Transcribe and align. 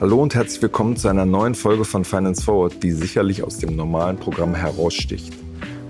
Hallo 0.00 0.22
und 0.22 0.34
herzlich 0.34 0.62
willkommen 0.62 0.96
zu 0.96 1.08
einer 1.08 1.26
neuen 1.26 1.54
Folge 1.54 1.84
von 1.84 2.06
Finance 2.06 2.42
Forward, 2.42 2.82
die 2.82 2.92
sicherlich 2.92 3.42
aus 3.42 3.58
dem 3.58 3.76
normalen 3.76 4.16
Programm 4.16 4.54
heraussticht. 4.54 5.34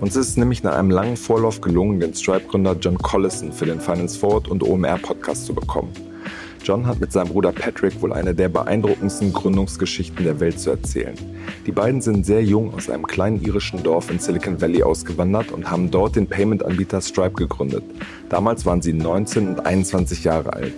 Uns 0.01 0.17
ist 0.17 0.31
es 0.31 0.37
nämlich 0.37 0.65
nach 0.65 0.75
einem 0.75 0.91
langen 0.91 1.17
Vorlauf 1.17 1.61
gelungen, 1.61 2.01
den 2.01 2.13
Stripe-Gründer 2.13 2.77
John 2.81 2.99
Collison 2.99 3.53
für 3.53 3.67
den 3.67 3.81
Finance 3.81 4.19
Forward 4.19 4.49
und 4.49 4.65
OMR-Podcast 4.65 5.47
zu 5.47 5.55
bekommen. 5.55 5.93
John 6.67 6.85
hat 6.89 6.99
mit 6.99 7.13
seinem 7.13 7.29
Bruder 7.29 7.53
Patrick 7.53 8.03
wohl 8.03 8.13
eine 8.13 8.35
der 8.35 8.49
beeindruckendsten 8.49 9.33
Gründungsgeschichten 9.33 10.25
der 10.25 10.41
Welt 10.41 10.59
zu 10.59 10.71
erzählen. 10.71 11.15
Die 11.65 11.71
beiden 11.71 12.01
sind 12.01 12.27
sehr 12.27 12.43
jung 12.43 12.75
aus 12.75 12.91
einem 12.91 13.07
kleinen 13.07 13.41
irischen 13.41 13.85
Dorf 13.85 14.11
in 14.11 14.19
Silicon 14.19 14.61
Valley 14.61 14.83
ausgewandert 14.83 15.53
und 15.53 15.71
haben 15.71 15.93
dort 15.93 16.17
den 16.17 16.27
Payment-Anbieter 16.27 17.01
Stripe 17.01 17.37
gegründet. 17.37 17.85
Damals 18.31 18.67
waren 18.67 18.83
sie 18.83 18.95
19 18.95 19.47
und 19.47 19.65
21 19.65 20.25
Jahre 20.25 20.55
alt. 20.55 20.75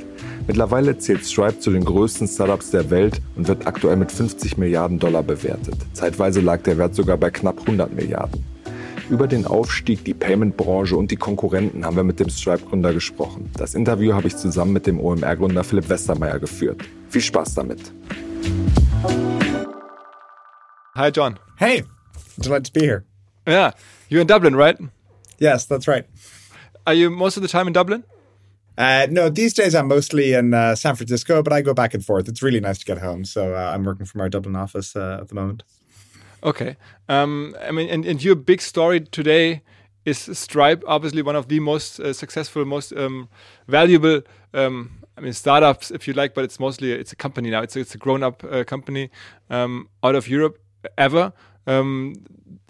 Mittlerweile 0.46 0.98
zählt 0.98 1.24
Stripe 1.24 1.58
zu 1.58 1.70
den 1.70 1.86
größten 1.86 2.28
Startups 2.28 2.70
der 2.70 2.91
Welt 2.91 3.22
und 3.36 3.48
wird 3.48 3.66
aktuell 3.66 3.96
mit 3.96 4.12
50 4.12 4.58
Milliarden 4.58 4.98
Dollar 4.98 5.22
bewertet. 5.22 5.77
Zeitweise 5.94 6.42
lag 6.42 6.60
der 6.64 6.77
Wert 6.77 6.94
sogar 6.94 7.16
bei 7.16 7.30
knapp 7.30 7.60
100 7.60 7.94
Milliarden. 7.94 8.44
Über 9.10 9.26
den 9.26 9.46
Aufstieg, 9.46 10.04
die 10.04 10.12
Payment-Branche 10.12 10.94
und 10.94 11.10
die 11.10 11.16
Konkurrenten 11.16 11.86
haben 11.86 11.96
wir 11.96 12.04
mit 12.04 12.20
dem 12.20 12.28
Stripe-Gründer 12.28 12.92
gesprochen. 12.92 13.50
Das 13.56 13.74
Interview 13.74 14.12
habe 14.12 14.28
ich 14.28 14.36
zusammen 14.36 14.74
mit 14.74 14.86
dem 14.86 15.00
OMR-Gründer 15.00 15.64
Philipp 15.64 15.88
Westermeier 15.88 16.38
geführt. 16.38 16.82
Viel 17.08 17.22
Spaß 17.22 17.54
damit. 17.54 17.90
Hi, 20.94 21.08
John. 21.08 21.38
Hey, 21.56 21.84
delighted 22.36 22.66
to 22.66 22.72
be 22.78 22.84
here. 22.84 23.04
Yeah, 23.46 23.72
you're 24.10 24.20
in 24.20 24.26
Dublin, 24.26 24.54
right? 24.54 24.76
Yes, 25.38 25.66
that's 25.66 25.88
right. 25.88 26.04
Are 26.86 26.94
you 26.94 27.08
most 27.08 27.38
of 27.38 27.42
the 27.42 27.48
time 27.48 27.66
in 27.66 27.72
Dublin? 27.72 28.04
Uh, 28.77 29.06
no, 29.10 29.30
these 29.30 29.54
days 29.54 29.74
I'm 29.74 29.88
mostly 29.88 30.34
in 30.34 30.52
uh, 30.52 30.74
San 30.74 30.96
Francisco, 30.96 31.42
but 31.42 31.54
I 31.54 31.62
go 31.62 31.72
back 31.72 31.94
and 31.94 32.05
forth. 32.05 32.28
It's 32.28 32.42
really 32.42 32.61
nice 32.61 32.78
to 32.78 32.84
get 32.84 32.98
home. 32.98 33.24
So 33.24 33.55
uh, 33.55 33.72
I'm 33.74 33.84
working 33.84 34.05
from 34.05 34.20
our 34.20 34.28
Dublin 34.28 34.55
office 34.55 34.94
uh, 34.94 35.18
at 35.22 35.28
the 35.28 35.34
moment. 35.34 35.62
Okay. 36.42 36.77
Um, 37.08 37.56
I 37.61 37.70
mean, 37.70 37.89
and, 37.89 38.05
and 38.05 38.22
your 38.22 38.36
big 38.36 38.61
story 38.61 39.00
today 39.00 39.62
is 40.05 40.19
Stripe, 40.19 40.83
obviously 40.86 41.22
one 41.22 41.36
of 41.36 41.48
the 41.48 41.61
most 41.61 42.00
uh, 42.00 42.12
successful, 42.12 42.64
most 42.64 42.92
um, 42.92 43.28
valuable. 43.67 44.22
Um, 44.55 44.91
I 45.17 45.20
mean, 45.20 45.33
startups, 45.33 45.91
if 45.91 46.06
you 46.06 46.14
like, 46.14 46.34
but 46.34 46.45
it's 46.45 46.61
mostly 46.61 46.92
it's 46.92 47.12
a 47.12 47.17
company 47.17 47.50
now. 47.50 47.62
It's 47.62 47.77
a, 47.77 47.80
it's 47.80 47.95
a 47.95 47.98
grown-up 47.98 48.45
uh, 48.45 48.64
company 48.64 49.11
um, 49.50 49.89
out 50.03 50.14
of 50.14 50.28
Europe 50.28 50.58
ever. 50.97 51.33
Um, 51.67 52.14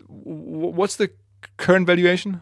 what's 0.08 0.96
the 0.96 1.10
current 1.58 1.86
valuation? 1.86 2.40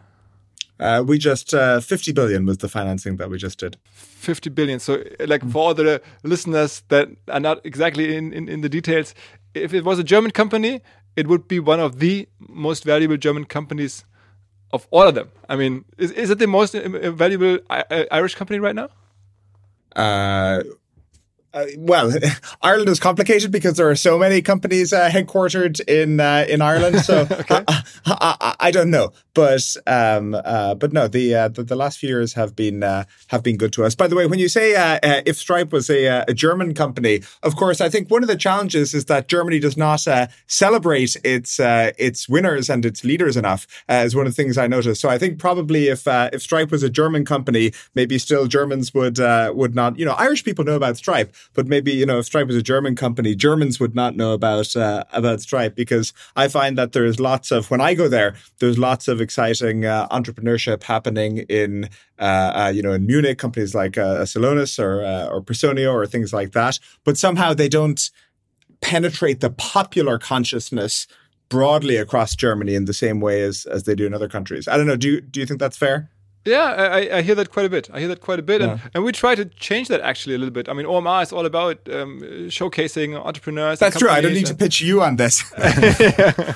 Uh, 0.79 1.03
we 1.05 1.17
just 1.17 1.53
uh, 1.53 1.79
50 1.79 2.13
billion 2.13 2.45
was 2.45 2.59
the 2.59 2.69
financing 2.69 3.17
that 3.17 3.29
we 3.29 3.37
just 3.37 3.59
did. 3.59 3.77
50 3.91 4.49
billion. 4.51 4.79
So, 4.79 5.03
like 5.25 5.47
for 5.49 5.59
all 5.59 5.73
the 5.73 6.01
listeners 6.23 6.83
that 6.89 7.09
are 7.29 7.39
not 7.39 7.65
exactly 7.65 8.15
in, 8.15 8.31
in, 8.31 8.47
in 8.47 8.61
the 8.61 8.69
details, 8.69 9.13
if 9.53 9.73
it 9.73 9.83
was 9.83 9.99
a 9.99 10.03
German 10.03 10.31
company, 10.31 10.81
it 11.17 11.27
would 11.27 11.47
be 11.47 11.59
one 11.59 11.79
of 11.79 11.99
the 11.99 12.29
most 12.47 12.83
valuable 12.85 13.17
German 13.17 13.45
companies 13.45 14.05
of 14.71 14.87
all 14.91 15.07
of 15.07 15.15
them. 15.15 15.29
I 15.49 15.55
mean, 15.55 15.83
is, 15.97 16.11
is 16.11 16.29
it 16.29 16.37
the 16.37 16.47
most 16.47 16.75
uh, 16.75 17.11
valuable 17.11 17.57
Irish 18.11 18.35
company 18.35 18.59
right 18.59 18.75
now? 18.75 18.89
Uh, 19.95 20.61
uh, 21.57 21.65
well, 21.77 22.11
Ireland 22.61 22.89
is 22.89 22.99
complicated 22.99 23.51
because 23.51 23.77
there 23.77 23.89
are 23.89 23.95
so 23.95 24.17
many 24.17 24.41
companies 24.41 24.93
uh, 24.93 25.09
headquartered 25.09 25.79
in 25.87 26.19
uh, 26.19 26.45
in 26.47 26.61
Ireland. 26.61 26.99
So 27.01 27.21
okay. 27.31 27.63
I, 27.67 27.83
I, 28.05 28.55
I, 28.59 28.71
don't 28.71 28.89
know, 28.89 29.11
but 29.33 29.75
um, 29.87 30.35
uh, 30.35 30.75
but 30.75 30.93
no, 30.93 31.07
the, 31.07 31.35
uh, 31.35 31.47
the, 31.47 31.63
the 31.63 31.75
last 31.75 31.99
few 31.99 32.09
years 32.09 32.33
have 32.33 32.55
been 32.55 32.83
uh, 32.83 33.05
have 33.27 33.43
been 33.43 33.57
good 33.57 33.73
to 33.73 33.85
us. 33.85 33.95
By 33.95 34.07
the 34.07 34.15
way, 34.15 34.25
when 34.27 34.39
you 34.39 34.49
say 34.49 34.73
if 35.25 35.37
Stripe 35.37 35.71
was 35.71 35.89
a, 35.89 36.23
a, 36.27 36.33
German 36.33 36.73
company, 36.73 37.21
of 37.43 37.55
course, 37.55 37.81
I 37.81 37.89
think 37.89 38.11
one 38.11 38.23
of 38.23 38.27
the 38.27 38.35
challenges 38.35 38.93
is 38.93 39.05
that 39.05 39.27
Germany 39.27 39.59
does 39.59 39.77
not 39.77 40.05
celebrate 40.47 41.15
its 41.23 41.59
its 41.59 42.29
winners 42.29 42.69
and 42.69 42.85
its 42.85 43.03
leaders 43.03 43.37
enough. 43.37 43.67
is 43.89 44.15
one 44.15 44.27
of 44.27 44.35
the 44.35 44.41
things 44.41 44.57
I 44.57 44.67
noticed. 44.67 45.01
So 45.01 45.09
I 45.09 45.17
think 45.17 45.39
probably 45.39 45.87
if 45.87 46.03
if 46.07 46.41
Stripe 46.41 46.71
was 46.71 46.83
a 46.83 46.89
German 46.89 47.25
company, 47.25 47.73
maybe 47.95 48.17
still 48.17 48.47
Germans 48.47 48.93
would 48.93 49.17
would 49.19 49.75
not. 49.75 49.97
You 49.97 50.05
know, 50.05 50.13
Irish 50.13 50.43
people 50.43 50.63
know 50.63 50.75
about 50.75 50.97
Stripe 50.97 51.33
but 51.53 51.67
maybe 51.67 51.91
you 51.91 52.05
know 52.05 52.19
if 52.19 52.25
Stripe 52.25 52.47
was 52.47 52.55
a 52.55 52.61
German 52.61 52.95
company, 52.95 53.35
Germans 53.35 53.79
would 53.79 53.95
not 53.95 54.15
know 54.15 54.33
about 54.33 54.75
uh, 54.75 55.03
about 55.11 55.41
Stripe 55.41 55.75
because 55.75 56.13
I 56.35 56.47
find 56.47 56.77
that 56.77 56.93
there 56.93 57.05
is 57.05 57.19
lots 57.19 57.51
of 57.51 57.69
when 57.71 57.81
I 57.81 57.93
go 57.93 58.07
there, 58.07 58.35
there's 58.59 58.77
lots 58.77 59.07
of 59.07 59.21
exciting 59.21 59.85
uh, 59.85 60.07
entrepreneurship 60.09 60.83
happening 60.83 61.39
in 61.49 61.89
uh, 62.19 62.23
uh 62.55 62.71
you 62.73 62.81
know 62.81 62.93
in 62.93 63.05
Munich, 63.05 63.37
companies 63.37 63.75
like 63.75 63.97
uh, 63.97 64.23
Celonis 64.23 64.79
or 64.79 65.03
uh, 65.03 65.27
or 65.27 65.41
Personio 65.41 65.93
or 65.93 66.05
things 66.05 66.33
like 66.33 66.51
that, 66.51 66.79
but 67.03 67.17
somehow 67.17 67.53
they 67.53 67.69
don't 67.69 68.09
penetrate 68.81 69.39
the 69.39 69.49
popular 69.49 70.19
consciousness 70.19 71.07
broadly 71.49 71.95
across 71.95 72.35
Germany 72.35 72.75
in 72.75 72.85
the 72.85 72.93
same 72.93 73.19
way 73.19 73.41
as 73.41 73.65
as 73.65 73.83
they 73.83 73.95
do 73.95 74.05
in 74.05 74.13
other 74.13 74.29
countries. 74.29 74.67
I 74.67 74.77
don't 74.77 74.87
know. 74.87 74.97
Do 74.97 75.09
you, 75.09 75.21
do 75.21 75.39
you 75.39 75.45
think 75.45 75.59
that's 75.59 75.77
fair? 75.77 76.09
Yeah, 76.47 76.63
I, 76.63 77.17
I, 77.17 77.21
hear 77.21 77.35
that 77.35 77.51
quite 77.51 77.65
a 77.65 77.69
bit. 77.69 77.89
I 77.93 77.99
hear 77.99 78.07
that 78.07 78.21
quite 78.21 78.39
a 78.39 78.41
bit, 78.41 78.61
yeah. 78.61 78.71
and, 78.71 78.81
and 78.93 79.03
we 79.03 79.11
try 79.11 79.35
to 79.35 79.43
change 79.45 79.89
that 79.89 79.99
actually 79.99 80.35
a 80.35 80.37
little 80.37 80.53
bit. 80.53 80.69
I 80.69 80.73
mean, 80.73 80.85
OMR 80.85 81.21
is 81.23 81.33
all 81.33 81.45
about 81.45 81.77
um, 81.89 82.21
showcasing 82.47 83.15
entrepreneurs. 83.15 83.79
That's 83.79 83.99
true. 83.99 84.09
I 84.09 84.21
don't 84.21 84.33
need 84.33 84.45
to 84.45 84.55
pitch 84.55 84.79
you 84.79 85.01
on 85.01 85.17
this. 85.17 85.43
yeah. 85.57 86.53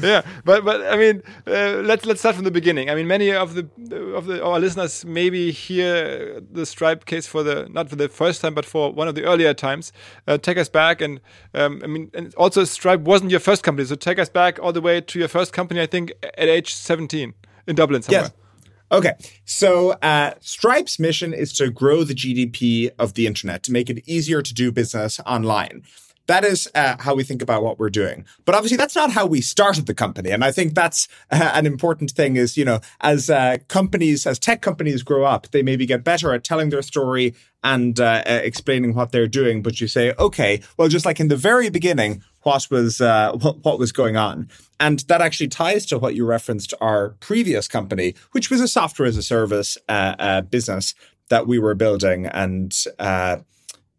yeah, 0.00 0.22
but 0.44 0.64
but 0.64 0.86
I 0.86 0.96
mean, 0.96 1.22
uh, 1.46 1.82
let's 1.84 2.06
let's 2.06 2.20
start 2.20 2.36
from 2.36 2.44
the 2.44 2.50
beginning. 2.50 2.88
I 2.88 2.94
mean, 2.94 3.06
many 3.06 3.32
of 3.32 3.54
the 3.54 3.68
of 4.14 4.26
the 4.26 4.42
our 4.42 4.58
listeners 4.58 5.04
maybe 5.04 5.50
hear 5.50 6.40
the 6.40 6.64
Stripe 6.64 7.04
case 7.04 7.26
for 7.26 7.42
the 7.42 7.68
not 7.70 7.90
for 7.90 7.96
the 7.96 8.08
first 8.08 8.40
time, 8.40 8.54
but 8.54 8.64
for 8.64 8.92
one 8.92 9.08
of 9.08 9.14
the 9.14 9.24
earlier 9.24 9.52
times. 9.52 9.92
Uh, 10.26 10.38
take 10.38 10.56
us 10.56 10.70
back, 10.70 11.02
and 11.02 11.20
um, 11.52 11.80
I 11.84 11.86
mean, 11.86 12.10
and 12.14 12.34
also 12.36 12.64
Stripe 12.64 13.00
wasn't 13.00 13.30
your 13.30 13.40
first 13.40 13.62
company, 13.62 13.86
so 13.86 13.94
take 13.94 14.18
us 14.18 14.30
back 14.30 14.58
all 14.62 14.72
the 14.72 14.80
way 14.80 15.02
to 15.02 15.18
your 15.18 15.28
first 15.28 15.52
company. 15.52 15.82
I 15.82 15.86
think 15.86 16.12
at 16.22 16.48
age 16.48 16.74
seventeen 16.74 17.34
in 17.66 17.76
Dublin 17.76 18.02
somewhere. 18.02 18.22
Yes. 18.22 18.43
Okay, 18.92 19.12
so 19.44 19.92
uh, 20.02 20.34
Stripe's 20.40 20.98
mission 20.98 21.32
is 21.32 21.52
to 21.54 21.70
grow 21.70 22.04
the 22.04 22.14
GDP 22.14 22.90
of 22.98 23.14
the 23.14 23.26
internet, 23.26 23.62
to 23.64 23.72
make 23.72 23.88
it 23.90 24.06
easier 24.06 24.42
to 24.42 24.54
do 24.54 24.70
business 24.70 25.18
online. 25.26 25.82
That 26.26 26.44
is 26.44 26.70
uh, 26.74 26.96
how 27.00 27.14
we 27.14 27.22
think 27.22 27.42
about 27.42 27.62
what 27.62 27.78
we're 27.78 27.90
doing. 27.90 28.24
But 28.46 28.54
obviously, 28.54 28.78
that's 28.78 28.96
not 28.96 29.10
how 29.10 29.26
we 29.26 29.42
started 29.42 29.86
the 29.86 29.94
company. 29.94 30.30
And 30.30 30.42
I 30.42 30.52
think 30.52 30.74
that's 30.74 31.06
uh, 31.30 31.50
an 31.52 31.66
important 31.66 32.12
thing 32.12 32.36
is, 32.36 32.56
you 32.56 32.64
know, 32.64 32.80
as 33.00 33.28
uh, 33.28 33.58
companies, 33.68 34.26
as 34.26 34.38
tech 34.38 34.62
companies 34.62 35.02
grow 35.02 35.24
up, 35.24 35.50
they 35.50 35.62
maybe 35.62 35.84
get 35.84 36.02
better 36.02 36.32
at 36.32 36.42
telling 36.42 36.70
their 36.70 36.80
story 36.80 37.34
and 37.62 38.00
uh, 38.00 38.22
explaining 38.26 38.94
what 38.94 39.12
they're 39.12 39.26
doing. 39.26 39.62
But 39.62 39.80
you 39.80 39.88
say, 39.88 40.14
okay, 40.18 40.62
well, 40.78 40.88
just 40.88 41.04
like 41.04 41.20
in 41.20 41.28
the 41.28 41.36
very 41.36 41.68
beginning, 41.68 42.22
what 42.44 42.68
was 42.70 43.00
uh, 43.00 43.32
what, 43.32 43.64
what 43.64 43.78
was 43.78 43.92
going 43.92 44.16
on. 44.16 44.48
And 44.80 45.00
that 45.00 45.20
actually 45.20 45.48
ties 45.48 45.86
to 45.86 45.98
what 45.98 46.14
you 46.14 46.24
referenced 46.26 46.74
our 46.80 47.10
previous 47.20 47.68
company, 47.68 48.14
which 48.32 48.50
was 48.50 48.60
a 48.60 48.68
software 48.68 49.08
as 49.08 49.16
a 49.16 49.22
service 49.22 49.78
uh, 49.88 50.14
uh, 50.18 50.40
business 50.42 50.94
that 51.28 51.46
we 51.46 51.58
were 51.58 51.74
building. 51.74 52.26
And 52.26 52.74
uh, 52.98 53.38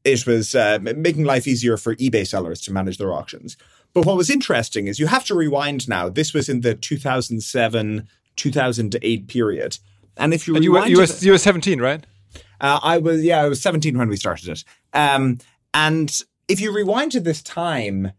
it 0.03 0.27
was 0.27 0.53
uh, 0.53 0.79
making 0.81 1.25
life 1.25 1.47
easier 1.47 1.77
for 1.77 1.95
eBay 1.95 2.27
sellers 2.27 2.61
to 2.61 2.73
manage 2.73 2.97
their 2.97 3.11
auctions. 3.11 3.57
But 3.93 4.05
what 4.05 4.17
was 4.17 4.29
interesting 4.29 4.87
is 4.87 4.99
you 4.99 5.07
have 5.07 5.25
to 5.25 5.35
rewind 5.35 5.87
now. 5.87 6.09
This 6.09 6.33
was 6.33 6.49
in 6.49 6.61
the 6.61 6.75
2007, 6.75 8.07
2008 8.35 9.27
period. 9.27 9.77
And 10.17 10.33
if 10.33 10.47
you, 10.47 10.55
and 10.55 10.63
you 10.63 10.73
were, 10.73 10.85
you, 10.85 10.97
were, 10.97 11.07
you 11.19 11.31
were 11.31 11.37
17, 11.37 11.81
right? 11.81 12.05
Uh, 12.61 12.79
I 12.83 12.97
was, 12.97 13.23
yeah, 13.23 13.41
I 13.41 13.47
was 13.47 13.61
17 13.61 13.97
when 13.97 14.09
we 14.09 14.17
started 14.17 14.49
it. 14.49 14.63
Um, 14.93 15.39
and 15.73 16.21
if 16.47 16.59
you 16.61 16.73
rewind 16.73 17.11
to 17.13 17.19
this 17.19 17.41
time, 17.41 18.11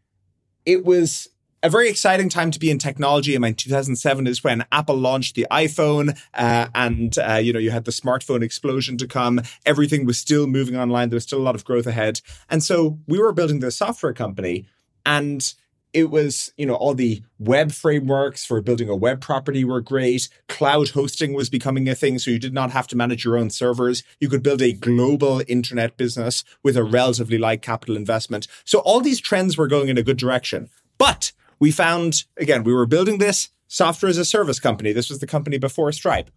it 0.66 0.84
was 0.84 1.28
a 1.62 1.71
very 1.71 1.88
exciting 1.88 2.28
time 2.28 2.50
to 2.50 2.59
be 2.59 2.71
in 2.71 2.78
technology. 2.78 3.34
I 3.34 3.38
mean, 3.38 3.54
2007 3.54 4.27
is 4.27 4.44
when 4.44 4.65
Apple 4.71 4.97
launched 4.97 5.34
the 5.34 5.47
iPhone, 5.50 6.19
uh, 6.34 6.69
and 6.75 7.16
uh, 7.19 7.34
you 7.34 7.53
know 7.53 7.59
you 7.59 7.71
had 7.71 7.84
the 7.84 7.91
smartphone 7.91 8.43
explosion 8.43 8.99
to 8.99 9.06
come. 9.06 9.41
Everything 9.65 10.04
was 10.04 10.18
still 10.18 10.47
moving 10.47 10.77
online. 10.77 11.09
There 11.09 11.16
was 11.16 11.24
still 11.24 11.41
a 11.41 11.42
lot 11.42 11.54
of 11.54 11.65
growth 11.65 11.86
ahead, 11.86 12.21
and 12.51 12.63
so 12.63 12.98
we 13.07 13.18
were 13.18 13.33
building 13.33 13.60
this 13.60 13.77
software 13.77 14.13
company, 14.13 14.66
and 15.04 15.54
it 15.97 16.10
was, 16.10 16.53
you 16.59 16.66
know, 16.66 16.75
all 16.75 16.93
the 16.93 17.22
web 17.39 17.72
frameworks 17.72 18.45
for 18.45 18.60
building 18.60 18.91
a 18.91 18.95
web 18.95 19.19
property 19.22 19.65
were 19.65 19.81
great. 19.81 20.28
Cloud 20.47 20.91
hosting 20.91 21.33
was 21.33 21.48
becoming 21.48 21.89
a 21.89 21.95
thing. 21.95 22.19
So 22.19 22.31
you 22.31 22.39
did 22.39 22.53
not 22.53 22.71
have 22.72 22.87
to 22.89 22.97
manage 22.97 23.25
your 23.25 23.39
own 23.39 23.48
servers. 23.48 24.03
You 24.21 24.28
could 24.28 24.43
build 24.43 24.60
a 24.60 24.75
global 24.75 25.41
internet 25.48 25.97
business 25.97 26.45
with 26.63 26.77
a 26.77 26.84
relatively 26.84 27.39
light 27.39 27.63
capital 27.63 27.97
investment. 27.97 28.47
So 28.66 28.81
all 28.81 29.01
these 29.01 29.22
trends 29.22 29.57
were 29.57 29.69
going 29.69 29.89
in 29.89 29.97
a 29.97 30.03
good 30.03 30.19
direction. 30.19 30.69
But 30.98 31.33
we 31.59 31.71
found, 31.71 32.25
again, 32.37 32.63
we 32.63 32.75
were 32.75 32.84
building 32.84 33.16
this 33.16 33.48
software 33.66 34.10
as 34.10 34.19
a 34.19 34.27
service 34.27 34.60
company. 34.60 34.93
This 34.93 35.09
was 35.09 35.21
the 35.21 35.27
company 35.27 35.57
before 35.57 35.91
Stripe. 35.93 36.31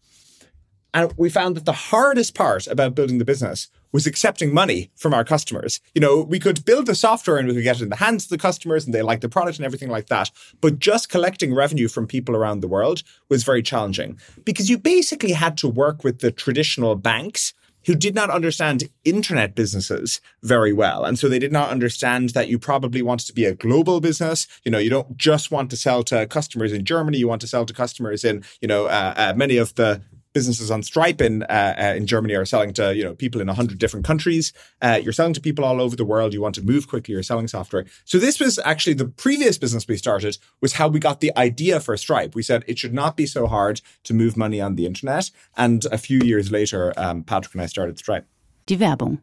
And 0.93 1.13
we 1.17 1.29
found 1.29 1.57
that 1.57 1.65
the 1.65 1.73
hardest 1.73 2.33
part 2.33 2.65
about 2.65 2.95
building 2.95 3.17
the 3.17 3.25
business 3.25 3.67
was 3.91 4.05
accepting 4.05 4.53
money 4.53 4.91
from 4.95 5.13
our 5.13 5.23
customers. 5.23 5.79
You 5.95 6.01
know, 6.01 6.21
we 6.21 6.39
could 6.39 6.65
build 6.65 6.85
the 6.85 6.95
software 6.95 7.37
and 7.37 7.47
we 7.47 7.53
could 7.53 7.63
get 7.63 7.77
it 7.77 7.83
in 7.83 7.89
the 7.89 7.95
hands 7.95 8.25
of 8.25 8.29
the 8.29 8.37
customers 8.37 8.85
and 8.85 8.93
they 8.93 9.01
like 9.01 9.21
the 9.21 9.29
product 9.29 9.57
and 9.57 9.65
everything 9.65 9.89
like 9.89 10.07
that. 10.07 10.31
But 10.61 10.79
just 10.79 11.09
collecting 11.09 11.53
revenue 11.53 11.87
from 11.87 12.07
people 12.07 12.35
around 12.35 12.59
the 12.59 12.67
world 12.67 13.03
was 13.29 13.43
very 13.43 13.63
challenging 13.63 14.19
because 14.45 14.69
you 14.69 14.77
basically 14.77 15.31
had 15.31 15.57
to 15.59 15.67
work 15.67 16.03
with 16.03 16.19
the 16.19 16.31
traditional 16.31 16.95
banks 16.95 17.53
who 17.85 17.95
did 17.95 18.13
not 18.13 18.29
understand 18.29 18.89
internet 19.03 19.55
businesses 19.55 20.21
very 20.43 20.73
well. 20.73 21.05
And 21.05 21.17
so 21.17 21.29
they 21.29 21.39
did 21.39 21.51
not 21.51 21.69
understand 21.69 22.29
that 22.29 22.47
you 22.47 22.59
probably 22.59 23.01
wanted 23.01 23.27
to 23.27 23.33
be 23.33 23.45
a 23.45 23.55
global 23.55 23.99
business. 24.01 24.47
You 24.63 24.71
know, 24.71 24.77
you 24.77 24.89
don't 24.89 25.17
just 25.17 25.49
want 25.49 25.69
to 25.71 25.77
sell 25.77 26.03
to 26.03 26.27
customers 26.27 26.73
in 26.73 26.85
Germany. 26.85 27.17
You 27.17 27.27
want 27.27 27.41
to 27.41 27.47
sell 27.47 27.65
to 27.65 27.73
customers 27.73 28.23
in, 28.23 28.43
you 28.61 28.67
know, 28.67 28.85
uh, 28.85 29.13
uh, 29.15 29.33
many 29.35 29.57
of 29.57 29.75
the 29.75 30.01
businesses 30.33 30.69
on 30.71 30.83
Stripe 30.83 31.21
in 31.21 31.43
uh, 31.43 31.75
uh, 31.77 31.93
in 31.95 32.05
Germany 32.05 32.35
are 32.35 32.45
selling 32.45 32.73
to 32.73 32.95
you 32.95 33.03
know 33.03 33.13
people 33.13 33.41
in 33.41 33.47
hundred 33.47 33.79
different 33.79 34.05
countries. 34.05 34.53
Uh, 34.81 34.99
you're 35.01 35.13
selling 35.13 35.33
to 35.33 35.41
people 35.41 35.65
all 35.65 35.81
over 35.81 35.95
the 35.95 36.05
world. 36.05 36.33
You 36.33 36.41
want 36.41 36.55
to 36.55 36.63
move 36.63 36.87
quickly. 36.87 37.13
You're 37.13 37.23
selling 37.23 37.47
software. 37.47 37.85
So 38.05 38.17
this 38.17 38.39
was 38.39 38.59
actually 38.59 38.93
the 38.93 39.07
previous 39.07 39.57
business 39.57 39.87
we 39.87 39.97
started 39.97 40.37
was 40.61 40.73
how 40.73 40.87
we 40.87 40.99
got 40.99 41.19
the 41.19 41.35
idea 41.37 41.79
for 41.79 41.95
Stripe. 41.97 42.35
We 42.35 42.43
said 42.43 42.63
it 42.67 42.77
should 42.79 42.93
not 42.93 43.17
be 43.17 43.25
so 43.25 43.47
hard 43.47 43.81
to 44.03 44.13
move 44.13 44.37
money 44.37 44.61
on 44.61 44.75
the 44.75 44.85
internet. 44.85 45.31
And 45.57 45.85
a 45.85 45.97
few 45.97 46.19
years 46.19 46.51
later, 46.51 46.93
um, 46.97 47.23
Patrick 47.23 47.53
and 47.55 47.61
I 47.61 47.67
started 47.67 47.97
Stripe. 47.97 48.25
Die 48.67 48.79
Werbung. 48.79 49.19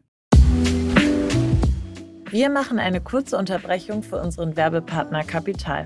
Wir 2.29 2.49
machen 2.49 2.77
eine 2.77 2.99
kurze 2.99 3.37
Unterbrechung 3.37 4.03
für 4.03 4.17
unseren 4.17 4.57
Werbepartner 4.57 5.23
Kapital. 5.23 5.85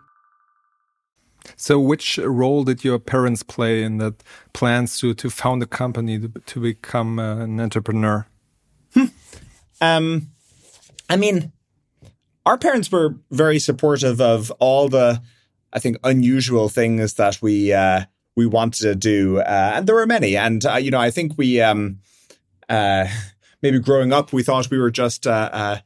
So, 1.55 1.79
which 1.79 2.17
role 2.17 2.63
did 2.63 2.83
your 2.83 2.99
parents 2.99 3.43
play 3.43 3.83
in 3.83 3.97
that 3.97 4.23
plans 4.53 4.99
to 4.99 5.13
to 5.13 5.29
found 5.29 5.63
a 5.63 5.65
company 5.65 6.19
to, 6.19 6.29
to 6.45 6.59
become 6.59 7.19
uh, 7.19 7.37
an 7.37 7.59
entrepreneur? 7.59 8.27
Um, 9.81 10.27
I 11.09 11.17
mean, 11.17 11.51
our 12.45 12.57
parents 12.57 12.91
were 12.91 13.15
very 13.31 13.59
supportive 13.59 14.21
of 14.21 14.51
all 14.59 14.87
the, 14.87 15.21
I 15.73 15.79
think, 15.79 15.97
unusual 16.03 16.69
things 16.69 17.15
that 17.15 17.41
we 17.41 17.73
uh, 17.73 18.05
we 18.35 18.45
wanted 18.45 18.81
to 18.83 18.95
do, 18.95 19.39
uh, 19.39 19.71
and 19.75 19.87
there 19.87 19.95
were 19.95 20.05
many. 20.05 20.37
And 20.37 20.63
uh, 20.65 20.75
you 20.75 20.91
know, 20.91 20.99
I 20.99 21.11
think 21.11 21.33
we 21.37 21.59
um, 21.61 21.99
uh, 22.69 23.07
maybe 23.61 23.79
growing 23.79 24.13
up, 24.13 24.31
we 24.31 24.43
thought 24.43 24.69
we 24.69 24.79
were 24.79 24.91
just 24.91 25.27
uh, 25.27 25.81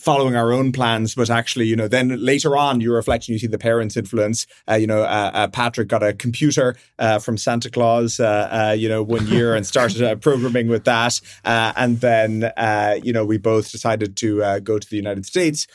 following 0.00 0.34
our 0.34 0.50
own 0.50 0.72
plans, 0.72 1.14
but 1.14 1.28
actually, 1.28 1.66
you 1.66 1.76
know, 1.76 1.86
then 1.86 2.08
later 2.24 2.56
on, 2.56 2.80
you 2.80 2.92
reflect 2.92 3.28
and 3.28 3.34
you 3.34 3.38
see 3.38 3.46
the 3.46 3.58
parents' 3.58 3.96
influence. 3.96 4.46
Uh, 4.68 4.74
you 4.74 4.86
know, 4.86 5.02
uh, 5.02 5.30
uh, 5.34 5.48
Patrick 5.48 5.88
got 5.88 6.02
a 6.02 6.14
computer 6.14 6.74
uh, 6.98 7.18
from 7.18 7.36
Santa 7.36 7.70
Claus, 7.70 8.18
uh, 8.18 8.68
uh, 8.70 8.72
you 8.72 8.88
know, 8.88 9.02
one 9.02 9.26
year 9.26 9.54
and 9.54 9.66
started 9.66 10.22
programming 10.22 10.68
with 10.68 10.84
that. 10.84 11.20
and 11.44 12.00
then, 12.00 12.50
you 13.04 13.12
know, 13.12 13.24
we 13.24 13.36
both 13.36 13.70
decided 13.70 14.16
to 14.16 14.60
go 14.60 14.78
to 14.78 14.88
the 14.88 14.96
United 14.96 15.26
States 15.26 15.66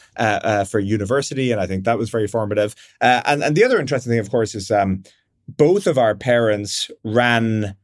for 0.69 0.79
university. 0.79 1.51
And 1.51 1.61
I 1.61 1.67
think 1.67 1.85
that 1.85 1.97
was 1.97 2.09
very 2.09 2.27
formative. 2.27 2.75
and, 3.01 3.43
and 3.43 3.55
the 3.55 3.63
other 3.63 3.79
interesting 3.79 4.11
thing, 4.11 4.19
of 4.19 4.31
course, 4.31 4.55
is 4.55 4.71
um, 4.71 5.03
both 5.47 5.85
of 5.85 5.99
our 5.99 6.15
parents 6.15 6.89
ran 7.03 7.75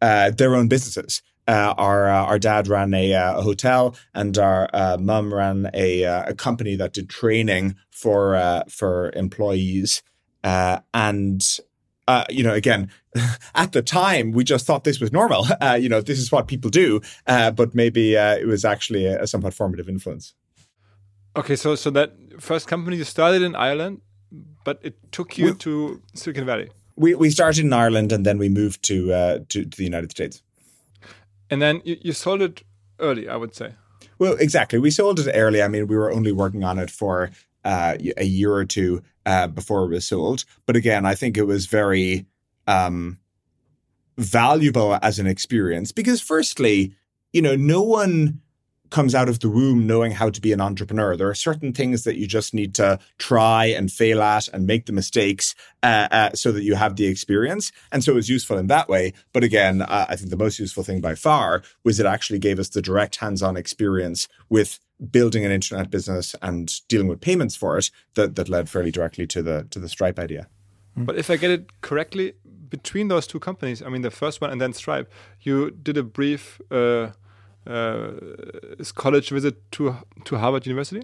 their 0.00 0.54
own 0.54 0.68
businesses. 0.68 1.20
Uh, 1.50 1.74
our 1.78 2.08
uh, 2.08 2.26
our 2.26 2.38
dad 2.38 2.68
ran 2.68 2.94
a, 2.94 3.12
uh, 3.12 3.38
a 3.40 3.42
hotel, 3.42 3.96
and 4.14 4.38
our 4.38 4.70
uh, 4.72 4.96
mum 5.00 5.34
ran 5.34 5.68
a, 5.74 6.04
uh, 6.04 6.22
a 6.28 6.32
company 6.32 6.76
that 6.76 6.92
did 6.92 7.10
training 7.10 7.74
for 7.90 8.36
uh, 8.36 8.62
for 8.68 9.10
employees. 9.16 10.00
and 10.44 11.42
you 12.28 12.44
know, 12.44 12.54
again, 12.54 12.88
at 13.54 13.72
the 13.72 13.82
time, 13.82 14.30
we 14.30 14.44
just 14.44 14.64
thought 14.64 14.84
this 14.84 15.00
was 15.00 15.10
normal. 15.12 15.44
you 15.80 15.88
know, 15.88 16.00
this 16.00 16.20
is 16.20 16.30
what 16.30 16.46
people 16.46 16.70
do. 16.70 17.00
but 17.26 17.74
maybe 17.74 18.14
it 18.14 18.46
was 18.46 18.64
actually 18.64 19.06
a, 19.06 19.22
a, 19.22 19.26
somewhat 19.26 19.52
formative 19.52 19.88
influence. 19.88 20.34
Okay, 21.34 21.56
so 21.56 21.74
so 21.74 21.90
that 21.90 22.12
first 22.38 22.68
company 22.68 22.96
you 22.96 23.04
started 23.04 23.42
in 23.42 23.56
Ireland, 23.56 24.02
but 24.64 24.78
it 24.82 24.94
took 25.10 25.36
you 25.36 25.46
we, 25.46 25.54
to 25.54 26.00
Silicon 26.14 26.46
Valley. 26.46 26.68
We 26.94 27.16
we 27.16 27.30
started 27.30 27.64
in 27.64 27.72
Ireland, 27.72 28.12
and 28.12 28.24
then 28.24 28.38
we 28.38 28.48
moved 28.48 28.84
to 28.84 28.96
to, 29.48 29.64
to 29.64 29.76
the 29.76 29.84
United 29.84 30.12
States. 30.12 30.42
And 31.50 31.60
then 31.60 31.82
you, 31.84 31.96
you 32.00 32.12
sold 32.12 32.42
it 32.42 32.62
early, 32.98 33.28
I 33.28 33.36
would 33.36 33.54
say. 33.54 33.74
Well, 34.18 34.34
exactly. 34.34 34.78
We 34.78 34.90
sold 34.90 35.18
it 35.20 35.30
early. 35.34 35.62
I 35.62 35.68
mean, 35.68 35.86
we 35.86 35.96
were 35.96 36.12
only 36.12 36.32
working 36.32 36.64
on 36.64 36.78
it 36.78 36.90
for 36.90 37.30
uh, 37.64 37.96
a 38.16 38.24
year 38.24 38.52
or 38.54 38.64
two 38.64 39.02
uh, 39.26 39.48
before 39.48 39.84
it 39.84 39.90
was 39.90 40.06
sold. 40.06 40.44
But 40.66 40.76
again, 40.76 41.04
I 41.04 41.14
think 41.14 41.36
it 41.36 41.46
was 41.46 41.66
very 41.66 42.26
um, 42.66 43.18
valuable 44.16 44.98
as 45.02 45.18
an 45.18 45.26
experience 45.26 45.92
because, 45.92 46.20
firstly, 46.20 46.94
you 47.32 47.42
know, 47.42 47.56
no 47.56 47.82
one 47.82 48.40
comes 48.90 49.14
out 49.14 49.28
of 49.28 49.40
the 49.40 49.48
womb 49.48 49.86
knowing 49.86 50.12
how 50.12 50.30
to 50.30 50.40
be 50.40 50.52
an 50.52 50.60
entrepreneur. 50.60 51.16
There 51.16 51.28
are 51.28 51.34
certain 51.34 51.72
things 51.72 52.04
that 52.04 52.16
you 52.16 52.26
just 52.26 52.52
need 52.52 52.74
to 52.74 52.98
try 53.18 53.66
and 53.66 53.90
fail 53.90 54.22
at 54.22 54.48
and 54.48 54.66
make 54.66 54.86
the 54.86 54.92
mistakes 54.92 55.54
uh, 55.82 56.08
uh, 56.10 56.30
so 56.34 56.52
that 56.52 56.62
you 56.62 56.74
have 56.74 56.96
the 56.96 57.06
experience. 57.06 57.72
And 57.92 58.04
so 58.04 58.12
it 58.12 58.16
was 58.16 58.28
useful 58.28 58.58
in 58.58 58.66
that 58.66 58.88
way. 58.88 59.12
But 59.32 59.44
again, 59.44 59.82
uh, 59.82 60.06
I 60.08 60.16
think 60.16 60.30
the 60.30 60.36
most 60.36 60.58
useful 60.58 60.82
thing 60.82 61.00
by 61.00 61.14
far 61.14 61.62
was 61.84 61.98
it 62.00 62.06
actually 62.06 62.38
gave 62.38 62.58
us 62.58 62.68
the 62.68 62.82
direct 62.82 63.16
hands 63.16 63.42
on 63.42 63.56
experience 63.56 64.28
with 64.48 64.80
building 65.10 65.44
an 65.44 65.52
internet 65.52 65.90
business 65.90 66.34
and 66.42 66.86
dealing 66.88 67.08
with 67.08 67.20
payments 67.20 67.56
for 67.56 67.78
it 67.78 67.90
that, 68.14 68.36
that 68.36 68.48
led 68.48 68.68
fairly 68.68 68.90
directly 68.90 69.26
to 69.26 69.42
the 69.42 69.66
to 69.70 69.78
the 69.78 69.88
Stripe 69.88 70.18
idea. 70.18 70.48
But 70.96 71.16
if 71.16 71.30
I 71.30 71.36
get 71.36 71.50
it 71.50 71.80
correctly, 71.80 72.34
between 72.68 73.08
those 73.08 73.26
two 73.26 73.40
companies, 73.40 73.82
I 73.82 73.88
mean 73.88 74.02
the 74.02 74.10
first 74.10 74.40
one 74.40 74.50
and 74.50 74.60
then 74.60 74.72
Stripe, 74.72 75.10
you 75.40 75.70
did 75.70 75.96
a 75.96 76.02
brief 76.02 76.60
uh, 77.66 77.70
uh, 77.70 78.84
college 78.94 79.30
visit 79.30 79.70
to 79.72 79.96
to 80.24 80.36
Harvard 80.36 80.66
University? 80.66 81.02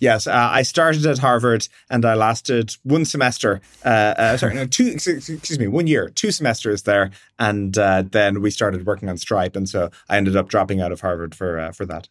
Yes, 0.00 0.26
uh, 0.26 0.32
I 0.52 0.62
started 0.62 1.06
at 1.06 1.18
Harvard 1.18 1.68
and 1.88 2.04
I 2.04 2.14
lasted 2.14 2.76
one 2.82 3.04
semester. 3.04 3.60
Uh, 3.84 4.14
uh, 4.18 4.36
sorry, 4.36 4.54
no, 4.54 4.66
two. 4.66 4.88
Excuse 4.88 5.58
me, 5.58 5.68
one 5.68 5.86
year, 5.86 6.08
two 6.10 6.30
semesters 6.30 6.82
there, 6.82 7.10
and 7.38 7.78
uh, 7.78 8.02
then 8.10 8.42
we 8.42 8.50
started 8.50 8.86
working 8.86 9.08
on 9.08 9.16
Stripe, 9.16 9.56
and 9.56 9.68
so 9.68 9.90
I 10.08 10.16
ended 10.16 10.36
up 10.36 10.48
dropping 10.48 10.80
out 10.80 10.92
of 10.92 11.00
Harvard 11.00 11.34
for 11.34 11.58
uh, 11.58 11.72
for 11.72 11.86
that. 11.86 12.08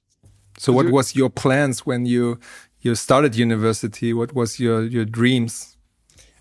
So, 0.57 0.71
what 0.71 0.89
was 0.91 1.15
your 1.15 1.29
plans 1.29 1.85
when 1.85 2.05
you 2.05 2.39
you 2.81 2.95
started 2.95 3.35
university? 3.35 4.13
What 4.13 4.33
was 4.33 4.59
your 4.59 4.83
your 4.83 5.05
dreams? 5.05 5.72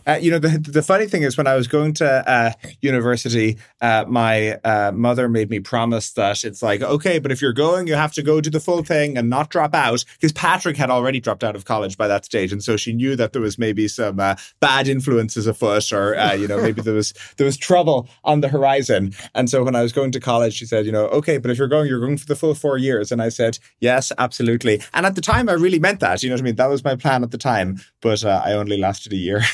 Uh, 0.07 0.19
you 0.21 0.31
know, 0.31 0.39
the 0.39 0.59
the 0.59 0.83
funny 0.83 1.07
thing 1.07 1.23
is, 1.23 1.37
when 1.37 1.47
I 1.47 1.55
was 1.55 1.69
going 1.69 1.95
to 1.95 2.29
uh, 2.29 2.53
university, 2.81 3.59
uh, 3.81 4.05
my 4.09 4.55
uh, 4.65 4.93
mother 4.95 5.29
made 5.29 5.51
me 5.51 5.61
promise 5.61 6.13
that 6.13 6.45
it's 6.45 6.63
like, 6.63 6.83
okay, 6.83 7.19
but 7.19 7.31
if 7.31 7.41
you're 7.41 7.53
going, 7.53 7.87
you 7.87 7.95
have 7.95 8.13
to 8.15 8.23
go 8.23 8.41
do 8.41 8.51
the 8.51 8.61
full 8.61 8.83
thing 8.83 9.17
and 9.17 9.31
not 9.31 9.51
drop 9.51 9.75
out, 9.75 10.05
because 10.15 10.33
Patrick 10.33 10.77
had 10.77 10.91
already 10.91 11.21
dropped 11.21 11.45
out 11.45 11.55
of 11.55 11.65
college 11.65 11.97
by 11.97 12.09
that 12.09 12.25
stage, 12.25 12.53
and 12.53 12.63
so 12.63 12.77
she 12.77 12.93
knew 12.93 13.17
that 13.17 13.33
there 13.33 13.43
was 13.43 13.59
maybe 13.59 13.89
some 13.89 14.19
uh, 14.19 14.35
bad 14.61 14.89
influences 14.89 15.47
afoot, 15.47 15.93
or 15.93 16.17
uh, 16.17 16.33
you 16.33 16.49
know, 16.49 16.61
maybe 16.61 16.83
there 16.83 16.95
was 16.95 17.15
there 17.37 17.45
was 17.45 17.57
trouble 17.57 18.09
on 18.25 18.41
the 18.41 18.49
horizon. 18.49 19.13
And 19.35 19.49
so 19.49 19.63
when 19.63 19.77
I 19.77 19.83
was 19.83 19.93
going 19.93 20.13
to 20.13 20.21
college, 20.21 20.55
she 20.55 20.67
said, 20.67 20.87
you 20.87 20.93
know, 20.93 21.07
okay, 21.07 21.39
but 21.39 21.51
if 21.51 21.59
you're 21.59 21.69
going, 21.69 21.87
you're 21.89 22.01
going 22.01 22.19
for 22.19 22.27
the 22.27 22.37
full 22.37 22.55
four 22.55 22.77
years, 22.79 23.13
and 23.13 23.23
I 23.23 23.29
said, 23.29 23.59
yes, 23.81 24.13
absolutely. 24.19 24.83
And 24.95 25.07
at 25.07 25.15
the 25.15 25.21
time, 25.21 25.49
I 25.49 25.53
really 25.53 25.79
meant 25.79 26.01
that. 26.01 26.23
You 26.23 26.29
know 26.29 26.35
what 26.35 26.43
I 26.43 26.45
mean? 26.45 26.57
That 26.57 26.71
was 26.71 26.85
my 26.85 26.97
plan 26.97 27.23
at 27.23 27.31
the 27.31 27.39
time, 27.39 27.81
but 28.01 28.25
I 28.25 28.53
only 28.53 28.79
lasted 28.79 29.13
a 29.13 29.17
year. 29.17 29.43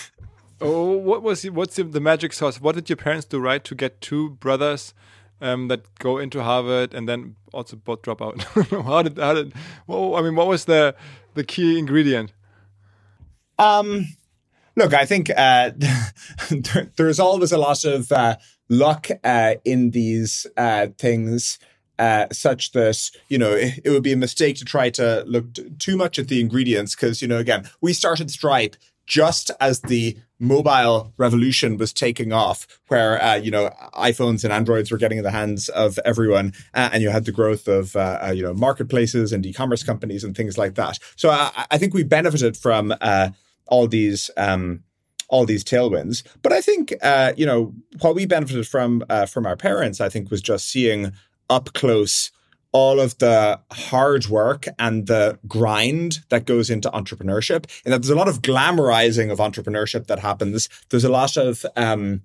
Oh, 0.60 0.96
what 0.96 1.22
was 1.22 1.44
what's 1.44 1.76
the, 1.76 1.84
the 1.84 2.00
magic 2.00 2.32
sauce? 2.32 2.60
What 2.60 2.74
did 2.74 2.88
your 2.88 2.96
parents 2.96 3.26
do 3.26 3.38
right 3.38 3.62
to 3.62 3.74
get 3.74 4.00
two 4.00 4.30
brothers 4.30 4.92
um, 5.40 5.68
that 5.68 5.98
go 5.98 6.18
into 6.18 6.42
Harvard 6.42 6.94
and 6.94 7.08
then 7.08 7.36
also 7.52 7.76
both 7.76 8.02
drop 8.02 8.20
out? 8.20 8.42
how 8.70 9.02
did 9.02 9.18
how 9.18 9.34
did? 9.34 9.52
Well, 9.86 10.16
I 10.16 10.22
mean, 10.22 10.34
what 10.34 10.48
was 10.48 10.64
the 10.64 10.96
the 11.34 11.44
key 11.44 11.78
ingredient? 11.78 12.32
Um, 13.58 14.06
look, 14.76 14.94
I 14.94 15.04
think 15.04 15.30
uh, 15.30 15.70
there, 16.50 16.90
there's 16.96 17.20
always 17.20 17.52
a 17.52 17.58
lot 17.58 17.84
of 17.84 18.10
uh, 18.10 18.36
luck 18.68 19.08
uh, 19.22 19.54
in 19.64 19.90
these 19.90 20.46
uh, 20.56 20.88
things. 20.98 21.58
Uh, 22.00 22.28
such 22.30 22.70
that 22.70 23.10
you 23.28 23.36
know 23.36 23.50
it, 23.50 23.80
it, 23.84 23.90
would 23.90 24.04
be 24.04 24.12
a 24.12 24.16
mistake 24.16 24.54
to 24.54 24.64
try 24.64 24.88
to 24.88 25.24
look 25.26 25.52
t- 25.52 25.68
too 25.80 25.96
much 25.96 26.16
at 26.16 26.28
the 26.28 26.40
ingredients 26.40 26.94
because 26.94 27.20
you 27.20 27.26
know 27.26 27.38
again 27.38 27.68
we 27.80 27.92
started 27.92 28.30
Stripe 28.30 28.76
just 29.08 29.50
as 29.58 29.80
the 29.80 30.16
mobile 30.38 31.12
revolution 31.16 31.78
was 31.78 31.92
taking 31.92 32.32
off, 32.32 32.66
where 32.86 33.20
uh, 33.20 33.34
you 33.34 33.50
know 33.50 33.70
iPhones 33.94 34.44
and 34.44 34.52
Androids 34.52 34.92
were 34.92 34.98
getting 34.98 35.18
in 35.18 35.24
the 35.24 35.30
hands 35.32 35.68
of 35.70 35.98
everyone, 36.04 36.52
uh, 36.74 36.90
and 36.92 37.02
you 37.02 37.08
had 37.08 37.24
the 37.24 37.32
growth 37.32 37.66
of 37.66 37.96
uh, 37.96 38.20
uh 38.22 38.30
you 38.30 38.42
know 38.42 38.54
marketplaces 38.54 39.32
and 39.32 39.44
e-commerce 39.44 39.82
companies 39.82 40.22
and 40.22 40.36
things 40.36 40.56
like 40.56 40.74
that. 40.76 40.98
So 41.16 41.30
I, 41.30 41.66
I 41.70 41.78
think 41.78 41.94
we 41.94 42.04
benefited 42.04 42.56
from 42.56 42.94
uh, 43.00 43.30
all 43.66 43.88
these. 43.88 44.30
Um, 44.36 44.84
all 45.30 45.44
these 45.44 45.62
tailwinds, 45.62 46.22
but 46.40 46.54
I 46.54 46.62
think 46.62 46.94
uh, 47.02 47.34
you 47.36 47.44
know 47.44 47.74
what 48.00 48.14
we 48.14 48.24
benefited 48.24 48.66
from 48.66 49.04
from 49.28 49.44
our 49.44 49.56
parents. 49.56 50.00
I 50.00 50.08
think 50.08 50.30
was 50.30 50.40
just 50.40 50.70
seeing 50.70 51.12
up 51.50 51.74
close 51.74 52.30
all 52.72 53.00
of 53.00 53.16
the 53.18 53.60
hard 53.72 54.26
work 54.26 54.66
and 54.78 55.06
the 55.06 55.38
grind 55.46 56.20
that 56.28 56.46
goes 56.46 56.70
into 56.70 56.90
entrepreneurship. 56.90 57.64
And 57.84 57.92
that 57.92 58.02
there's 58.02 58.10
a 58.10 58.16
lot 58.16 58.28
of 58.28 58.42
glamorizing 58.42 59.30
of 59.30 59.38
entrepreneurship 59.38 60.06
that 60.06 60.18
happens. 60.18 60.68
There's 60.90 61.04
a 61.04 61.08
lot 61.08 61.36
of 61.36 61.64
um, 61.76 62.22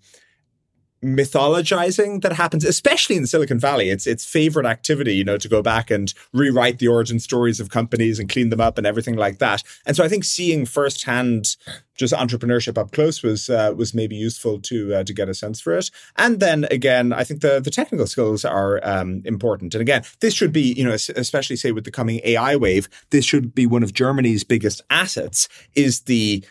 mythologizing 1.03 2.22
that 2.22 2.33
happens, 2.33 2.65
especially 2.65 3.15
in 3.15 3.27
Silicon 3.27 3.60
Valley. 3.60 3.89
It's 3.89 4.07
its 4.07 4.25
favorite 4.25 4.65
activity, 4.65 5.15
you 5.15 5.24
know, 5.24 5.38
to 5.38 5.48
go 5.48 5.62
back 5.62 5.91
and 5.91 6.13
rewrite 6.31 6.79
the 6.79 6.88
origin 6.88 7.19
stories 7.19 7.60
of 7.60 7.69
companies 7.69 8.19
and 8.19 8.29
clean 8.29 8.50
them 8.50 8.62
up 8.62 8.77
and 8.77 8.88
everything 8.88 9.15
like 9.15 9.39
that. 9.39 9.63
And 9.86 9.95
so 9.95 10.03
I 10.03 10.10
think 10.10 10.24
seeing 10.24 10.65
firsthand 10.65 11.55
just 11.95 12.13
entrepreneurship 12.13 12.77
up 12.77 12.91
close 12.91 13.22
was 13.22 13.50
uh, 13.50 13.74
was 13.75 13.93
maybe 13.93 14.15
useful 14.15 14.60
to 14.60 14.95
uh, 14.95 15.03
to 15.03 15.13
get 15.13 15.29
a 15.29 15.33
sense 15.33 15.62
for 15.62 15.77
it. 15.77 15.91
And 16.17 16.39
then 16.39 16.65
again, 16.72 17.13
I 17.13 17.24
think 17.24 17.41
the 17.41 17.60
the 17.60 17.72
technical 17.72 18.07
skills 18.07 18.43
are 18.45 18.79
um, 18.83 19.22
important. 19.25 19.75
And 19.75 19.81
again, 19.81 20.03
this 20.19 20.33
should 20.33 20.51
be, 20.51 20.74
you 20.74 20.83
know, 20.83 20.93
especially 20.93 21.55
say 21.55 21.72
with 21.72 21.86
the 21.86 21.91
coming 21.91 22.22
AI 22.24 22.55
wave, 22.55 22.89
this 23.12 23.25
should 23.25 23.53
be 23.53 23.65
one 23.65 23.83
of 23.83 23.93
Germany's 23.93 24.43
biggest 24.43 24.81
assets 24.89 25.48
is 25.75 26.01
the 26.01 26.43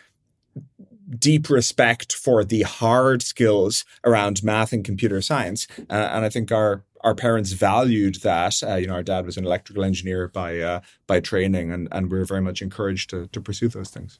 deep 1.09 1.49
respect 1.49 2.13
for 2.13 2.43
the 2.43 2.63
hard 2.63 3.21
skills 3.21 3.85
around 4.03 4.43
math 4.43 4.73
and 4.73 4.85
computer 4.85 5.21
science. 5.21 5.67
Uh, 5.89 5.93
and 5.93 6.25
I 6.25 6.29
think 6.29 6.51
our 6.51 6.83
our 7.01 7.15
parents 7.15 7.51
valued 7.51 8.15
that. 8.21 8.63
Uh, 8.63 8.75
you 8.75 8.87
know, 8.87 8.93
our 8.93 9.03
dad 9.03 9.25
was 9.25 9.37
an 9.37 9.45
electrical 9.45 9.83
engineer 9.83 10.27
by 10.29 10.59
uh, 10.59 10.79
by 11.07 11.19
training, 11.19 11.71
and 11.71 11.87
and 11.91 12.11
we 12.11 12.17
were 12.17 12.25
very 12.25 12.41
much 12.41 12.61
encouraged 12.61 13.09
to 13.09 13.27
to 13.27 13.41
pursue 13.41 13.67
those 13.67 13.89
things. 13.89 14.19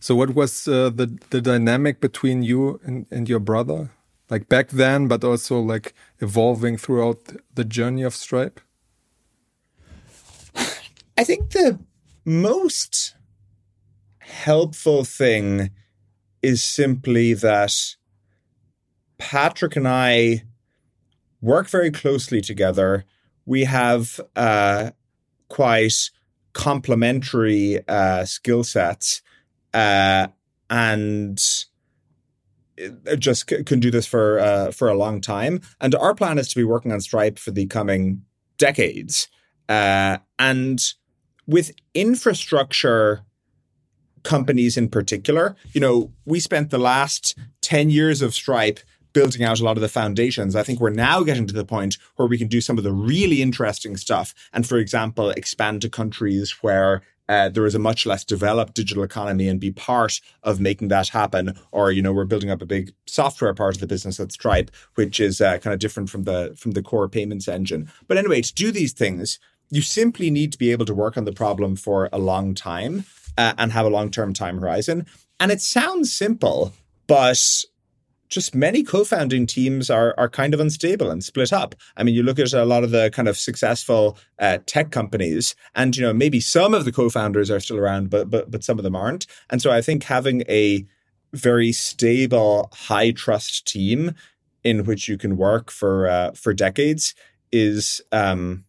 So, 0.00 0.16
what 0.16 0.34
was 0.34 0.66
uh, 0.66 0.90
the 0.90 1.18
the 1.30 1.40
dynamic 1.40 2.00
between 2.00 2.42
you 2.42 2.80
and, 2.84 3.06
and 3.10 3.28
your 3.28 3.40
brother, 3.40 3.90
like 4.30 4.48
back 4.48 4.70
then, 4.70 5.08
but 5.08 5.22
also 5.22 5.60
like 5.60 5.94
evolving 6.20 6.78
throughout 6.78 7.18
the 7.54 7.64
journey 7.64 8.02
of 8.02 8.14
Stripe? 8.14 8.60
I 11.18 11.24
think 11.24 11.50
the 11.50 11.78
most 12.24 13.14
helpful 14.30 15.04
thing 15.04 15.70
is 16.42 16.62
simply 16.62 17.34
that 17.34 17.74
Patrick 19.18 19.76
and 19.76 19.86
I 19.86 20.44
work 21.40 21.68
very 21.68 21.90
closely 21.90 22.40
together. 22.40 23.04
We 23.44 23.64
have 23.64 24.20
uh, 24.36 24.92
quite 25.48 26.10
complementary 26.52 27.86
uh, 27.86 28.24
skill 28.24 28.64
sets 28.64 29.22
uh, 29.74 30.28
and 30.68 31.38
just 33.18 33.50
c- 33.50 33.62
can 33.64 33.80
do 33.80 33.90
this 33.90 34.06
for 34.06 34.38
uh, 34.38 34.70
for 34.70 34.88
a 34.88 34.96
long 34.96 35.20
time. 35.20 35.60
And 35.80 35.94
our 35.94 36.14
plan 36.14 36.38
is 36.38 36.48
to 36.48 36.56
be 36.56 36.64
working 36.64 36.92
on 36.92 37.00
Stripe 37.00 37.38
for 37.38 37.50
the 37.50 37.66
coming 37.66 38.22
decades. 38.56 39.28
Uh, 39.68 40.18
and 40.38 40.94
with 41.46 41.72
infrastructure 41.94 43.24
companies 44.22 44.76
in 44.76 44.88
particular. 44.88 45.56
You 45.72 45.80
know, 45.80 46.12
we 46.24 46.40
spent 46.40 46.70
the 46.70 46.78
last 46.78 47.36
10 47.62 47.90
years 47.90 48.22
of 48.22 48.34
Stripe 48.34 48.80
building 49.12 49.42
out 49.42 49.60
a 49.60 49.64
lot 49.64 49.76
of 49.76 49.80
the 49.80 49.88
foundations. 49.88 50.54
I 50.54 50.62
think 50.62 50.80
we're 50.80 50.90
now 50.90 51.22
getting 51.22 51.46
to 51.46 51.54
the 51.54 51.64
point 51.64 51.98
where 52.16 52.28
we 52.28 52.38
can 52.38 52.48
do 52.48 52.60
some 52.60 52.78
of 52.78 52.84
the 52.84 52.92
really 52.92 53.42
interesting 53.42 53.96
stuff. 53.96 54.34
And 54.52 54.66
for 54.66 54.78
example, 54.78 55.30
expand 55.30 55.82
to 55.82 55.88
countries 55.88 56.56
where 56.60 57.02
uh, 57.28 57.48
there 57.48 57.66
is 57.66 57.76
a 57.76 57.78
much 57.78 58.06
less 58.06 58.24
developed 58.24 58.74
digital 58.74 59.04
economy 59.04 59.46
and 59.46 59.60
be 59.60 59.70
part 59.70 60.20
of 60.42 60.58
making 60.58 60.88
that 60.88 61.08
happen. 61.08 61.56
Or 61.70 61.92
you 61.92 62.02
know, 62.02 62.12
we're 62.12 62.24
building 62.24 62.50
up 62.50 62.60
a 62.60 62.66
big 62.66 62.92
software 63.06 63.54
part 63.54 63.76
of 63.76 63.80
the 63.80 63.86
business 63.86 64.18
at 64.18 64.32
Stripe, 64.32 64.70
which 64.96 65.20
is 65.20 65.40
uh, 65.40 65.58
kind 65.58 65.72
of 65.72 65.78
different 65.78 66.10
from 66.10 66.24
the 66.24 66.54
from 66.58 66.72
the 66.72 66.82
core 66.82 67.08
payments 67.08 67.46
engine. 67.46 67.88
But 68.08 68.16
anyway, 68.16 68.42
to 68.42 68.54
do 68.54 68.72
these 68.72 68.92
things, 68.92 69.38
you 69.70 69.80
simply 69.80 70.28
need 70.30 70.50
to 70.52 70.58
be 70.58 70.72
able 70.72 70.86
to 70.86 70.94
work 70.94 71.16
on 71.16 71.24
the 71.24 71.32
problem 71.32 71.76
for 71.76 72.08
a 72.12 72.18
long 72.18 72.54
time 72.54 73.04
uh, 73.40 73.54
and 73.56 73.72
have 73.72 73.86
a 73.86 73.90
long 73.90 74.10
term 74.10 74.34
time 74.34 74.58
horizon. 74.58 75.06
And 75.40 75.50
it 75.50 75.62
sounds 75.62 76.12
simple, 76.12 76.74
but 77.06 77.64
just 78.28 78.54
many 78.54 78.82
co-founding 78.82 79.46
teams 79.46 79.88
are 79.88 80.14
are 80.18 80.28
kind 80.28 80.52
of 80.52 80.60
unstable 80.60 81.10
and 81.10 81.24
split 81.24 81.52
up. 81.52 81.74
I 81.96 82.02
mean, 82.02 82.14
you 82.14 82.22
look 82.22 82.38
at 82.38 82.52
a 82.52 82.66
lot 82.66 82.84
of 82.84 82.90
the 82.90 83.10
kind 83.10 83.28
of 83.28 83.38
successful 83.38 84.18
uh, 84.38 84.58
tech 84.66 84.90
companies, 84.90 85.56
and 85.74 85.96
you 85.96 86.02
know 86.02 86.12
maybe 86.12 86.38
some 86.38 86.74
of 86.74 86.84
the 86.84 86.92
co-founders 86.92 87.50
are 87.50 87.60
still 87.60 87.78
around, 87.78 88.10
but 88.10 88.28
but 88.28 88.50
but 88.50 88.62
some 88.62 88.78
of 88.78 88.84
them 88.84 88.94
aren't. 88.94 89.26
And 89.48 89.62
so 89.62 89.70
I 89.70 89.80
think 89.80 90.04
having 90.04 90.42
a 90.48 90.86
very 91.32 91.72
stable, 91.72 92.68
high 92.72 93.12
trust 93.12 93.66
team 93.66 94.14
in 94.62 94.84
which 94.84 95.08
you 95.08 95.16
can 95.16 95.38
work 95.38 95.70
for 95.70 96.06
uh, 96.06 96.32
for 96.32 96.52
decades 96.52 97.14
is 97.50 98.02
um, 98.12 98.64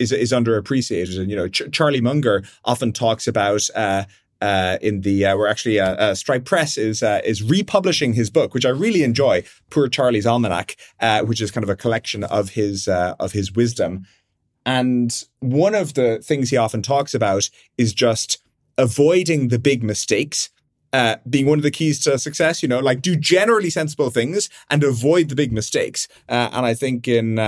is 0.00 0.10
is 0.10 0.32
underappreciated. 0.32 1.20
And 1.20 1.30
you 1.30 1.36
know, 1.36 1.48
Ch- 1.48 1.70
Charlie 1.70 2.00
Munger 2.00 2.42
often 2.64 2.92
talks 2.92 3.28
about. 3.28 3.68
Uh, 3.74 4.04
uh, 4.42 4.78
in 4.80 5.02
the 5.02 5.26
uh, 5.26 5.36
we're 5.36 5.46
actually 5.46 5.78
uh, 5.78 5.94
uh 5.96 6.14
Stripe 6.14 6.46
Press 6.46 6.78
is 6.78 7.02
uh, 7.02 7.20
is 7.24 7.42
republishing 7.42 8.14
his 8.14 8.30
book, 8.30 8.54
which 8.54 8.64
I 8.64 8.70
really 8.70 9.02
enjoy, 9.02 9.44
Poor 9.68 9.86
Charlie's 9.86 10.24
Almanack, 10.24 10.76
uh, 10.98 11.20
which 11.24 11.42
is 11.42 11.50
kind 11.50 11.62
of 11.62 11.68
a 11.68 11.76
collection 11.76 12.24
of 12.24 12.48
his 12.48 12.88
of 12.88 13.32
his 13.32 13.52
wisdom. 13.52 14.06
And 14.64 15.24
one 15.40 15.74
of 15.74 15.92
the 15.92 16.20
things 16.20 16.48
he 16.48 16.56
often 16.56 16.80
talks 16.80 17.12
about 17.12 17.50
is 17.76 17.92
just 17.92 18.38
avoiding 18.78 19.48
the 19.48 19.58
big 19.58 19.82
mistakes. 19.82 20.48
Uh, 20.92 21.16
being 21.28 21.46
one 21.46 21.58
of 21.58 21.62
the 21.62 21.70
keys 21.70 22.00
to 22.00 22.18
success, 22.18 22.62
you 22.62 22.68
know, 22.68 22.80
like 22.80 23.00
do 23.00 23.14
generally 23.14 23.70
sensible 23.70 24.10
things 24.10 24.48
and 24.70 24.82
avoid 24.82 25.28
the 25.28 25.36
big 25.36 25.52
mistakes. 25.52 26.08
Uh, 26.28 26.48
and 26.52 26.66
I 26.66 26.74
think 26.74 27.06
in 27.06 27.38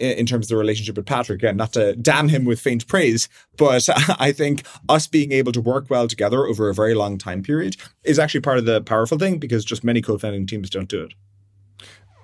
in 0.00 0.26
terms 0.26 0.46
of 0.46 0.48
the 0.48 0.56
relationship 0.56 0.96
with 0.96 1.06
Patrick. 1.06 1.40
Again, 1.40 1.56
not 1.56 1.72
to 1.74 1.94
damn 1.96 2.28
him 2.28 2.44
with 2.44 2.60
faint 2.60 2.86
praise, 2.86 3.28
but 3.56 3.88
I 4.18 4.32
think 4.32 4.62
us 4.88 5.06
being 5.06 5.32
able 5.32 5.52
to 5.52 5.60
work 5.60 5.90
well 5.90 6.08
together 6.08 6.46
over 6.46 6.68
a 6.68 6.74
very 6.74 6.94
long 6.94 7.18
time 7.18 7.42
period 7.42 7.76
is 8.02 8.18
actually 8.18 8.40
part 8.40 8.58
of 8.58 8.64
the 8.64 8.80
powerful 8.80 9.18
thing 9.18 9.38
because 9.38 9.64
just 9.64 9.84
many 9.84 10.00
co-founding 10.00 10.46
teams 10.46 10.70
don't 10.70 10.88
do 10.88 11.02
it. 11.02 11.12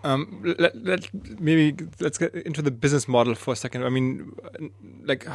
Um, 0.05 0.55
let, 0.59 0.77
let, 0.85 1.41
maybe 1.41 1.85
let's 1.99 2.17
get 2.17 2.33
into 2.35 2.63
the 2.63 2.71
business 2.71 3.09
model 3.09 3.35
for 3.35 3.55
a 3.55 3.57
second. 3.57 3.83
I 3.83 3.89
mean, 3.89 4.33
like, 5.03 5.27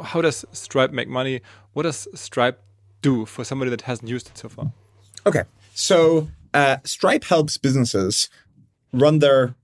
how 0.00 0.22
does 0.22 0.44
Stripe 0.52 0.90
make 0.90 1.08
money? 1.08 1.42
What 1.74 1.82
does 1.82 2.08
Stripe 2.14 2.62
do 3.02 3.26
for 3.26 3.44
somebody 3.44 3.70
that 3.70 3.82
hasn't 3.82 4.08
used 4.08 4.28
it 4.28 4.38
so 4.38 4.48
far? 4.48 4.72
Okay, 5.26 5.42
so 5.74 6.28
uh, 6.54 6.78
Stripe 6.84 7.24
helps 7.24 7.58
businesses 7.58 8.30
run 8.92 9.18
their 9.18 9.54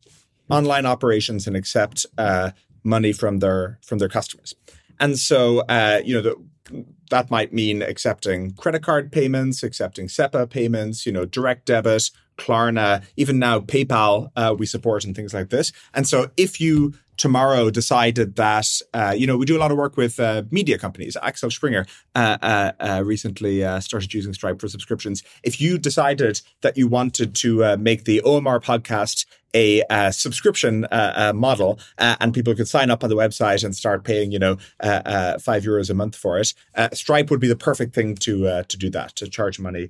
online 0.52 0.87
operations 0.87 1.47
and 1.47 1.56
accept 1.56 2.06
uh, 2.18 2.50
money 2.85 3.12
from 3.12 3.38
their 3.38 3.78
from 3.82 3.99
their 3.99 4.09
customers. 4.09 4.54
And 5.00 5.18
so, 5.18 5.61
uh, 5.61 6.00
you 6.04 6.14
know, 6.14 6.23
the, 6.23 6.85
that 7.12 7.31
might 7.31 7.52
mean 7.52 7.83
accepting 7.83 8.52
credit 8.54 8.83
card 8.83 9.12
payments, 9.12 9.62
accepting 9.62 10.09
SEPA 10.09 10.49
payments, 10.49 11.04
you 11.04 11.12
know, 11.12 11.26
direct 11.26 11.66
debit, 11.66 12.11
Klarna, 12.38 13.04
even 13.19 13.38
now 13.38 13.61
PayPal 13.61 14.31
uh, 14.35 14.54
we 14.59 14.64
support 14.64 15.04
and 15.04 15.14
things 15.14 15.35
like 15.35 15.50
this. 15.50 15.73
And 15.92 16.09
so, 16.09 16.31
if 16.38 16.59
you 16.59 16.95
tomorrow 17.16 17.71
decided 17.71 18.37
that 18.37 18.66
uh, 18.95 19.14
you 19.16 19.26
know 19.26 19.37
we 19.37 19.47
do 19.47 19.57
a 19.57 19.61
lot 19.61 19.71
of 19.71 19.76
work 19.76 19.97
with 19.97 20.19
uh, 20.19 20.42
media 20.50 20.78
companies. 20.78 21.16
Axel 21.23 21.50
Springer 21.50 21.87
uh, 22.14 22.38
uh, 22.42 22.73
uh 22.81 23.02
recently 23.04 23.64
uh, 23.64 23.81
started 23.81 24.12
using 24.12 24.33
Stripe 24.33 24.61
for 24.61 24.69
subscriptions. 24.69 25.23
If 25.42 25.61
you 25.61 25.78
decided 25.78 26.40
that 26.62 26.76
you 26.76 26.88
wanted 26.88 27.35
to 27.37 27.76
make 27.76 28.04
the 28.04 28.23
OMR 28.25 28.62
podcast 28.62 29.26
a 29.54 29.85
subscription 30.12 30.87
model, 31.35 31.78
and 31.99 32.33
people 32.33 32.54
could 32.54 32.69
sign 32.69 32.90
up 32.90 33.04
on 33.04 33.11
the 33.11 33.16
website 33.16 33.62
and 33.64 33.76
start 33.76 34.02
paying, 34.02 34.33
you 34.33 34.38
know, 34.38 34.57
five 34.81 35.62
euros 35.62 35.90
a 35.90 35.95
month 35.95 36.16
for 36.16 36.38
it, 36.38 36.54
Stripe 37.02 37.28
would 37.30 37.40
be 37.47 37.49
the 37.49 37.62
perfect 37.71 37.94
thing 37.97 38.14
to 38.26 38.35
to 38.73 38.76
do 38.85 38.88
that 38.90 39.09
to 39.18 39.25
charge 39.38 39.56
money 39.68 39.85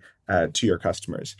to 0.56 0.66
your 0.70 0.78
customers. 0.88 1.36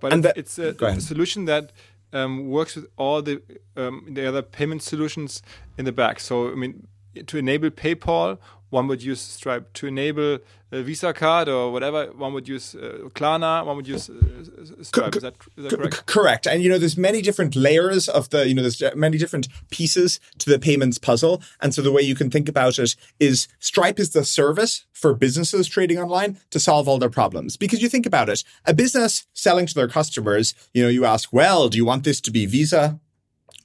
But 0.00 0.12
and 0.12 0.24
it's, 0.24 0.58
it's 0.58 0.82
a, 0.82 0.86
a 0.86 1.00
solution 1.00 1.46
that 1.46 1.72
um, 2.12 2.48
works 2.48 2.76
with 2.76 2.86
all 2.96 3.22
the 3.22 3.40
um, 3.76 3.94
the 4.16 4.26
other 4.30 4.42
payment 4.42 4.82
solutions 4.82 5.42
in 5.78 5.84
the 5.84 5.92
back. 5.92 6.20
So 6.20 6.34
I 6.52 6.54
mean, 6.54 6.86
to 7.26 7.38
enable 7.38 7.70
PayPal, 7.70 8.38
one 8.70 8.86
would 8.88 9.02
use 9.02 9.20
Stripe. 9.20 9.72
To 9.74 9.86
enable 9.86 10.38
a 10.70 10.82
Visa 10.82 11.14
card 11.14 11.48
or 11.48 11.72
whatever, 11.72 12.12
one 12.12 12.34
would 12.34 12.46
use 12.46 12.74
uh, 12.74 13.08
Klarna. 13.14 13.64
One 13.64 13.76
would 13.76 13.88
use 13.88 14.10
uh, 14.10 14.82
Stripe. 14.82 15.16
Is 15.16 15.22
that, 15.22 15.34
is 15.56 15.64
that 15.64 15.76
correct? 15.76 16.06
correct. 16.06 16.46
And 16.46 16.62
you 16.62 16.68
know, 16.68 16.78
there's 16.78 16.98
many 16.98 17.22
different 17.22 17.56
layers 17.56 18.08
of 18.08 18.28
the. 18.30 18.46
You 18.46 18.54
know, 18.54 18.62
there's 18.62 18.82
many 18.94 19.16
different 19.16 19.48
pieces 19.70 20.20
to 20.38 20.50
the 20.50 20.58
payments 20.58 20.98
puzzle. 20.98 21.42
And 21.62 21.74
so 21.74 21.80
the 21.80 21.92
way 21.92 22.02
you 22.02 22.14
can 22.14 22.30
think 22.30 22.48
about 22.48 22.78
it 22.78 22.94
is 23.18 23.48
Stripe 23.58 23.98
is 23.98 24.10
the 24.10 24.24
service 24.24 24.84
for 24.92 25.14
businesses 25.14 25.66
trading 25.66 25.98
online 25.98 26.38
to 26.50 26.60
solve 26.60 26.88
all 26.88 26.98
their 26.98 27.10
problems. 27.10 27.56
Because 27.56 27.80
you 27.80 27.88
think 27.88 28.04
about 28.04 28.28
it, 28.28 28.44
a 28.66 28.74
business 28.74 29.26
selling 29.32 29.66
to 29.66 29.74
their 29.74 29.88
customers, 29.88 30.54
you 30.74 30.82
know, 30.82 30.88
you 30.90 31.06
ask, 31.06 31.32
well, 31.32 31.68
do 31.68 31.78
you 31.78 31.84
want 31.86 32.04
this 32.04 32.20
to 32.20 32.30
be 32.30 32.44
Visa? 32.44 33.00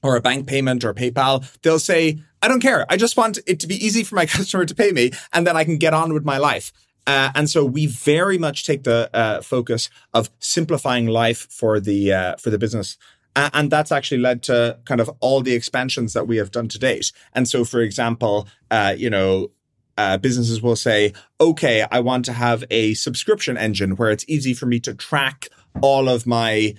or 0.03 0.17
a 0.17 0.21
bank 0.21 0.45
payment 0.45 0.83
or 0.83 0.93
PayPal, 0.93 1.49
they'll 1.61 1.79
say, 1.79 2.19
I 2.43 2.49
don't 2.49 2.59
care. 2.59 2.85
I 2.89 2.97
just 2.97 3.15
want 3.15 3.39
it 3.47 3.61
to 3.61 3.67
be 3.67 3.83
easy 3.83 4.03
for 4.03 4.15
my 4.15 4.25
customer 4.37 4.65
to 4.65 4.75
pay 4.75 4.91
me 4.91 5.11
and 5.31 5.47
then 5.47 5.55
I 5.55 5.63
can 5.63 5.77
get 5.77 5.93
on 5.93 6.13
with 6.13 6.25
my 6.25 6.37
life. 6.37 6.73
Uh, 7.07 7.31
and 7.35 7.49
so 7.49 7.65
we 7.65 7.85
very 7.85 8.37
much 8.37 8.65
take 8.65 8.83
the 8.83 9.09
uh, 9.13 9.41
focus 9.41 9.89
of 10.13 10.29
simplifying 10.39 11.07
life 11.07 11.47
for 11.49 11.79
the 11.79 12.13
uh, 12.13 12.35
for 12.37 12.49
the 12.49 12.57
business, 12.57 12.97
and 13.35 13.69
that's 13.69 13.91
actually 13.91 14.19
led 14.19 14.41
to 14.43 14.79
kind 14.85 15.01
of 15.01 15.09
all 15.19 15.41
the 15.41 15.53
expansions 15.53 16.13
that 16.13 16.27
we 16.27 16.37
have 16.37 16.51
done 16.51 16.69
to 16.69 16.79
date. 16.79 17.11
And 17.33 17.45
so, 17.45 17.65
for 17.65 17.81
example, 17.81 18.47
uh, 18.71 18.95
you 18.97 19.09
know, 19.09 19.51
uh, 19.97 20.17
businesses 20.17 20.61
will 20.61 20.77
say, 20.77 21.11
"Okay, 21.41 21.85
I 21.91 21.99
want 21.99 22.23
to 22.25 22.33
have 22.33 22.63
a 22.71 22.93
subscription 22.93 23.57
engine 23.57 23.97
where 23.97 24.09
it's 24.09 24.25
easy 24.29 24.53
for 24.53 24.65
me 24.65 24.79
to 24.81 24.93
track 24.93 25.49
all 25.81 26.07
of 26.07 26.25
my 26.25 26.75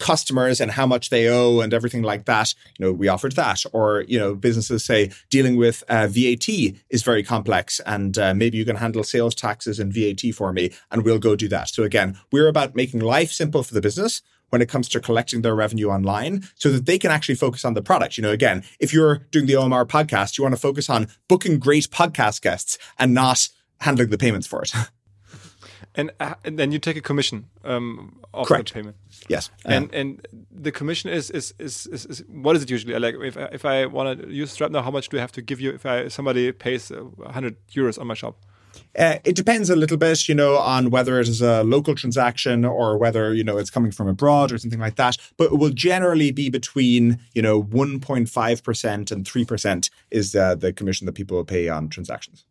customers 0.00 0.60
and 0.60 0.72
how 0.72 0.86
much 0.86 1.10
they 1.10 1.28
owe 1.28 1.60
and 1.60 1.72
everything 1.72 2.02
like 2.02 2.24
that. 2.24 2.54
You 2.78 2.86
know, 2.86 2.92
we 2.92 3.06
offered 3.06 3.36
that. 3.36 3.62
Or, 3.72 4.02
you 4.08 4.18
know, 4.18 4.34
businesses 4.34 4.84
say 4.84 5.12
dealing 5.28 5.56
with 5.56 5.84
uh, 5.88 6.08
VAT 6.08 6.48
is 6.88 7.02
very 7.04 7.22
complex 7.22 7.80
and 7.86 8.18
uh, 8.18 8.34
maybe 8.34 8.58
you 8.58 8.64
can 8.64 8.76
handle 8.76 9.04
sales 9.04 9.34
taxes 9.34 9.78
and 9.78 9.92
VAT 9.92 10.34
for 10.34 10.52
me 10.52 10.72
and 10.90 11.04
we'll 11.04 11.18
go 11.18 11.36
do 11.36 11.48
that. 11.48 11.68
So 11.68 11.84
again, 11.84 12.18
we're 12.32 12.48
about 12.48 12.74
making 12.74 13.00
life 13.00 13.30
simple 13.30 13.62
for 13.62 13.74
the 13.74 13.80
business 13.80 14.22
when 14.48 14.60
it 14.60 14.68
comes 14.68 14.88
to 14.88 15.00
collecting 15.00 15.42
their 15.42 15.54
revenue 15.54 15.88
online 15.88 16.42
so 16.56 16.70
that 16.70 16.86
they 16.86 16.98
can 16.98 17.10
actually 17.10 17.36
focus 17.36 17.64
on 17.64 17.74
the 17.74 17.82
product. 17.82 18.16
You 18.16 18.22
know, 18.22 18.32
again, 18.32 18.64
if 18.80 18.92
you're 18.92 19.18
doing 19.30 19.46
the 19.46 19.54
OMR 19.54 19.86
podcast, 19.86 20.36
you 20.36 20.42
want 20.42 20.54
to 20.54 20.60
focus 20.60 20.90
on 20.90 21.08
booking 21.28 21.58
great 21.58 21.88
podcast 21.90 22.42
guests 22.42 22.76
and 22.98 23.14
not 23.14 23.48
handling 23.80 24.10
the 24.10 24.18
payments 24.18 24.46
for 24.46 24.62
it. 24.62 24.72
and, 25.94 26.10
uh, 26.20 26.34
and 26.44 26.58
then 26.58 26.72
you 26.72 26.78
take 26.78 26.96
a 26.96 27.00
commission 27.00 27.46
um, 27.64 28.20
of 28.32 28.46
Correct. 28.46 28.68
the 28.68 28.74
payment. 28.74 28.96
Yes. 29.28 29.50
And 29.64 29.92
and 29.92 30.26
the 30.50 30.70
commission 30.70 31.10
is 31.10 31.30
is, 31.30 31.52
is 31.58 31.86
is 31.86 32.06
is 32.06 32.24
what 32.28 32.56
is 32.56 32.62
it 32.62 32.70
usually 32.70 32.98
like 32.98 33.16
if 33.20 33.36
I, 33.36 33.44
if 33.52 33.64
I 33.64 33.86
want 33.86 34.20
to 34.20 34.28
use 34.32 34.52
Stripe 34.52 34.70
now 34.70 34.82
how 34.82 34.90
much 34.90 35.08
do 35.08 35.16
I 35.16 35.20
have 35.20 35.32
to 35.32 35.42
give 35.42 35.60
you 35.60 35.70
if 35.72 35.84
I 35.84 36.08
somebody 36.08 36.52
pays 36.52 36.90
100 36.90 37.56
euros 37.74 37.98
on 37.98 38.06
my 38.06 38.14
shop 38.14 38.36
uh, 38.98 39.18
it 39.24 39.36
depends 39.36 39.70
a 39.70 39.76
little 39.76 39.96
bit, 39.96 40.28
you 40.28 40.34
know, 40.34 40.56
on 40.56 40.90
whether 40.90 41.20
it 41.20 41.28
is 41.28 41.42
a 41.42 41.62
local 41.62 41.94
transaction 41.94 42.64
or 42.64 42.98
whether, 42.98 43.34
you 43.34 43.44
know, 43.44 43.56
it's 43.58 43.70
coming 43.70 43.92
from 43.92 44.08
abroad 44.08 44.52
or 44.52 44.58
something 44.58 44.80
like 44.80 44.96
that. 44.96 45.16
But 45.36 45.52
it 45.52 45.58
will 45.58 45.70
generally 45.70 46.30
be 46.30 46.50
between, 46.50 47.18
you 47.34 47.42
know, 47.42 47.62
1.5% 47.62 49.12
and 49.12 49.24
3% 49.24 49.90
is 50.10 50.34
uh, 50.34 50.54
the 50.54 50.72
commission 50.72 51.06
that 51.06 51.14
people 51.14 51.36
will 51.36 51.44
pay 51.44 51.68
on 51.68 51.88
transactions. 51.88 52.44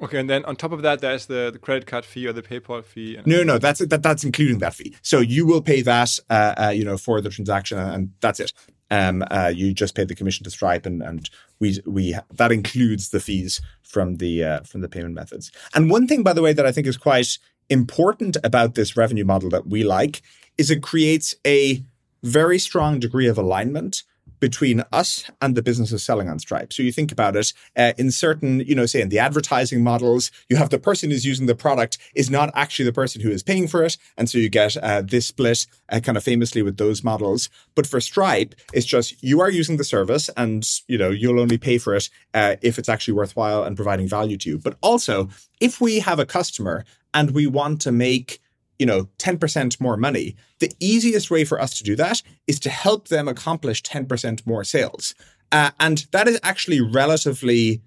Okay, 0.00 0.18
and 0.18 0.30
then 0.30 0.44
on 0.44 0.54
top 0.56 0.72
of 0.72 0.82
that, 0.82 1.00
there's 1.00 1.26
the, 1.26 1.50
the 1.52 1.58
credit 1.58 1.86
card 1.86 2.04
fee 2.04 2.26
or 2.26 2.32
the 2.32 2.42
PayPal 2.42 2.84
fee. 2.84 3.16
And 3.16 3.26
no, 3.26 3.42
no, 3.42 3.58
that's 3.58 3.80
that, 3.80 4.02
that's 4.02 4.24
including 4.24 4.58
that 4.58 4.74
fee. 4.74 4.94
So 5.02 5.18
you 5.20 5.44
will 5.46 5.60
pay 5.60 5.82
that, 5.82 6.18
uh, 6.30 6.54
uh, 6.56 6.68
you 6.68 6.84
know, 6.84 6.96
for 6.96 7.20
the 7.20 7.30
transaction, 7.30 7.78
and 7.78 8.12
that's 8.20 8.38
it. 8.38 8.52
Um, 8.90 9.24
uh, 9.30 9.52
you 9.54 9.74
just 9.74 9.94
pay 9.94 10.04
the 10.04 10.14
commission 10.14 10.44
to 10.44 10.50
Stripe, 10.50 10.86
and 10.86 11.02
and 11.02 11.28
we 11.58 11.80
we 11.84 12.16
that 12.32 12.52
includes 12.52 13.10
the 13.10 13.20
fees 13.20 13.60
from 13.82 14.16
the 14.16 14.44
uh, 14.44 14.60
from 14.60 14.82
the 14.82 14.88
payment 14.88 15.14
methods. 15.14 15.50
And 15.74 15.90
one 15.90 16.06
thing, 16.06 16.22
by 16.22 16.32
the 16.32 16.42
way, 16.42 16.52
that 16.52 16.66
I 16.66 16.72
think 16.72 16.86
is 16.86 16.96
quite 16.96 17.38
important 17.68 18.36
about 18.44 18.74
this 18.74 18.96
revenue 18.96 19.24
model 19.24 19.50
that 19.50 19.66
we 19.66 19.82
like 19.82 20.22
is 20.56 20.70
it 20.70 20.82
creates 20.82 21.34
a 21.46 21.82
very 22.22 22.58
strong 22.58 22.98
degree 22.98 23.28
of 23.28 23.38
alignment 23.38 24.02
between 24.40 24.84
us 24.92 25.30
and 25.40 25.54
the 25.54 25.62
businesses 25.62 26.02
selling 26.02 26.28
on 26.28 26.38
Stripe. 26.38 26.72
So 26.72 26.82
you 26.82 26.92
think 26.92 27.12
about 27.12 27.36
it 27.36 27.52
uh, 27.76 27.92
in 27.98 28.10
certain, 28.10 28.60
you 28.60 28.74
know, 28.74 28.86
say 28.86 29.00
in 29.00 29.08
the 29.08 29.18
advertising 29.18 29.82
models, 29.82 30.30
you 30.48 30.56
have 30.56 30.70
the 30.70 30.78
person 30.78 31.10
who's 31.10 31.24
using 31.24 31.46
the 31.46 31.54
product 31.54 31.98
is 32.14 32.30
not 32.30 32.50
actually 32.54 32.86
the 32.86 32.92
person 32.92 33.20
who 33.20 33.30
is 33.30 33.42
paying 33.42 33.68
for 33.68 33.84
it. 33.84 33.96
And 34.16 34.28
so 34.28 34.38
you 34.38 34.48
get 34.48 34.76
uh, 34.76 35.02
this 35.02 35.26
split 35.26 35.66
uh, 35.88 36.00
kind 36.00 36.16
of 36.16 36.24
famously 36.24 36.62
with 36.62 36.76
those 36.76 37.04
models. 37.04 37.48
But 37.74 37.86
for 37.86 38.00
Stripe, 38.00 38.54
it's 38.72 38.86
just 38.86 39.22
you 39.22 39.40
are 39.40 39.50
using 39.50 39.76
the 39.76 39.84
service 39.84 40.30
and, 40.36 40.68
you 40.86 40.98
know, 40.98 41.10
you'll 41.10 41.40
only 41.40 41.58
pay 41.58 41.78
for 41.78 41.94
it 41.94 42.10
uh, 42.34 42.56
if 42.62 42.78
it's 42.78 42.88
actually 42.88 43.14
worthwhile 43.14 43.64
and 43.64 43.76
providing 43.76 44.08
value 44.08 44.36
to 44.38 44.50
you. 44.50 44.58
But 44.58 44.76
also, 44.80 45.28
if 45.60 45.80
we 45.80 46.00
have 46.00 46.18
a 46.18 46.26
customer 46.26 46.84
and 47.14 47.32
we 47.32 47.46
want 47.46 47.80
to 47.82 47.92
make 47.92 48.40
you 48.78 48.86
know, 48.86 49.08
10% 49.18 49.80
more 49.80 49.96
money, 49.96 50.36
the 50.60 50.72
easiest 50.80 51.30
way 51.30 51.44
for 51.44 51.60
us 51.60 51.76
to 51.78 51.84
do 51.84 51.96
that 51.96 52.22
is 52.46 52.60
to 52.60 52.70
help 52.70 53.08
them 53.08 53.28
accomplish 53.28 53.82
10% 53.82 54.46
more 54.46 54.64
sales. 54.64 55.14
Uh, 55.50 55.70
and 55.80 56.06
that 56.12 56.28
is 56.28 56.38
actually 56.42 56.80
relatively 56.80 57.82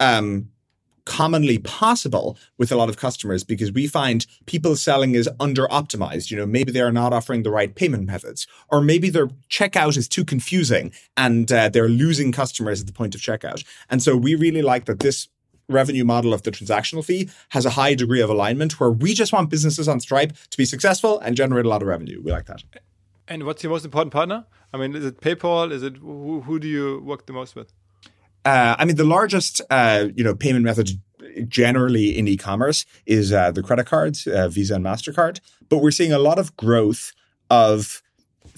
um, 0.00 0.48
commonly 1.04 1.58
possible 1.58 2.38
with 2.58 2.70
a 2.70 2.76
lot 2.76 2.88
of 2.88 2.96
customers 2.96 3.42
because 3.44 3.72
we 3.72 3.86
find 3.86 4.26
people 4.46 4.76
selling 4.76 5.14
is 5.14 5.28
under 5.40 5.66
optimized. 5.66 6.30
You 6.30 6.36
know, 6.36 6.46
maybe 6.46 6.72
they 6.72 6.80
are 6.80 6.92
not 6.92 7.12
offering 7.12 7.42
the 7.42 7.50
right 7.50 7.74
payment 7.74 8.06
methods, 8.06 8.46
or 8.68 8.80
maybe 8.80 9.10
their 9.10 9.28
checkout 9.50 9.96
is 9.96 10.08
too 10.08 10.24
confusing 10.24 10.92
and 11.16 11.50
uh, 11.50 11.68
they're 11.68 11.88
losing 11.88 12.32
customers 12.32 12.80
at 12.80 12.86
the 12.86 12.92
point 12.92 13.14
of 13.14 13.20
checkout. 13.20 13.64
And 13.90 14.02
so 14.02 14.16
we 14.16 14.34
really 14.34 14.62
like 14.62 14.84
that 14.86 15.00
this 15.00 15.28
revenue 15.72 16.04
model 16.04 16.32
of 16.32 16.42
the 16.42 16.50
transactional 16.50 17.04
fee 17.04 17.28
has 17.50 17.66
a 17.66 17.70
high 17.70 17.94
degree 17.94 18.20
of 18.20 18.30
alignment 18.30 18.78
where 18.78 18.90
we 18.90 19.14
just 19.14 19.32
want 19.32 19.50
businesses 19.50 19.88
on 19.88 20.00
Stripe 20.00 20.32
to 20.50 20.56
be 20.56 20.64
successful 20.64 21.18
and 21.20 21.36
generate 21.36 21.66
a 21.66 21.68
lot 21.68 21.82
of 21.82 21.88
revenue. 21.88 22.20
We 22.22 22.30
like 22.30 22.46
that. 22.46 22.62
And 23.28 23.44
what's 23.44 23.62
your 23.62 23.70
most 23.70 23.84
important 23.84 24.12
partner? 24.12 24.44
I 24.72 24.78
mean, 24.78 24.94
is 24.94 25.04
it 25.04 25.20
PayPal? 25.20 25.70
Is 25.72 25.82
it 25.82 25.96
who, 25.98 26.42
who 26.42 26.58
do 26.58 26.68
you 26.68 27.00
work 27.04 27.26
the 27.26 27.32
most 27.32 27.54
with? 27.54 27.72
Uh, 28.44 28.74
I 28.78 28.84
mean, 28.84 28.96
the 28.96 29.04
largest, 29.04 29.60
uh, 29.70 30.08
you 30.14 30.24
know, 30.24 30.34
payment 30.34 30.64
method 30.64 31.00
generally 31.48 32.18
in 32.18 32.26
e-commerce 32.26 32.84
is 33.06 33.32
uh, 33.32 33.50
the 33.52 33.62
credit 33.62 33.86
cards, 33.86 34.26
uh, 34.26 34.48
Visa 34.48 34.74
and 34.74 34.84
Mastercard. 34.84 35.40
But 35.68 35.78
we're 35.78 35.92
seeing 35.92 36.12
a 36.12 36.18
lot 36.18 36.38
of 36.38 36.56
growth 36.56 37.12
of 37.50 38.02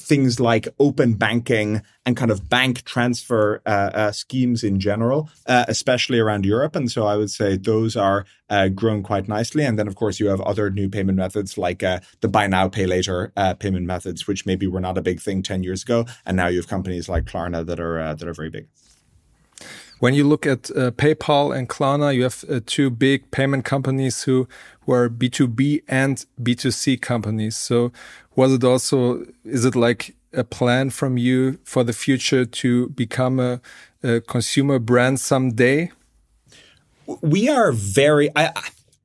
things 0.05 0.39
like 0.39 0.69
open 0.79 1.15
banking 1.15 1.83
and 2.05 2.17
kind 2.17 2.31
of 2.31 2.49
bank 2.49 2.83
transfer 2.85 3.63
uh, 3.65 3.91
uh, 3.95 4.13
schemes 4.13 4.63
in 4.63 4.79
general, 4.79 5.31
uh, 5.47 5.65
especially 5.69 6.19
around 6.19 6.45
Europe. 6.45 6.77
And 6.77 6.91
so 6.91 7.07
I 7.07 7.17
would 7.17 7.31
say 7.31 7.57
those 7.57 7.97
are 7.97 8.27
uh, 8.51 8.69
grown 8.69 9.03
quite 9.03 9.27
nicely. 9.29 9.65
And 9.65 9.79
then, 9.79 9.89
of 9.89 9.97
course, 9.97 10.21
you 10.21 10.29
have 10.29 10.41
other 10.43 10.71
new 10.71 10.89
payment 10.89 11.17
methods 11.17 11.57
like 11.57 11.83
uh, 11.83 12.01
the 12.21 12.29
buy 12.29 12.47
now, 12.47 12.69
pay 12.69 12.87
later 12.87 13.33
uh, 13.37 13.55
payment 13.55 13.87
methods, 13.87 14.27
which 14.27 14.45
maybe 14.45 14.67
were 14.67 14.81
not 14.81 14.99
a 14.99 15.03
big 15.03 15.21
thing 15.21 15.43
10 15.43 15.63
years 15.63 15.83
ago. 15.83 16.05
And 16.27 16.37
now 16.37 16.49
you 16.49 16.59
have 16.59 16.69
companies 16.69 17.09
like 17.09 17.25
Klarna 17.25 17.65
that 17.65 17.81
are, 17.81 18.15
that 18.15 18.29
are 18.29 18.35
very 18.35 18.51
big. 18.51 18.69
When 20.01 20.15
you 20.15 20.25
look 20.25 20.47
at 20.47 20.71
uh, 20.71 20.91
PayPal 20.91 21.57
and 21.57 21.69
Klarna, 21.69 22.15
you 22.15 22.25
have 22.25 22.45
uh, 22.51 22.61
two 22.67 22.91
big 22.91 23.31
payment 23.31 23.65
companies 23.65 24.25
who, 24.25 24.49
who 24.83 24.93
are 24.93 25.09
B2B 25.09 25.83
and 25.89 26.25
B2C 26.43 27.01
companies. 27.01 27.57
So 27.57 27.93
was 28.35 28.53
it 28.53 28.65
also, 28.65 29.25
is 29.45 29.65
it 29.65 29.77
like 29.77 30.15
a 30.33 30.45
plan 30.45 30.91
from 30.91 31.17
you 31.17 31.59
for 31.65 31.85
the 31.85 31.93
future 31.93 32.45
to 32.45 32.89
become 32.91 33.39
a, 33.39 33.61
a 34.03 34.21
consumer 34.21 34.79
brand 34.79 35.21
someday? 35.21 35.91
We 37.21 37.49
are 37.49 37.73
very, 37.73 38.31
I, 38.35 38.51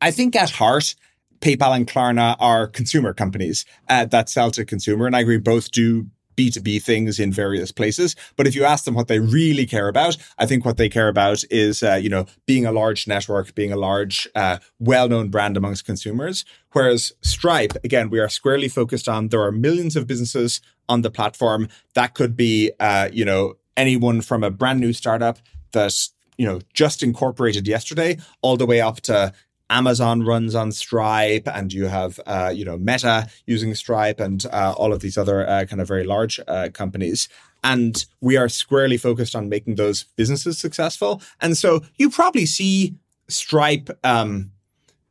I 0.01 0.11
think 0.11 0.35
at 0.35 0.49
heart, 0.49 0.95
PayPal 1.41 1.75
and 1.75 1.87
Klarna 1.87 2.35
are 2.39 2.67
consumer 2.67 3.13
companies 3.13 3.65
uh, 3.87 4.05
that 4.05 4.29
sell 4.29 4.51
to 4.51 4.65
consumer. 4.65 5.05
And 5.05 5.15
I 5.15 5.21
agree, 5.21 5.37
both 5.37 5.71
do 5.71 6.07
B2B 6.39 6.81
things 6.81 7.19
in 7.19 7.33
various 7.33 7.71
places. 7.71 8.15
But 8.37 8.47
if 8.47 8.55
you 8.55 8.63
ask 8.63 8.85
them 8.85 8.93
what 8.93 9.09
they 9.09 9.19
really 9.19 9.65
care 9.65 9.89
about, 9.89 10.15
I 10.37 10.45
think 10.45 10.63
what 10.63 10.77
they 10.77 10.87
care 10.87 11.09
about 11.09 11.43
is, 11.51 11.83
uh, 11.83 11.95
you 11.95 12.07
know, 12.07 12.27
being 12.45 12.65
a 12.65 12.71
large 12.71 13.07
network, 13.07 13.53
being 13.55 13.73
a 13.73 13.77
large, 13.77 14.25
uh, 14.35 14.59
well-known 14.79 15.29
brand 15.29 15.57
amongst 15.57 15.85
consumers. 15.85 16.45
Whereas 16.71 17.11
Stripe, 17.21 17.73
again, 17.83 18.09
we 18.09 18.19
are 18.19 18.29
squarely 18.29 18.69
focused 18.69 19.09
on, 19.09 19.27
there 19.27 19.41
are 19.41 19.51
millions 19.51 19.97
of 19.97 20.07
businesses 20.07 20.61
on 20.87 21.01
the 21.01 21.11
platform. 21.11 21.67
That 21.93 22.13
could 22.13 22.37
be, 22.37 22.71
uh, 22.79 23.09
you 23.11 23.25
know, 23.25 23.55
anyone 23.75 24.21
from 24.21 24.43
a 24.43 24.49
brand 24.49 24.79
new 24.79 24.93
startup 24.93 25.39
that, 25.73 25.93
you 26.37 26.45
know, 26.45 26.61
just 26.73 27.03
incorporated 27.03 27.67
yesterday 27.67 28.17
all 28.41 28.55
the 28.55 28.65
way 28.65 28.79
up 28.79 29.01
to 29.01 29.33
Amazon 29.69 30.23
runs 30.23 30.55
on 30.55 30.71
Stripe, 30.71 31.47
and 31.47 31.71
you 31.71 31.85
have 31.85 32.19
uh, 32.25 32.51
you 32.53 32.65
know 32.65 32.77
Meta 32.77 33.27
using 33.45 33.75
Stripe, 33.75 34.19
and 34.19 34.45
uh, 34.47 34.73
all 34.77 34.93
of 34.93 35.01
these 35.01 35.17
other 35.17 35.47
uh, 35.47 35.65
kind 35.65 35.81
of 35.81 35.87
very 35.87 36.03
large 36.03 36.39
uh, 36.47 36.69
companies. 36.73 37.29
And 37.63 38.05
we 38.21 38.37
are 38.37 38.47
squarely 38.47 38.97
focused 38.97 39.35
on 39.35 39.49
making 39.49 39.75
those 39.75 40.03
businesses 40.15 40.57
successful. 40.57 41.21
And 41.41 41.57
so 41.57 41.81
you 41.97 42.09
probably 42.09 42.45
see 42.45 42.95
Stripe 43.27 43.89
um, 44.03 44.51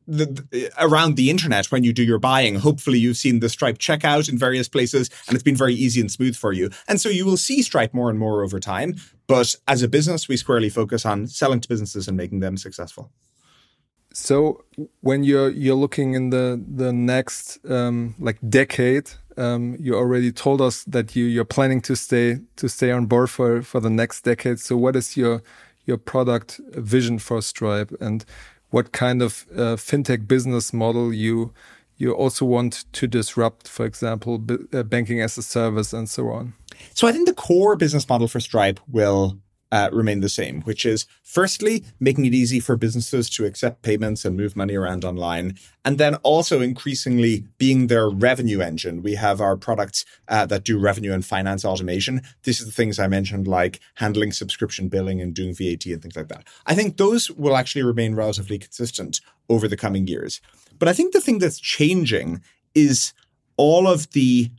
the, 0.06 0.24
the, 0.50 0.70
around 0.78 1.16
the 1.16 1.28
internet 1.28 1.66
when 1.66 1.84
you 1.84 1.92
do 1.92 2.02
your 2.02 2.18
buying. 2.18 2.56
Hopefully, 2.56 2.98
you've 2.98 3.18
seen 3.18 3.40
the 3.40 3.48
Stripe 3.50 3.78
checkout 3.78 4.28
in 4.28 4.38
various 4.38 4.68
places, 4.68 5.10
and 5.28 5.34
it's 5.34 5.44
been 5.44 5.56
very 5.56 5.74
easy 5.74 6.00
and 6.00 6.10
smooth 6.10 6.34
for 6.34 6.52
you. 6.52 6.70
And 6.88 7.00
so 7.00 7.10
you 7.10 7.26
will 7.26 7.36
see 7.36 7.62
Stripe 7.62 7.92
more 7.92 8.08
and 8.10 8.18
more 8.18 8.42
over 8.42 8.58
time. 8.58 8.96
But 9.26 9.54
as 9.68 9.82
a 9.82 9.88
business, 9.88 10.26
we 10.26 10.38
squarely 10.38 10.70
focus 10.70 11.04
on 11.04 11.26
selling 11.26 11.60
to 11.60 11.68
businesses 11.68 12.08
and 12.08 12.16
making 12.16 12.40
them 12.40 12.56
successful. 12.56 13.12
So 14.12 14.64
when 15.00 15.22
you're 15.22 15.50
you're 15.50 15.76
looking 15.76 16.14
in 16.14 16.30
the 16.30 16.60
the 16.76 16.92
next 16.92 17.58
um, 17.68 18.14
like 18.18 18.38
decade, 18.48 19.10
um, 19.36 19.76
you 19.78 19.94
already 19.94 20.32
told 20.32 20.60
us 20.60 20.84
that 20.84 21.14
you 21.14 21.24
you're 21.24 21.44
planning 21.44 21.80
to 21.82 21.94
stay 21.94 22.40
to 22.56 22.68
stay 22.68 22.90
on 22.90 23.06
board 23.06 23.30
for 23.30 23.62
for 23.62 23.80
the 23.80 23.90
next 23.90 24.22
decade. 24.22 24.60
So 24.60 24.76
what 24.76 24.96
is 24.96 25.16
your 25.16 25.42
your 25.86 25.98
product 25.98 26.60
vision 26.74 27.18
for 27.18 27.40
Stripe 27.40 27.92
and 28.00 28.24
what 28.70 28.92
kind 28.92 29.22
of 29.22 29.46
uh, 29.54 29.76
fintech 29.76 30.26
business 30.26 30.72
model 30.72 31.12
you 31.12 31.52
you 31.96 32.12
also 32.12 32.44
want 32.44 32.84
to 32.92 33.06
disrupt, 33.08 33.66
for 33.66 33.84
example, 33.84 34.40
uh, 34.72 34.82
banking 34.84 35.20
as 35.20 35.36
a 35.36 35.42
service 35.42 35.92
and 35.92 36.08
so 36.08 36.28
on? 36.28 36.54
So 36.94 37.08
I 37.08 37.12
think 37.12 37.26
the 37.26 37.34
core 37.34 37.76
business 37.76 38.08
model 38.08 38.28
for 38.28 38.40
Stripe 38.40 38.80
will 38.88 39.38
uh, 39.70 39.90
remain 39.92 40.20
the 40.20 40.28
same, 40.28 40.62
which 40.62 40.86
is 40.86 41.06
firstly, 41.22 41.84
making 42.00 42.24
it 42.24 42.34
easy 42.34 42.60
for 42.60 42.76
businesses 42.76 43.28
to 43.30 43.44
accept 43.44 43.82
payments 43.82 44.24
and 44.24 44.36
move 44.36 44.56
money 44.56 44.74
around 44.74 45.04
online. 45.04 45.58
And 45.84 45.98
then 45.98 46.16
also 46.16 46.60
increasingly 46.60 47.44
being 47.58 47.86
their 47.86 48.08
revenue 48.08 48.60
engine. 48.60 49.02
We 49.02 49.14
have 49.14 49.40
our 49.40 49.56
products 49.56 50.04
uh, 50.28 50.46
that 50.46 50.64
do 50.64 50.78
revenue 50.78 51.12
and 51.12 51.24
finance 51.24 51.64
automation. 51.64 52.22
This 52.44 52.60
is 52.60 52.66
the 52.66 52.72
things 52.72 52.98
I 52.98 53.08
mentioned, 53.08 53.46
like 53.46 53.80
handling 53.94 54.32
subscription 54.32 54.88
billing 54.88 55.20
and 55.20 55.34
doing 55.34 55.54
VAT 55.54 55.86
and 55.86 56.02
things 56.02 56.16
like 56.16 56.28
that. 56.28 56.46
I 56.66 56.74
think 56.74 56.96
those 56.96 57.30
will 57.30 57.56
actually 57.56 57.82
remain 57.82 58.14
relatively 58.14 58.58
consistent 58.58 59.20
over 59.48 59.68
the 59.68 59.76
coming 59.76 60.06
years. 60.06 60.40
But 60.78 60.88
I 60.88 60.92
think 60.92 61.12
the 61.12 61.20
thing 61.20 61.38
that's 61.38 61.58
changing 61.58 62.42
is 62.74 63.12
all 63.56 63.88
of 63.88 64.10
the 64.12 64.50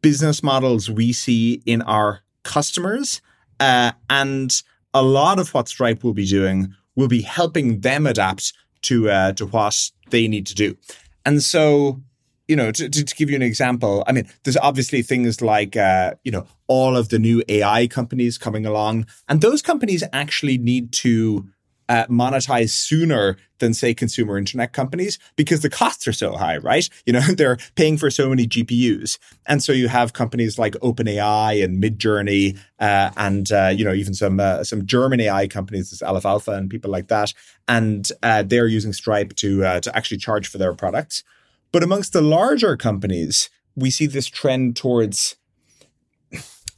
business 0.00 0.42
models 0.42 0.90
we 0.90 1.12
see 1.12 1.62
in 1.66 1.82
our 1.82 2.20
customers 2.42 3.20
uh, 3.60 3.92
and 4.08 4.62
a 4.94 5.02
lot 5.02 5.38
of 5.38 5.52
what 5.54 5.68
Stripe 5.68 6.02
will 6.02 6.14
be 6.14 6.26
doing 6.26 6.74
will 6.96 7.08
be 7.08 7.22
helping 7.22 7.80
them 7.80 8.06
adapt 8.06 8.52
to 8.82 9.10
uh, 9.10 9.32
to 9.32 9.46
what 9.46 9.90
they 10.10 10.28
need 10.28 10.46
to 10.46 10.54
do. 10.54 10.76
And 11.24 11.42
so, 11.42 12.00
you 12.46 12.56
know, 12.56 12.72
to, 12.72 12.88
to, 12.88 13.04
to, 13.04 13.14
give 13.14 13.28
you 13.28 13.36
an 13.36 13.42
example, 13.42 14.02
I 14.06 14.12
mean, 14.12 14.26
there's 14.44 14.56
obviously 14.56 15.02
things 15.02 15.42
like, 15.42 15.76
uh, 15.76 16.14
you 16.24 16.32
know, 16.32 16.46
all 16.66 16.96
of 16.96 17.10
the 17.10 17.18
new 17.18 17.42
AI 17.48 17.86
companies 17.86 18.38
coming 18.38 18.64
along, 18.64 19.06
and 19.28 19.40
those 19.40 19.62
companies 19.62 20.02
actually 20.12 20.58
need 20.58 20.92
to 20.92 21.46
uh, 21.88 22.06
monetize 22.06 22.70
sooner 22.70 23.36
than 23.58 23.74
say 23.74 23.94
consumer 23.94 24.38
internet 24.38 24.72
companies 24.72 25.18
because 25.36 25.60
the 25.60 25.70
costs 25.70 26.06
are 26.06 26.12
so 26.12 26.36
high, 26.36 26.58
right? 26.58 26.88
You 27.06 27.14
know, 27.14 27.20
they're 27.36 27.56
paying 27.74 27.96
for 27.96 28.10
so 28.10 28.28
many 28.28 28.46
GPUs. 28.46 29.18
And 29.46 29.62
so 29.62 29.72
you 29.72 29.88
have 29.88 30.12
companies 30.12 30.58
like 30.58 30.74
OpenAI 30.74 31.62
and 31.62 31.82
Midjourney, 31.82 32.58
uh, 32.78 33.10
and, 33.16 33.50
uh, 33.50 33.72
you 33.74 33.84
know, 33.84 33.94
even 33.94 34.14
some, 34.14 34.38
uh, 34.40 34.64
some 34.64 34.86
German 34.86 35.20
AI 35.20 35.48
companies, 35.48 35.90
this 35.90 36.02
Aleph 36.02 36.26
Alpha 36.26 36.52
and 36.52 36.70
people 36.70 36.90
like 36.90 37.08
that. 37.08 37.32
And, 37.66 38.10
uh, 38.22 38.42
they're 38.42 38.66
using 38.66 38.92
Stripe 38.92 39.34
to, 39.36 39.64
uh, 39.64 39.80
to 39.80 39.96
actually 39.96 40.18
charge 40.18 40.48
for 40.48 40.58
their 40.58 40.74
products. 40.74 41.24
But 41.72 41.82
amongst 41.82 42.12
the 42.12 42.22
larger 42.22 42.76
companies, 42.76 43.50
we 43.76 43.90
see 43.90 44.06
this 44.06 44.26
trend 44.26 44.76
towards, 44.76 45.36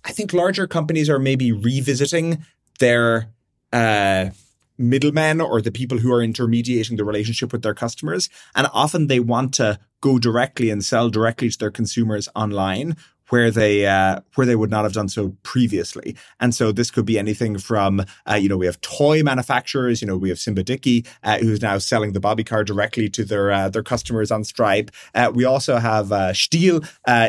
I 0.05 0.13
think 0.13 0.33
larger 0.33 0.67
companies 0.67 1.09
are 1.09 1.19
maybe 1.19 1.53
revisiting 1.53 2.45
their, 2.79 3.29
middlemen 4.81 5.41
or 5.41 5.61
the 5.61 5.71
people 5.71 5.99
who 5.99 6.13
are 6.13 6.23
intermediating 6.23 6.97
the 6.97 7.05
relationship 7.05 7.53
with 7.53 7.63
their 7.63 7.75
customers. 7.75 8.29
And 8.55 8.67
often 8.73 9.07
they 9.07 9.21
want 9.21 9.55
to 9.55 9.79
go 10.01 10.19
directly 10.19 10.71
and 10.71 10.85
sell 10.85 11.11
directly 11.11 11.51
to 11.51 11.59
their 11.59 11.71
consumers 11.71 12.29
online 12.35 12.97
where 13.31 13.51
they 13.51 13.87
uh, 13.87 14.21
where 14.35 14.47
they 14.47 14.57
would 14.57 14.71
not 14.71 14.85
have 14.85 14.93
done 14.93 15.09
so 15.09 15.35
previously. 15.43 16.15
And 16.39 16.55
so 16.55 16.73
this 16.73 16.91
could 16.91 17.07
be 17.07 17.19
anything 17.19 17.59
from 17.59 18.05
uh, 18.29 18.35
you 18.35 18.49
know 18.49 18.57
we 18.57 18.67
have 18.67 18.81
toy 18.81 19.23
manufacturers, 19.23 20.03
you 20.03 20.07
know 20.07 20.17
we 20.17 20.29
have 20.29 20.39
Simba 20.39 20.63
Dickie 20.63 21.07
uh, 21.23 21.39
who's 21.39 21.63
now 21.63 21.79
selling 21.79 22.13
the 22.13 22.21
Bobby 22.21 22.45
car 22.45 22.63
directly 22.63 23.09
to 23.11 23.25
their 23.25 23.51
uh, 23.51 23.69
their 23.69 23.83
customers 23.83 24.31
on 24.31 24.45
Stripe. 24.45 24.91
Uh, 25.15 25.33
we 25.35 25.45
also 25.45 25.79
have 25.79 26.13
uh, 26.13 26.33
Stihl 26.33 26.87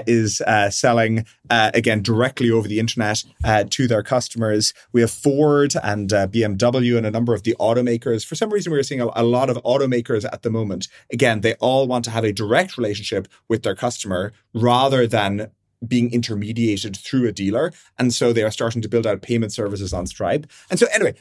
is 0.08 0.42
selling 0.76 1.26
again 1.50 2.02
directly 2.02 2.50
over 2.50 2.68
the 2.68 2.80
internet 2.80 3.24
to 3.70 3.88
their 3.88 4.04
customers. 4.04 4.74
We 4.92 5.02
have 5.02 5.12
Ford 5.12 5.74
and 5.84 6.10
BMW 6.10 6.98
and 6.98 7.06
a 7.06 7.12
number 7.12 7.34
of 7.34 7.44
the 7.44 7.56
automakers. 7.60 8.26
For 8.26 8.36
some 8.36 8.52
reason, 8.52 8.72
we're 8.72 8.84
seeing 8.84 9.02
a, 9.02 9.10
a 9.16 9.24
lot 9.24 9.50
of 9.50 9.58
automakers 9.64 10.26
at 10.32 10.42
the 10.42 10.50
moment. 10.50 10.88
Again, 11.12 11.42
they 11.42 11.54
all 11.56 11.88
want 11.88 12.06
to 12.06 12.12
have 12.12 12.24
a 12.24 12.34
direct 12.34 12.78
relationship 12.78 13.28
with 13.48 13.64
their 13.64 13.76
customer 13.76 14.34
rather 14.54 15.06
than 15.08 15.52
being 15.88 16.12
intermediated 16.12 16.96
through 16.96 17.28
a 17.28 17.32
dealer. 17.32 17.74
And 17.98 18.14
so 18.14 18.34
they 18.34 18.44
are 18.44 18.52
starting 18.52 18.82
to 18.82 18.90
build 18.90 19.08
out 19.08 19.22
payment 19.22 19.54
services 19.54 19.94
on 19.94 20.06
Stripe. 20.08 20.48
And 20.70 20.80
so, 20.80 20.88
anyway, 20.94 21.16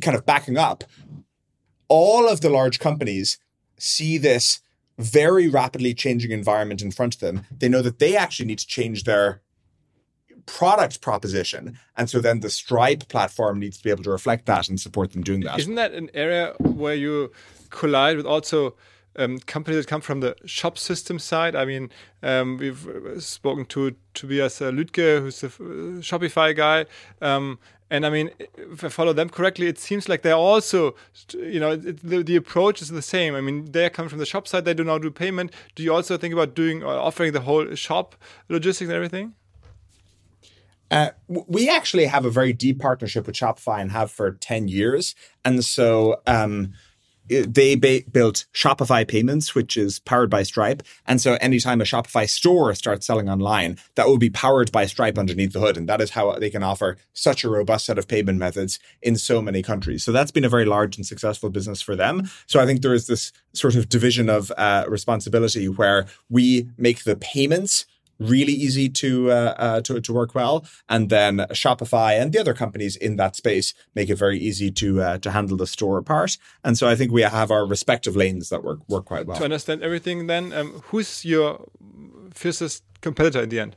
kind 0.00 0.16
of 0.16 0.26
backing 0.26 0.56
up, 0.56 0.84
all 1.88 2.28
of 2.28 2.40
the 2.40 2.50
large 2.50 2.78
companies 2.78 3.38
see 3.78 4.18
this 4.18 4.60
very 4.98 5.48
rapidly 5.48 5.92
changing 5.92 6.30
environment 6.30 6.80
in 6.80 6.90
front 6.90 7.14
of 7.14 7.20
them. 7.20 7.44
They 7.50 7.68
know 7.68 7.82
that 7.82 7.98
they 7.98 8.16
actually 8.16 8.46
need 8.46 8.60
to 8.60 8.66
change 8.66 9.04
their 9.04 9.42
product 10.46 11.00
proposition. 11.00 11.78
And 11.96 12.08
so 12.08 12.20
then 12.20 12.40
the 12.40 12.50
Stripe 12.50 13.08
platform 13.08 13.58
needs 13.58 13.78
to 13.78 13.84
be 13.84 13.90
able 13.90 14.04
to 14.04 14.10
reflect 14.10 14.46
that 14.46 14.68
and 14.68 14.78
support 14.78 15.12
them 15.12 15.22
doing 15.22 15.40
that. 15.40 15.58
Isn't 15.58 15.74
that 15.74 15.92
an 15.92 16.10
area 16.14 16.54
where 16.60 16.94
you 16.94 17.32
collide 17.70 18.16
with 18.16 18.26
also 18.26 18.76
um, 19.16 19.38
companies 19.40 19.84
that 19.84 19.88
come 19.88 20.00
from 20.00 20.20
the 20.20 20.36
shop 20.44 20.78
system 20.78 21.18
side. 21.18 21.54
I 21.54 21.64
mean, 21.64 21.90
um, 22.22 22.56
we've 22.58 22.86
uh, 22.86 23.20
spoken 23.20 23.64
to 23.66 23.94
Tobias 24.14 24.60
uh, 24.60 24.70
Lütke, 24.70 25.20
who's 25.20 25.42
a 25.42 25.46
uh, 25.46 25.50
Shopify 26.00 26.56
guy. 26.56 26.86
Um, 27.20 27.58
and 27.90 28.04
I 28.06 28.10
mean, 28.10 28.30
if 28.38 28.82
I 28.82 28.88
follow 28.88 29.12
them 29.12 29.28
correctly, 29.28 29.68
it 29.68 29.78
seems 29.78 30.08
like 30.08 30.22
they're 30.22 30.34
also, 30.34 30.94
you 31.34 31.60
know, 31.60 31.72
it, 31.72 32.02
the, 32.02 32.22
the 32.22 32.36
approach 32.36 32.82
is 32.82 32.88
the 32.88 33.02
same. 33.02 33.34
I 33.34 33.40
mean, 33.40 33.70
they're 33.70 33.90
coming 33.90 34.08
from 34.08 34.18
the 34.18 34.26
shop 34.26 34.48
side, 34.48 34.64
they 34.64 34.74
do 34.74 34.84
not 34.84 35.02
do 35.02 35.10
payment. 35.10 35.52
Do 35.74 35.82
you 35.82 35.94
also 35.94 36.16
think 36.16 36.32
about 36.32 36.54
doing 36.54 36.82
or 36.82 36.94
offering 36.94 37.32
the 37.32 37.42
whole 37.42 37.74
shop 37.74 38.16
logistics 38.48 38.88
and 38.88 38.96
everything? 38.96 39.34
Uh, 40.90 41.10
we 41.28 41.68
actually 41.68 42.06
have 42.06 42.24
a 42.24 42.30
very 42.30 42.52
deep 42.52 42.80
partnership 42.80 43.26
with 43.26 43.34
Shopify 43.34 43.80
and 43.80 43.90
have 43.90 44.10
for 44.10 44.32
10 44.32 44.68
years. 44.68 45.14
And 45.44 45.64
so, 45.64 46.20
um, 46.26 46.72
they 47.28 47.74
ba- 47.74 48.02
built 48.10 48.46
Shopify 48.52 49.06
Payments, 49.06 49.54
which 49.54 49.76
is 49.76 49.98
powered 50.00 50.30
by 50.30 50.42
Stripe. 50.42 50.82
And 51.06 51.20
so 51.20 51.34
anytime 51.40 51.80
a 51.80 51.84
Shopify 51.84 52.28
store 52.28 52.74
starts 52.74 53.06
selling 53.06 53.28
online, 53.28 53.78
that 53.94 54.06
will 54.06 54.18
be 54.18 54.30
powered 54.30 54.70
by 54.72 54.86
Stripe 54.86 55.18
underneath 55.18 55.52
the 55.52 55.60
hood. 55.60 55.76
And 55.76 55.88
that 55.88 56.00
is 56.00 56.10
how 56.10 56.38
they 56.38 56.50
can 56.50 56.62
offer 56.62 56.96
such 57.12 57.44
a 57.44 57.48
robust 57.48 57.86
set 57.86 57.98
of 57.98 58.08
payment 58.08 58.38
methods 58.38 58.78
in 59.02 59.16
so 59.16 59.40
many 59.40 59.62
countries. 59.62 60.04
So 60.04 60.12
that's 60.12 60.30
been 60.30 60.44
a 60.44 60.48
very 60.48 60.64
large 60.64 60.96
and 60.96 61.06
successful 61.06 61.50
business 61.50 61.80
for 61.80 61.96
them. 61.96 62.28
So 62.46 62.60
I 62.60 62.66
think 62.66 62.82
there 62.82 62.94
is 62.94 63.06
this 63.06 63.32
sort 63.52 63.74
of 63.74 63.88
division 63.88 64.28
of 64.28 64.52
uh, 64.56 64.84
responsibility 64.88 65.68
where 65.68 66.06
we 66.28 66.68
make 66.76 67.04
the 67.04 67.16
payments 67.16 67.86
really 68.18 68.52
easy 68.52 68.88
to, 68.88 69.30
uh, 69.30 69.54
uh, 69.58 69.80
to 69.82 70.00
to 70.00 70.12
work 70.12 70.34
well, 70.34 70.64
and 70.88 71.10
then 71.10 71.38
Shopify 71.50 72.20
and 72.20 72.32
the 72.32 72.38
other 72.38 72.54
companies 72.54 72.96
in 72.96 73.16
that 73.16 73.36
space 73.36 73.74
make 73.94 74.10
it 74.10 74.16
very 74.16 74.38
easy 74.38 74.70
to 74.72 75.02
uh, 75.02 75.18
to 75.18 75.30
handle 75.30 75.56
the 75.56 75.66
store 75.66 76.02
part. 76.02 76.38
And 76.62 76.78
so 76.78 76.88
I 76.88 76.96
think 76.96 77.12
we 77.12 77.22
have 77.22 77.50
our 77.50 77.66
respective 77.66 78.16
lanes 78.16 78.48
that 78.48 78.62
work 78.62 78.80
work 78.88 79.04
quite 79.06 79.26
well. 79.26 79.38
To 79.38 79.44
understand 79.44 79.82
everything, 79.82 80.26
then 80.26 80.52
um, 80.52 80.82
who's 80.86 81.24
your 81.24 81.68
fiercest 82.32 82.84
competitor 83.00 83.42
in 83.42 83.48
the 83.48 83.60
end? 83.60 83.76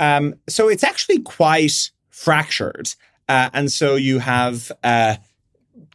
Um, 0.00 0.34
so 0.48 0.68
it's 0.68 0.84
actually 0.84 1.20
quite 1.20 1.90
fractured, 2.10 2.94
uh, 3.28 3.50
and 3.52 3.70
so 3.72 3.96
you 3.96 4.20
have 4.20 4.70
uh, 4.84 5.16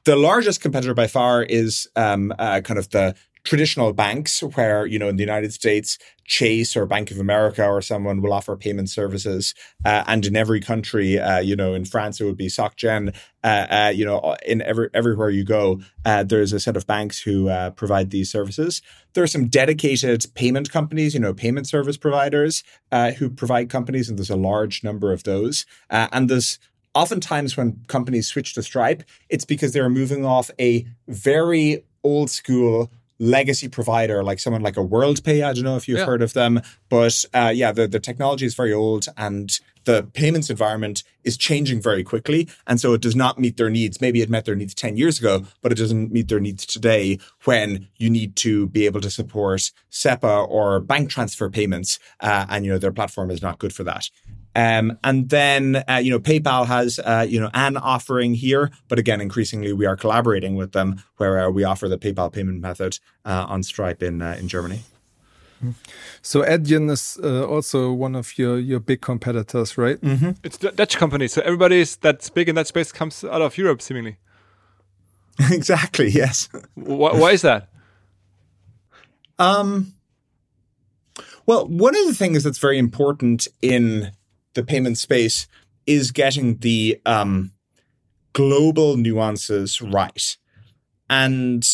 the 0.04 0.16
largest 0.16 0.62
competitor 0.62 0.94
by 0.94 1.08
far 1.08 1.44
is 1.44 1.88
um, 1.96 2.34
uh, 2.38 2.62
kind 2.62 2.78
of 2.78 2.90
the 2.90 3.16
traditional 3.44 3.92
banks 3.92 4.42
where, 4.42 4.86
you 4.86 4.98
know, 4.98 5.10
in 5.10 5.18
the 5.18 5.24
United 5.24 5.52
States, 5.54 5.98
Chase 6.26 6.78
or 6.78 6.86
Bank 6.86 7.12
of 7.12 7.20
America 7.20 7.66
or 7.66 7.82
someone 7.82 8.22
will 8.22 8.32
offer 8.32 8.56
payment 8.56 8.90
services. 8.90 9.54
Uh, 9.84 10.04
and 10.08 10.26
in 10.26 10.36
every 10.36 10.62
country, 10.62 11.20
uh, 11.20 11.40
you 11.40 11.56
know, 11.56 11.74
in 11.74 11.84
France, 11.84 12.22
it 12.22 12.26
would 12.26 12.38
be 12.38 12.48
SocGen. 12.48 13.14
Uh, 13.44 13.68
uh 13.70 13.94
you 13.94 14.06
know, 14.06 14.36
in 14.46 14.62
every, 14.62 14.90
everywhere 14.94 15.30
you 15.30 15.44
go, 15.44 15.82
uh, 16.06 16.24
there's 16.24 16.54
a 16.54 16.60
set 16.60 16.78
of 16.78 16.88
banks 16.88 17.22
who 17.22 17.50
uh, 17.50 17.72
provide 17.72 18.12
these 18.12 18.32
services. 18.32 18.82
There 19.14 19.24
are 19.24 19.28
some 19.28 19.48
dedicated 19.48 20.26
payment 20.34 20.72
companies, 20.72 21.14
you 21.14 21.20
know, 21.20 21.34
payment 21.34 21.68
service 21.68 21.98
providers 21.98 22.64
who 23.18 23.30
provide 23.30 23.70
companies, 23.70 24.10
and 24.10 24.18
there's 24.18 24.30
a 24.30 24.36
large 24.36 24.84
number 24.84 25.12
of 25.12 25.24
those. 25.24 25.66
and 25.90 26.30
there's 26.30 26.58
oftentimes 26.96 27.58
when 27.58 27.84
companies 27.88 28.28
switch 28.28 28.54
to 28.54 28.64
Stripe, 28.64 29.04
it's 29.30 29.46
because 29.46 29.74
they're 29.74 29.90
moving 29.90 30.26
off 30.26 30.50
a 30.60 30.88
very 31.08 31.86
old 32.04 32.30
school 32.30 32.92
legacy 33.20 33.68
provider 33.68 34.24
like 34.24 34.40
someone 34.40 34.62
like 34.62 34.78
a 34.78 34.84
WorldPay. 34.84 35.44
I 35.44 35.54
don't 35.54 35.64
know 35.64 35.78
if 35.78 35.88
you've 35.88 36.00
yeah. 36.00 36.06
heard 36.06 36.22
of 36.22 36.34
them, 36.34 36.62
but 36.90 37.24
uh, 37.34 37.52
yeah, 37.54 37.72
the, 37.72 37.88
the 37.88 38.00
technology 38.00 38.46
is 38.46 38.56
very 38.56 38.74
old 38.74 39.08
and 39.18 39.60
the 39.86 40.04
payments 40.14 40.50
environment 40.50 41.04
is 41.24 41.38
changing 41.38 41.82
very 41.82 42.04
quickly. 42.04 42.50
And 42.68 42.80
so 42.80 42.94
it 42.94 43.02
does 43.02 43.16
not 43.16 43.40
meet 43.40 43.58
their 43.58 43.70
needs. 43.70 44.02
Maybe 44.02 44.22
it 44.22 44.30
met 44.30 44.46
their 44.46 44.56
needs 44.56 44.74
10 44.74 44.98
years 44.98 45.20
ago, 45.20 45.46
but 45.62 45.72
it 45.72 45.78
doesn't 45.78 46.12
meet 46.12 46.30
their 46.30 46.40
needs 46.40 46.66
today 46.66 47.20
when 47.44 47.88
you 47.98 48.10
need 48.10 48.36
to 48.38 48.68
be 48.68 48.86
able 48.86 49.02
to 49.02 49.12
support 49.12 49.72
SEPA 49.90 50.48
or 50.50 50.80
bank 50.80 51.10
transfer 51.10 51.50
payments. 51.50 52.00
Uh, 52.20 52.46
and, 52.50 52.66
you 52.66 52.72
know, 52.72 52.78
their 52.78 52.94
platform 52.94 53.30
is 53.30 53.42
not 53.42 53.60
good 53.60 53.74
for 53.74 53.84
that. 53.84 54.10
Um, 54.56 55.00
and 55.04 55.30
then, 55.30 55.84
uh, 55.88 55.96
you 56.04 56.12
know, 56.12 56.20
PayPal 56.20 56.68
has, 56.68 57.00
uh, 57.00 57.26
you 57.28 57.40
know, 57.40 57.50
an 57.54 57.76
offering 57.76 58.36
here, 58.36 58.70
but 58.88 59.00
again, 59.00 59.20
increasingly 59.20 59.74
we 59.74 59.88
are 59.88 59.96
collaborating 59.96 60.56
with 60.56 60.74
them 60.74 61.04
where 61.18 61.40
uh, 61.40 61.50
we 61.50 61.64
offer 61.64 61.90
the 61.90 61.98
PayPal 61.98 62.32
payment 62.32 62.62
method 62.62 63.00
uh, 63.26 63.46
on 63.50 63.64
Stripe 63.64 64.04
in 64.04 64.22
uh, 64.22 64.38
in 64.40 64.48
Germany. 64.48 64.84
So 66.22 66.42
Adyen 66.42 66.92
is 66.92 67.18
uh, 67.24 67.46
also 67.46 67.92
one 67.92 68.16
of 68.16 68.38
your 68.38 68.60
your 68.60 68.80
big 68.80 69.02
competitors, 69.02 69.78
right? 69.78 70.02
Mm 70.02 70.18
-hmm. 70.18 70.36
It's 70.44 70.64
a 70.64 70.72
Dutch 70.72 70.98
company, 70.98 71.28
so 71.28 71.42
everybody 71.42 71.86
that's 72.02 72.30
big 72.30 72.48
in 72.48 72.56
that 72.56 72.68
space 72.68 72.92
comes 72.92 73.24
out 73.24 73.42
of 73.42 73.58
Europe, 73.58 73.82
seemingly. 73.82 74.18
exactly. 75.52 76.12
Yes. 76.12 76.50
why, 76.76 77.12
why 77.18 77.34
is 77.34 77.42
that? 77.42 77.70
Um. 79.38 79.94
Well, 81.46 81.66
one 81.68 81.96
of 82.00 82.08
the 82.08 82.16
things 82.18 82.44
that's 82.44 82.60
very 82.60 82.78
important 82.78 83.48
in 83.62 84.12
the 84.54 84.64
payment 84.64 84.98
space 84.98 85.48
is 85.86 86.12
getting 86.12 86.58
the 86.58 87.00
um, 87.06 87.52
global 88.34 88.98
nuances 88.98 89.82
right. 89.82 90.38
And 91.10 91.68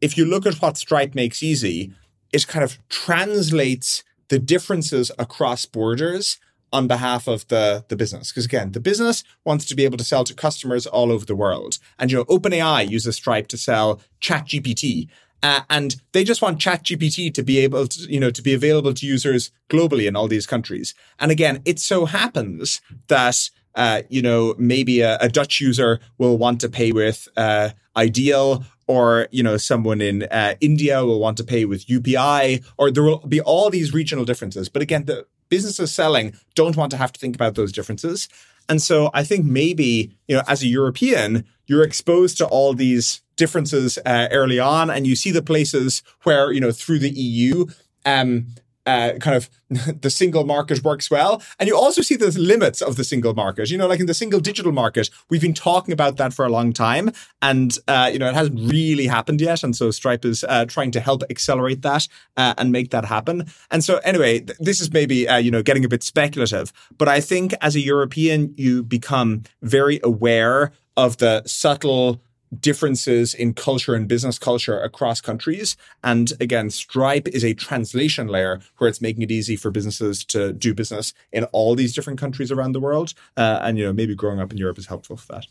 if 0.00 0.16
you 0.16 0.24
look 0.24 0.46
at 0.46 0.56
what 0.56 0.76
Stripe 0.76 1.14
makes 1.14 1.42
easy, 1.42 1.92
it 2.32 2.46
kind 2.46 2.64
of 2.64 2.78
translates 2.88 4.04
the 4.28 4.38
differences 4.38 5.10
across 5.18 5.66
borders 5.66 6.38
on 6.72 6.86
behalf 6.86 7.28
of 7.28 7.46
the, 7.48 7.84
the 7.88 7.96
business. 7.96 8.30
Because 8.30 8.44
again, 8.44 8.72
the 8.72 8.80
business 8.80 9.24
wants 9.44 9.64
to 9.66 9.74
be 9.74 9.84
able 9.84 9.96
to 9.98 10.04
sell 10.04 10.24
to 10.24 10.34
customers 10.34 10.86
all 10.86 11.12
over 11.12 11.24
the 11.24 11.36
world. 11.36 11.78
And, 11.98 12.10
you 12.10 12.18
know, 12.18 12.24
OpenAI 12.24 12.88
uses 12.88 13.16
Stripe 13.16 13.48
to 13.48 13.56
sell 13.56 14.00
ChatGPT. 14.20 15.08
Uh, 15.42 15.60
and 15.68 15.96
they 16.12 16.24
just 16.24 16.42
want 16.42 16.58
ChatGPT 16.58 17.32
to 17.34 17.42
be 17.42 17.58
able 17.58 17.86
to, 17.86 18.12
you 18.12 18.18
know, 18.18 18.30
to 18.30 18.42
be 18.42 18.54
available 18.54 18.94
to 18.94 19.06
users 19.06 19.50
globally 19.68 20.08
in 20.08 20.16
all 20.16 20.28
these 20.28 20.46
countries. 20.46 20.94
And 21.20 21.30
again, 21.30 21.62
it 21.64 21.78
so 21.78 22.06
happens 22.06 22.80
that 23.08 23.50
uh, 23.76 24.02
you 24.08 24.22
know, 24.22 24.54
maybe 24.58 25.02
a, 25.02 25.18
a, 25.18 25.28
Dutch 25.28 25.60
user 25.60 26.00
will 26.16 26.38
want 26.38 26.62
to 26.62 26.68
pay 26.68 26.92
with 26.92 27.28
uh, 27.36 27.68
iDEAL, 27.94 28.64
or 28.86 29.28
you 29.30 29.42
know, 29.42 29.58
someone 29.58 30.00
in 30.00 30.22
uh, 30.24 30.54
India 30.62 31.04
will 31.04 31.20
want 31.20 31.36
to 31.36 31.44
pay 31.44 31.66
with 31.66 31.86
UPI, 31.86 32.64
or 32.78 32.90
there 32.90 33.02
will 33.02 33.18
be 33.18 33.40
all 33.42 33.68
these 33.68 33.92
regional 33.92 34.24
differences. 34.24 34.70
But 34.70 34.80
again, 34.80 35.04
the 35.04 35.26
businesses 35.50 35.94
selling 35.94 36.34
don't 36.54 36.76
want 36.76 36.90
to 36.92 36.96
have 36.96 37.12
to 37.12 37.20
think 37.20 37.34
about 37.34 37.54
those 37.54 37.70
differences. 37.70 38.28
And 38.68 38.82
so 38.82 39.10
I 39.14 39.22
think 39.22 39.44
maybe, 39.44 40.16
you 40.26 40.36
know, 40.36 40.42
as 40.48 40.62
a 40.62 40.66
European, 40.66 41.44
you're 41.66 41.84
exposed 41.84 42.38
to 42.38 42.46
all 42.46 42.72
these 42.72 43.20
differences 43.36 43.98
uh, 44.04 44.28
early 44.32 44.58
on, 44.58 44.90
and 44.90 45.06
you 45.06 45.16
see 45.16 45.30
the 45.30 45.42
places 45.42 46.02
where, 46.22 46.52
you 46.52 46.60
know, 46.60 46.72
through 46.72 46.98
the 46.98 47.10
EU, 47.10 47.66
um, 48.04 48.46
uh, 48.86 49.14
kind 49.20 49.36
of 49.36 49.50
the 50.00 50.10
single 50.10 50.44
market 50.44 50.82
works 50.84 51.10
well. 51.10 51.42
And 51.58 51.68
you 51.68 51.76
also 51.76 52.02
see 52.02 52.14
the 52.14 52.30
limits 52.38 52.80
of 52.80 52.96
the 52.96 53.04
single 53.04 53.34
market. 53.34 53.70
You 53.70 53.78
know, 53.78 53.88
like 53.88 54.00
in 54.00 54.06
the 54.06 54.14
single 54.14 54.40
digital 54.40 54.72
market, 54.72 55.10
we've 55.28 55.40
been 55.40 55.54
talking 55.54 55.92
about 55.92 56.16
that 56.16 56.32
for 56.32 56.44
a 56.44 56.48
long 56.48 56.72
time. 56.72 57.10
And, 57.42 57.76
uh, 57.88 58.10
you 58.12 58.18
know, 58.18 58.28
it 58.28 58.34
hasn't 58.34 58.70
really 58.70 59.08
happened 59.08 59.40
yet. 59.40 59.64
And 59.64 59.74
so 59.74 59.90
Stripe 59.90 60.24
is 60.24 60.44
uh, 60.44 60.66
trying 60.66 60.92
to 60.92 61.00
help 61.00 61.24
accelerate 61.28 61.82
that 61.82 62.06
uh, 62.36 62.54
and 62.56 62.70
make 62.70 62.90
that 62.92 63.04
happen. 63.04 63.46
And 63.70 63.82
so, 63.82 63.98
anyway, 63.98 64.40
th- 64.40 64.58
this 64.60 64.80
is 64.80 64.92
maybe, 64.92 65.28
uh, 65.28 65.38
you 65.38 65.50
know, 65.50 65.62
getting 65.62 65.84
a 65.84 65.88
bit 65.88 66.04
speculative. 66.04 66.72
But 66.96 67.08
I 67.08 67.20
think 67.20 67.54
as 67.60 67.74
a 67.74 67.80
European, 67.80 68.54
you 68.56 68.84
become 68.84 69.42
very 69.62 69.98
aware 70.04 70.72
of 70.96 71.18
the 71.18 71.42
subtle 71.44 72.22
differences 72.60 73.34
in 73.34 73.54
culture 73.54 73.94
and 73.94 74.08
business 74.08 74.38
culture 74.38 74.80
across 74.80 75.20
countries. 75.20 75.76
And 76.02 76.32
again, 76.40 76.70
Stripe 76.70 77.28
is 77.28 77.44
a 77.44 77.54
translation 77.54 78.28
layer 78.28 78.60
where 78.78 78.88
it's 78.88 79.00
making 79.00 79.22
it 79.22 79.30
easy 79.30 79.56
for 79.56 79.70
businesses 79.70 80.24
to 80.26 80.52
do 80.52 80.74
business 80.74 81.12
in 81.32 81.44
all 81.52 81.74
these 81.74 81.94
different 81.94 82.20
countries 82.20 82.52
around 82.52 82.72
the 82.72 82.80
world. 82.80 83.14
Uh, 83.36 83.60
and, 83.62 83.78
you 83.78 83.84
know, 83.84 83.92
maybe 83.92 84.14
growing 84.14 84.40
up 84.40 84.52
in 84.52 84.58
Europe 84.58 84.78
is 84.78 84.86
helpful 84.86 85.16
for 85.16 85.32
that. 85.32 85.46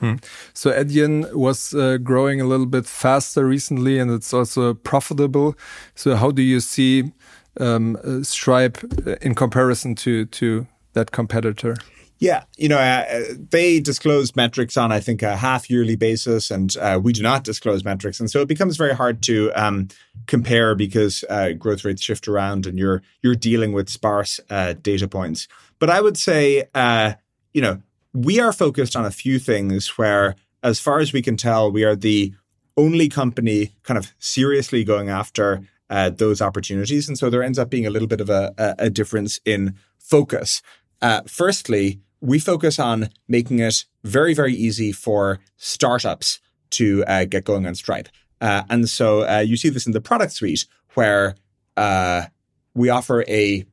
Hmm. 0.00 0.14
So 0.54 0.70
Adyen 0.72 1.34
was 1.34 1.74
uh, 1.74 1.98
growing 1.98 2.40
a 2.40 2.46
little 2.46 2.66
bit 2.66 2.86
faster 2.86 3.44
recently, 3.44 3.98
and 3.98 4.10
it's 4.10 4.32
also 4.32 4.72
profitable. 4.72 5.54
So 5.94 6.16
how 6.16 6.30
do 6.30 6.40
you 6.40 6.60
see 6.60 7.12
um, 7.58 7.98
uh, 8.02 8.22
Stripe 8.22 8.78
uh, 9.06 9.16
in 9.20 9.34
comparison 9.34 9.94
to 9.96 10.24
to 10.24 10.66
that 10.94 11.10
competitor? 11.10 11.76
Yeah, 12.20 12.44
you 12.58 12.68
know, 12.68 12.76
uh, 12.76 13.22
they 13.50 13.80
disclose 13.80 14.36
metrics 14.36 14.76
on, 14.76 14.92
I 14.92 15.00
think, 15.00 15.22
a 15.22 15.36
half 15.36 15.70
yearly 15.70 15.96
basis, 15.96 16.50
and 16.50 16.76
uh, 16.76 17.00
we 17.02 17.14
do 17.14 17.22
not 17.22 17.44
disclose 17.44 17.82
metrics, 17.82 18.20
and 18.20 18.30
so 18.30 18.42
it 18.42 18.48
becomes 18.48 18.76
very 18.76 18.94
hard 18.94 19.22
to 19.22 19.50
um, 19.52 19.88
compare 20.26 20.74
because 20.74 21.24
uh, 21.30 21.52
growth 21.52 21.82
rates 21.82 22.02
shift 22.02 22.28
around, 22.28 22.66
and 22.66 22.78
you're 22.78 23.00
you're 23.22 23.34
dealing 23.34 23.72
with 23.72 23.88
sparse 23.88 24.38
uh, 24.50 24.74
data 24.82 25.08
points. 25.08 25.48
But 25.78 25.88
I 25.88 26.02
would 26.02 26.18
say, 26.18 26.68
uh, 26.74 27.14
you 27.54 27.62
know, 27.62 27.80
we 28.12 28.38
are 28.38 28.52
focused 28.52 28.96
on 28.96 29.06
a 29.06 29.10
few 29.10 29.38
things 29.38 29.96
where, 29.96 30.36
as 30.62 30.78
far 30.78 30.98
as 30.98 31.14
we 31.14 31.22
can 31.22 31.38
tell, 31.38 31.72
we 31.72 31.84
are 31.84 31.96
the 31.96 32.34
only 32.76 33.08
company 33.08 33.72
kind 33.82 33.96
of 33.96 34.12
seriously 34.18 34.84
going 34.84 35.08
after 35.08 35.62
uh, 35.88 36.10
those 36.10 36.42
opportunities, 36.42 37.08
and 37.08 37.18
so 37.18 37.30
there 37.30 37.42
ends 37.42 37.58
up 37.58 37.70
being 37.70 37.86
a 37.86 37.90
little 37.90 38.08
bit 38.08 38.20
of 38.20 38.28
a, 38.28 38.52
a, 38.58 38.74
a 38.86 38.90
difference 38.90 39.40
in 39.46 39.74
focus. 39.98 40.60
firstly 41.26 42.02
we 42.20 42.38
focus 42.38 42.78
on 42.78 43.08
making 43.28 43.58
it 43.58 43.84
very, 44.04 44.34
very 44.34 44.54
easy 44.54 44.92
for 44.92 45.40
startups 45.56 46.40
to 46.70 47.04
uh, 47.06 47.24
get 47.24 47.44
going 47.44 47.66
on 47.66 47.74
Stripe. 47.74 48.08
Uh, 48.40 48.62
and 48.70 48.88
so 48.88 49.28
uh, 49.28 49.40
you 49.40 49.56
see 49.56 49.68
this 49.68 49.86
in 49.86 49.92
the 49.92 50.00
product 50.00 50.32
suite 50.32 50.66
where 50.94 51.34
uh, 51.76 52.22
we 52.74 52.88
offer 52.88 53.24
a 53.28 53.64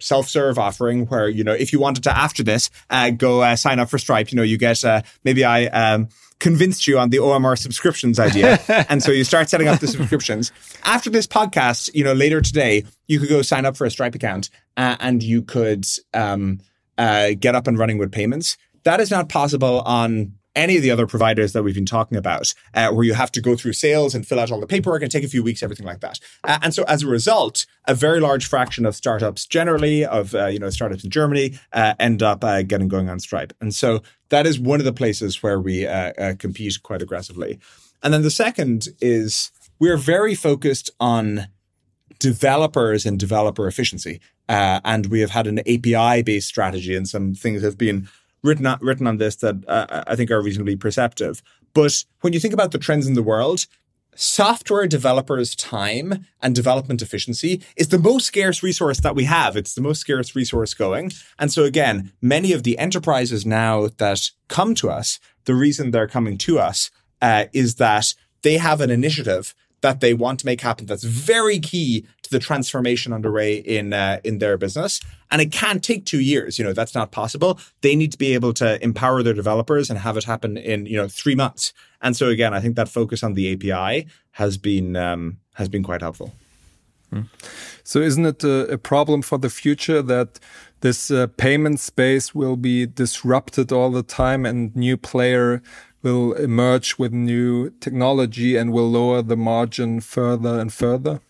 self-serve 0.00 0.58
offering 0.58 1.06
where, 1.06 1.28
you 1.28 1.44
know, 1.44 1.52
if 1.52 1.72
you 1.72 1.80
wanted 1.80 2.04
to 2.04 2.16
after 2.16 2.42
this, 2.42 2.70
uh, 2.90 3.10
go 3.10 3.42
uh, 3.42 3.56
sign 3.56 3.78
up 3.78 3.88
for 3.88 3.98
Stripe, 3.98 4.30
you 4.32 4.36
know, 4.36 4.42
you 4.42 4.58
get, 4.58 4.82
maybe 5.24 5.44
I 5.44 5.66
um, 5.66 6.08
convinced 6.40 6.86
you 6.86 6.98
on 6.98 7.10
the 7.10 7.18
OMR 7.18 7.56
subscriptions 7.58 8.18
idea. 8.18 8.60
and 8.88 9.02
so 9.02 9.12
you 9.12 9.24
start 9.24 9.48
setting 9.48 9.68
up 9.68 9.80
the 9.80 9.88
subscriptions. 9.88 10.52
After 10.84 11.10
this 11.10 11.26
podcast, 11.26 11.90
you 11.94 12.04
know, 12.04 12.12
later 12.12 12.40
today, 12.40 12.84
you 13.06 13.18
could 13.18 13.28
go 13.28 13.40
sign 13.42 13.64
up 13.64 13.76
for 13.76 13.86
a 13.86 13.90
Stripe 13.90 14.14
account 14.14 14.50
and 14.76 15.22
you 15.22 15.42
could, 15.42 15.86
um, 16.12 16.60
uh, 16.98 17.30
get 17.38 17.54
up 17.54 17.66
and 17.66 17.78
running 17.78 17.98
with 17.98 18.12
payments. 18.12 18.56
That 18.84 19.00
is 19.00 19.10
not 19.10 19.28
possible 19.28 19.80
on 19.82 20.34
any 20.56 20.76
of 20.76 20.82
the 20.82 20.90
other 20.90 21.06
providers 21.06 21.52
that 21.52 21.62
we've 21.62 21.74
been 21.74 21.86
talking 21.86 22.16
about, 22.16 22.54
uh, 22.74 22.90
where 22.90 23.04
you 23.04 23.14
have 23.14 23.32
to 23.32 23.40
go 23.40 23.56
through 23.56 23.72
sales 23.72 24.14
and 24.14 24.26
fill 24.26 24.38
out 24.38 24.50
all 24.50 24.60
the 24.60 24.66
paperwork 24.66 25.02
and 25.02 25.10
take 25.10 25.24
a 25.24 25.28
few 25.28 25.42
weeks, 25.42 25.62
everything 25.62 25.86
like 25.86 26.00
that. 26.00 26.20
Uh, 26.44 26.58
and 26.62 26.74
so, 26.74 26.84
as 26.84 27.02
a 27.02 27.08
result, 27.08 27.66
a 27.86 27.94
very 27.94 28.20
large 28.20 28.46
fraction 28.46 28.86
of 28.86 28.94
startups, 28.94 29.46
generally 29.46 30.04
of 30.04 30.34
uh, 30.34 30.46
you 30.46 30.58
know 30.58 30.70
startups 30.70 31.04
in 31.04 31.10
Germany, 31.10 31.58
uh, 31.72 31.94
end 31.98 32.22
up 32.22 32.44
uh, 32.44 32.62
getting 32.62 32.88
going 32.88 33.08
on 33.08 33.18
Stripe. 33.18 33.52
And 33.60 33.74
so, 33.74 34.02
that 34.28 34.46
is 34.46 34.58
one 34.58 34.80
of 34.80 34.84
the 34.84 34.92
places 34.92 35.42
where 35.42 35.60
we 35.60 35.86
uh, 35.86 36.34
compete 36.38 36.82
quite 36.82 37.02
aggressively. 37.02 37.58
And 38.02 38.12
then 38.12 38.22
the 38.22 38.30
second 38.30 38.88
is 39.00 39.50
we're 39.78 39.96
very 39.96 40.34
focused 40.34 40.90
on 41.00 41.48
developers 42.18 43.06
and 43.06 43.18
developer 43.18 43.66
efficiency. 43.66 44.20
Uh, 44.48 44.80
and 44.84 45.06
we 45.06 45.20
have 45.20 45.30
had 45.30 45.46
an 45.46 45.60
API 45.60 46.22
based 46.22 46.48
strategy, 46.48 46.94
and 46.94 47.08
some 47.08 47.34
things 47.34 47.62
have 47.62 47.78
been 47.78 48.08
written 48.42 48.66
on, 48.66 48.78
written 48.80 49.06
on 49.06 49.16
this 49.16 49.36
that 49.36 49.56
uh, 49.66 50.04
I 50.06 50.16
think 50.16 50.30
are 50.30 50.42
reasonably 50.42 50.76
perceptive. 50.76 51.42
But 51.72 52.04
when 52.20 52.32
you 52.32 52.40
think 52.40 52.54
about 52.54 52.72
the 52.72 52.78
trends 52.78 53.06
in 53.06 53.14
the 53.14 53.22
world, 53.22 53.66
software 54.14 54.86
developers' 54.86 55.56
time 55.56 56.26
and 56.40 56.54
development 56.54 57.02
efficiency 57.02 57.62
is 57.76 57.88
the 57.88 57.98
most 57.98 58.26
scarce 58.26 58.62
resource 58.62 59.00
that 59.00 59.14
we 59.14 59.24
have. 59.24 59.56
It's 59.56 59.74
the 59.74 59.80
most 59.80 60.00
scarce 60.00 60.36
resource 60.36 60.74
going. 60.74 61.12
And 61.38 61.52
so, 61.52 61.64
again, 61.64 62.12
many 62.22 62.52
of 62.52 62.62
the 62.62 62.78
enterprises 62.78 63.44
now 63.44 63.88
that 63.98 64.30
come 64.48 64.74
to 64.76 64.90
us, 64.90 65.18
the 65.44 65.54
reason 65.54 65.90
they're 65.90 66.06
coming 66.06 66.38
to 66.38 66.58
us 66.58 66.90
uh, 67.20 67.46
is 67.52 67.76
that 67.76 68.14
they 68.42 68.58
have 68.58 68.80
an 68.80 68.90
initiative 68.90 69.54
that 69.84 70.00
they 70.00 70.14
want 70.14 70.40
to 70.40 70.46
make 70.46 70.62
happen 70.62 70.86
that's 70.86 71.04
very 71.04 71.58
key 71.58 72.06
to 72.22 72.30
the 72.30 72.38
transformation 72.38 73.12
underway 73.12 73.56
in 73.56 73.92
uh, 73.92 74.18
in 74.24 74.38
their 74.38 74.56
business. 74.56 74.98
And 75.30 75.42
it 75.42 75.52
can't 75.52 75.82
take 75.84 76.06
2 76.06 76.20
years 76.20 76.58
you 76.58 76.64
know 76.64 76.72
that's 76.72 76.94
not 76.94 77.12
possible. 77.12 77.60
They 77.82 77.94
need 77.94 78.12
to 78.12 78.18
be 78.18 78.32
able 78.32 78.54
to 78.54 78.82
empower 78.82 79.22
their 79.22 79.34
developers 79.34 79.90
and 79.90 79.98
have 79.98 80.16
it 80.16 80.24
happen 80.24 80.56
in 80.56 80.86
you 80.86 80.96
know 80.96 81.06
3 81.06 81.34
months. 81.34 81.74
And 82.00 82.16
so 82.16 82.28
again 82.28 82.54
i 82.54 82.60
think 82.60 82.76
that 82.76 82.88
focus 82.88 83.22
on 83.22 83.34
the 83.34 83.46
api 83.52 84.06
has 84.42 84.56
been 84.56 84.96
um, 84.96 85.36
has 85.60 85.68
been 85.68 85.84
quite 85.90 86.00
helpful. 86.00 86.32
Hmm. 87.10 87.26
so 87.84 88.00
isn't 88.00 88.26
it 88.32 88.42
a, 88.42 88.56
a, 88.76 88.78
problem 88.78 89.20
for 89.22 89.38
the 89.38 89.50
future 89.50 90.00
that 90.14 90.40
this 90.80 91.10
uh, 91.10 91.26
payment 91.36 91.78
space 91.78 92.34
will 92.34 92.56
be 92.56 92.86
disrupted 92.86 93.70
all 93.70 93.90
the 93.90 94.02
time 94.02 94.46
and 94.48 94.74
new 94.74 94.96
player 94.96 95.62
will 96.04 96.34
emerge 96.34 96.98
with 96.98 97.12
new 97.12 97.70
technology 97.80 98.56
and 98.56 98.72
will 98.72 98.88
lower 98.88 99.22
the 99.22 99.36
margin 99.36 100.00
further 100.00 100.60
and 100.60 100.72
further? 100.72 101.20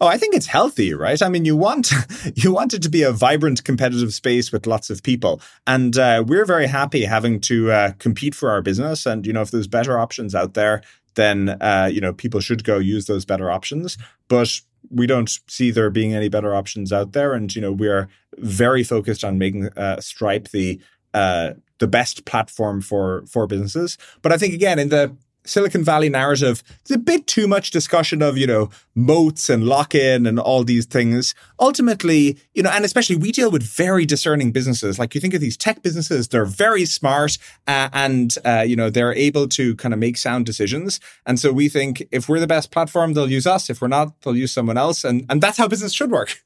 Oh, 0.00 0.06
I 0.06 0.18
think 0.18 0.34
it's 0.34 0.46
healthy, 0.46 0.92
right? 0.92 1.20
I 1.22 1.28
mean, 1.28 1.44
you 1.44 1.56
want 1.56 1.90
you 2.34 2.52
want 2.52 2.74
it 2.74 2.82
to 2.82 2.88
be 2.88 3.02
a 3.02 3.12
vibrant, 3.12 3.64
competitive 3.64 4.14
space 4.14 4.52
with 4.52 4.66
lots 4.66 4.90
of 4.90 5.02
people, 5.02 5.40
and 5.66 5.96
uh, 5.98 6.22
we're 6.26 6.44
very 6.44 6.66
happy 6.66 7.04
having 7.04 7.40
to 7.42 7.72
uh, 7.72 7.92
compete 7.98 8.34
for 8.34 8.50
our 8.50 8.62
business. 8.62 9.06
And 9.06 9.26
you 9.26 9.32
know, 9.32 9.42
if 9.42 9.50
there's 9.50 9.66
better 9.66 9.98
options 9.98 10.34
out 10.34 10.54
there, 10.54 10.82
then 11.14 11.56
uh, 11.60 11.90
you 11.90 12.00
know 12.00 12.12
people 12.12 12.40
should 12.40 12.62
go 12.62 12.78
use 12.78 13.06
those 13.06 13.24
better 13.24 13.50
options. 13.50 13.96
But 14.28 14.60
we 14.90 15.06
don't 15.06 15.38
see 15.48 15.70
there 15.70 15.90
being 15.90 16.14
any 16.14 16.28
better 16.28 16.54
options 16.54 16.92
out 16.92 17.12
there, 17.12 17.32
and 17.32 17.54
you 17.54 17.62
know, 17.62 17.72
we're 17.72 18.08
very 18.36 18.84
focused 18.84 19.24
on 19.24 19.38
making 19.38 19.68
uh, 19.78 20.00
Stripe 20.00 20.48
the 20.48 20.78
uh, 21.16 21.54
the 21.78 21.88
best 21.88 22.24
platform 22.24 22.80
for 22.80 23.24
for 23.26 23.46
businesses. 23.46 23.98
But 24.22 24.32
I 24.32 24.38
think 24.38 24.54
again 24.54 24.78
in 24.78 24.88
the 24.88 25.16
Silicon 25.46 25.84
Valley 25.84 26.08
narrative, 26.08 26.62
there's 26.84 26.96
a 26.96 26.98
bit 26.98 27.26
too 27.26 27.46
much 27.46 27.70
discussion 27.70 28.22
of, 28.22 28.36
you 28.36 28.46
know, 28.46 28.70
moats 28.94 29.48
and 29.48 29.64
lock 29.64 29.94
in 29.94 30.26
and 30.26 30.38
all 30.38 30.64
these 30.64 30.86
things. 30.86 31.34
Ultimately, 31.58 32.38
you 32.54 32.62
know, 32.62 32.70
and 32.70 32.84
especially 32.84 33.16
we 33.16 33.32
deal 33.32 33.50
with 33.50 33.62
very 33.62 34.04
discerning 34.04 34.52
businesses. 34.52 34.98
Like 34.98 35.14
you 35.14 35.20
think 35.20 35.34
of 35.34 35.40
these 35.40 35.56
tech 35.56 35.82
businesses, 35.82 36.28
they're 36.28 36.44
very 36.44 36.84
smart 36.84 37.38
uh, 37.66 37.88
and, 37.92 38.36
uh, 38.44 38.64
you 38.66 38.76
know, 38.76 38.90
they're 38.90 39.14
able 39.14 39.48
to 39.48 39.74
kind 39.76 39.94
of 39.94 40.00
make 40.00 40.16
sound 40.16 40.46
decisions. 40.46 41.00
And 41.24 41.38
so 41.38 41.52
we 41.52 41.68
think 41.68 42.06
if 42.10 42.28
we're 42.28 42.40
the 42.40 42.46
best 42.46 42.70
platform, 42.70 43.14
they'll 43.14 43.30
use 43.30 43.46
us. 43.46 43.70
If 43.70 43.80
we're 43.80 43.88
not, 43.88 44.20
they'll 44.20 44.36
use 44.36 44.52
someone 44.52 44.76
else. 44.76 45.04
And, 45.04 45.24
and 45.30 45.40
that's 45.40 45.58
how 45.58 45.68
business 45.68 45.92
should 45.92 46.10
work. 46.10 46.42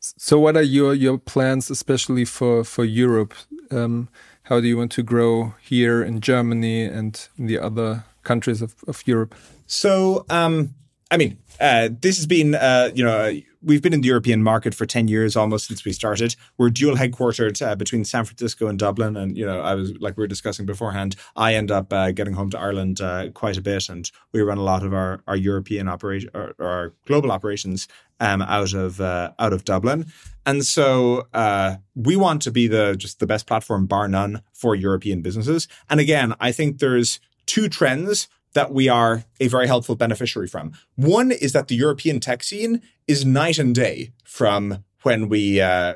So 0.00 0.38
what 0.38 0.56
are 0.56 0.62
your, 0.62 0.92
your 0.92 1.16
plans, 1.16 1.70
especially 1.70 2.26
for, 2.26 2.62
for 2.64 2.84
Europe? 2.84 3.32
Um, 3.74 4.08
how 4.44 4.60
do 4.60 4.68
you 4.68 4.76
want 4.76 4.92
to 4.92 5.02
grow 5.02 5.54
here 5.60 6.02
in 6.02 6.20
Germany 6.20 6.84
and 6.84 7.28
in 7.38 7.46
the 7.46 7.58
other 7.58 8.04
countries 8.22 8.62
of, 8.62 8.74
of 8.86 9.02
Europe? 9.06 9.34
So, 9.66 10.24
um, 10.30 10.74
I 11.10 11.16
mean, 11.16 11.38
uh, 11.60 11.88
this 12.00 12.16
has 12.16 12.26
been, 12.26 12.54
uh, 12.54 12.90
you 12.94 13.04
know, 13.04 13.40
we've 13.64 13.82
been 13.82 13.92
in 13.92 14.02
the 14.02 14.08
European 14.08 14.42
market 14.42 14.74
for 14.74 14.86
10 14.86 15.08
years 15.08 15.36
almost 15.36 15.66
since 15.66 15.84
we 15.84 15.92
started. 15.92 16.36
We're 16.58 16.70
dual 16.70 16.96
headquartered 16.96 17.66
uh, 17.66 17.74
between 17.74 18.04
San 18.04 18.24
Francisco 18.24 18.66
and 18.66 18.78
Dublin. 18.78 19.16
And, 19.16 19.36
you 19.36 19.46
know, 19.46 19.60
I 19.60 19.74
was 19.74 19.92
like 20.00 20.16
we 20.16 20.22
were 20.22 20.28
discussing 20.28 20.66
beforehand, 20.66 21.16
I 21.36 21.54
end 21.54 21.70
up 21.70 21.92
uh, 21.92 22.12
getting 22.12 22.34
home 22.34 22.50
to 22.50 22.58
Ireland 22.58 23.00
uh, 23.00 23.30
quite 23.30 23.56
a 23.56 23.62
bit. 23.62 23.88
And 23.88 24.10
we 24.32 24.42
run 24.42 24.58
a 24.58 24.62
lot 24.62 24.84
of 24.84 24.92
our, 24.92 25.20
our 25.26 25.36
European 25.36 25.88
operation 25.88 26.30
or, 26.34 26.54
or 26.58 26.66
our 26.66 26.92
global 27.06 27.32
operations 27.32 27.88
um, 28.20 28.42
out 28.42 28.72
of 28.74 29.00
uh, 29.00 29.32
out 29.38 29.52
of 29.52 29.64
Dublin. 29.64 30.06
And 30.46 30.64
so 30.64 31.26
uh, 31.32 31.76
we 31.94 32.16
want 32.16 32.42
to 32.42 32.50
be 32.50 32.68
the 32.68 32.94
just 32.96 33.18
the 33.18 33.26
best 33.26 33.46
platform, 33.46 33.86
bar 33.86 34.08
none, 34.08 34.42
for 34.52 34.74
European 34.74 35.22
businesses. 35.22 35.68
And 35.90 36.00
again, 36.00 36.34
I 36.40 36.52
think 36.52 36.78
there's 36.78 37.20
two 37.46 37.68
trends 37.68 38.28
that 38.54 38.72
we 38.72 38.88
are 38.88 39.24
a 39.40 39.48
very 39.48 39.66
helpful 39.66 39.94
beneficiary 39.94 40.48
from. 40.48 40.72
One 40.96 41.30
is 41.30 41.52
that 41.52 41.68
the 41.68 41.76
European 41.76 42.20
tech 42.20 42.42
scene 42.42 42.82
is 43.06 43.24
night 43.24 43.58
and 43.58 43.74
day 43.74 44.12
from 44.24 44.84
when 45.02 45.28
we 45.28 45.60
uh, 45.60 45.94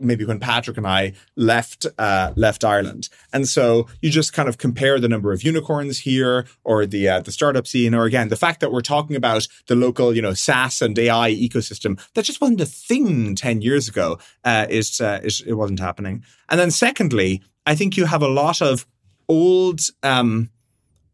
maybe 0.00 0.24
when 0.24 0.38
Patrick 0.38 0.76
and 0.76 0.86
I 0.86 1.12
left 1.36 1.86
uh, 1.98 2.32
left 2.36 2.64
Ireland, 2.64 3.08
and 3.32 3.48
so 3.48 3.86
you 4.00 4.10
just 4.10 4.32
kind 4.32 4.48
of 4.48 4.58
compare 4.58 4.98
the 5.00 5.08
number 5.08 5.32
of 5.32 5.42
unicorns 5.42 6.00
here, 6.00 6.46
or 6.64 6.86
the 6.86 7.08
uh, 7.08 7.20
the 7.20 7.32
startup 7.32 7.66
scene, 7.66 7.94
or 7.94 8.04
again 8.04 8.28
the 8.28 8.36
fact 8.36 8.60
that 8.60 8.72
we're 8.72 8.80
talking 8.80 9.16
about 9.16 9.46
the 9.66 9.74
local, 9.74 10.14
you 10.14 10.22
know, 10.22 10.34
SaaS 10.34 10.82
and 10.82 10.98
AI 10.98 11.32
ecosystem 11.32 12.00
that 12.14 12.24
just 12.24 12.40
wasn't 12.40 12.60
a 12.60 12.66
thing 12.66 13.34
ten 13.34 13.62
years 13.62 13.88
ago. 13.88 14.18
Uh, 14.44 14.66
is, 14.68 15.00
uh, 15.00 15.20
is 15.22 15.42
it 15.46 15.54
wasn't 15.54 15.80
happening, 15.80 16.24
and 16.48 16.60
then 16.60 16.70
secondly, 16.70 17.42
I 17.66 17.74
think 17.74 17.96
you 17.96 18.06
have 18.06 18.22
a 18.22 18.28
lot 18.28 18.62
of 18.62 18.86
old, 19.28 19.80
um, 20.02 20.50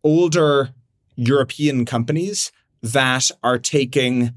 older 0.02 0.70
European 1.16 1.84
companies 1.84 2.52
that 2.82 3.30
are 3.42 3.58
taking 3.58 4.34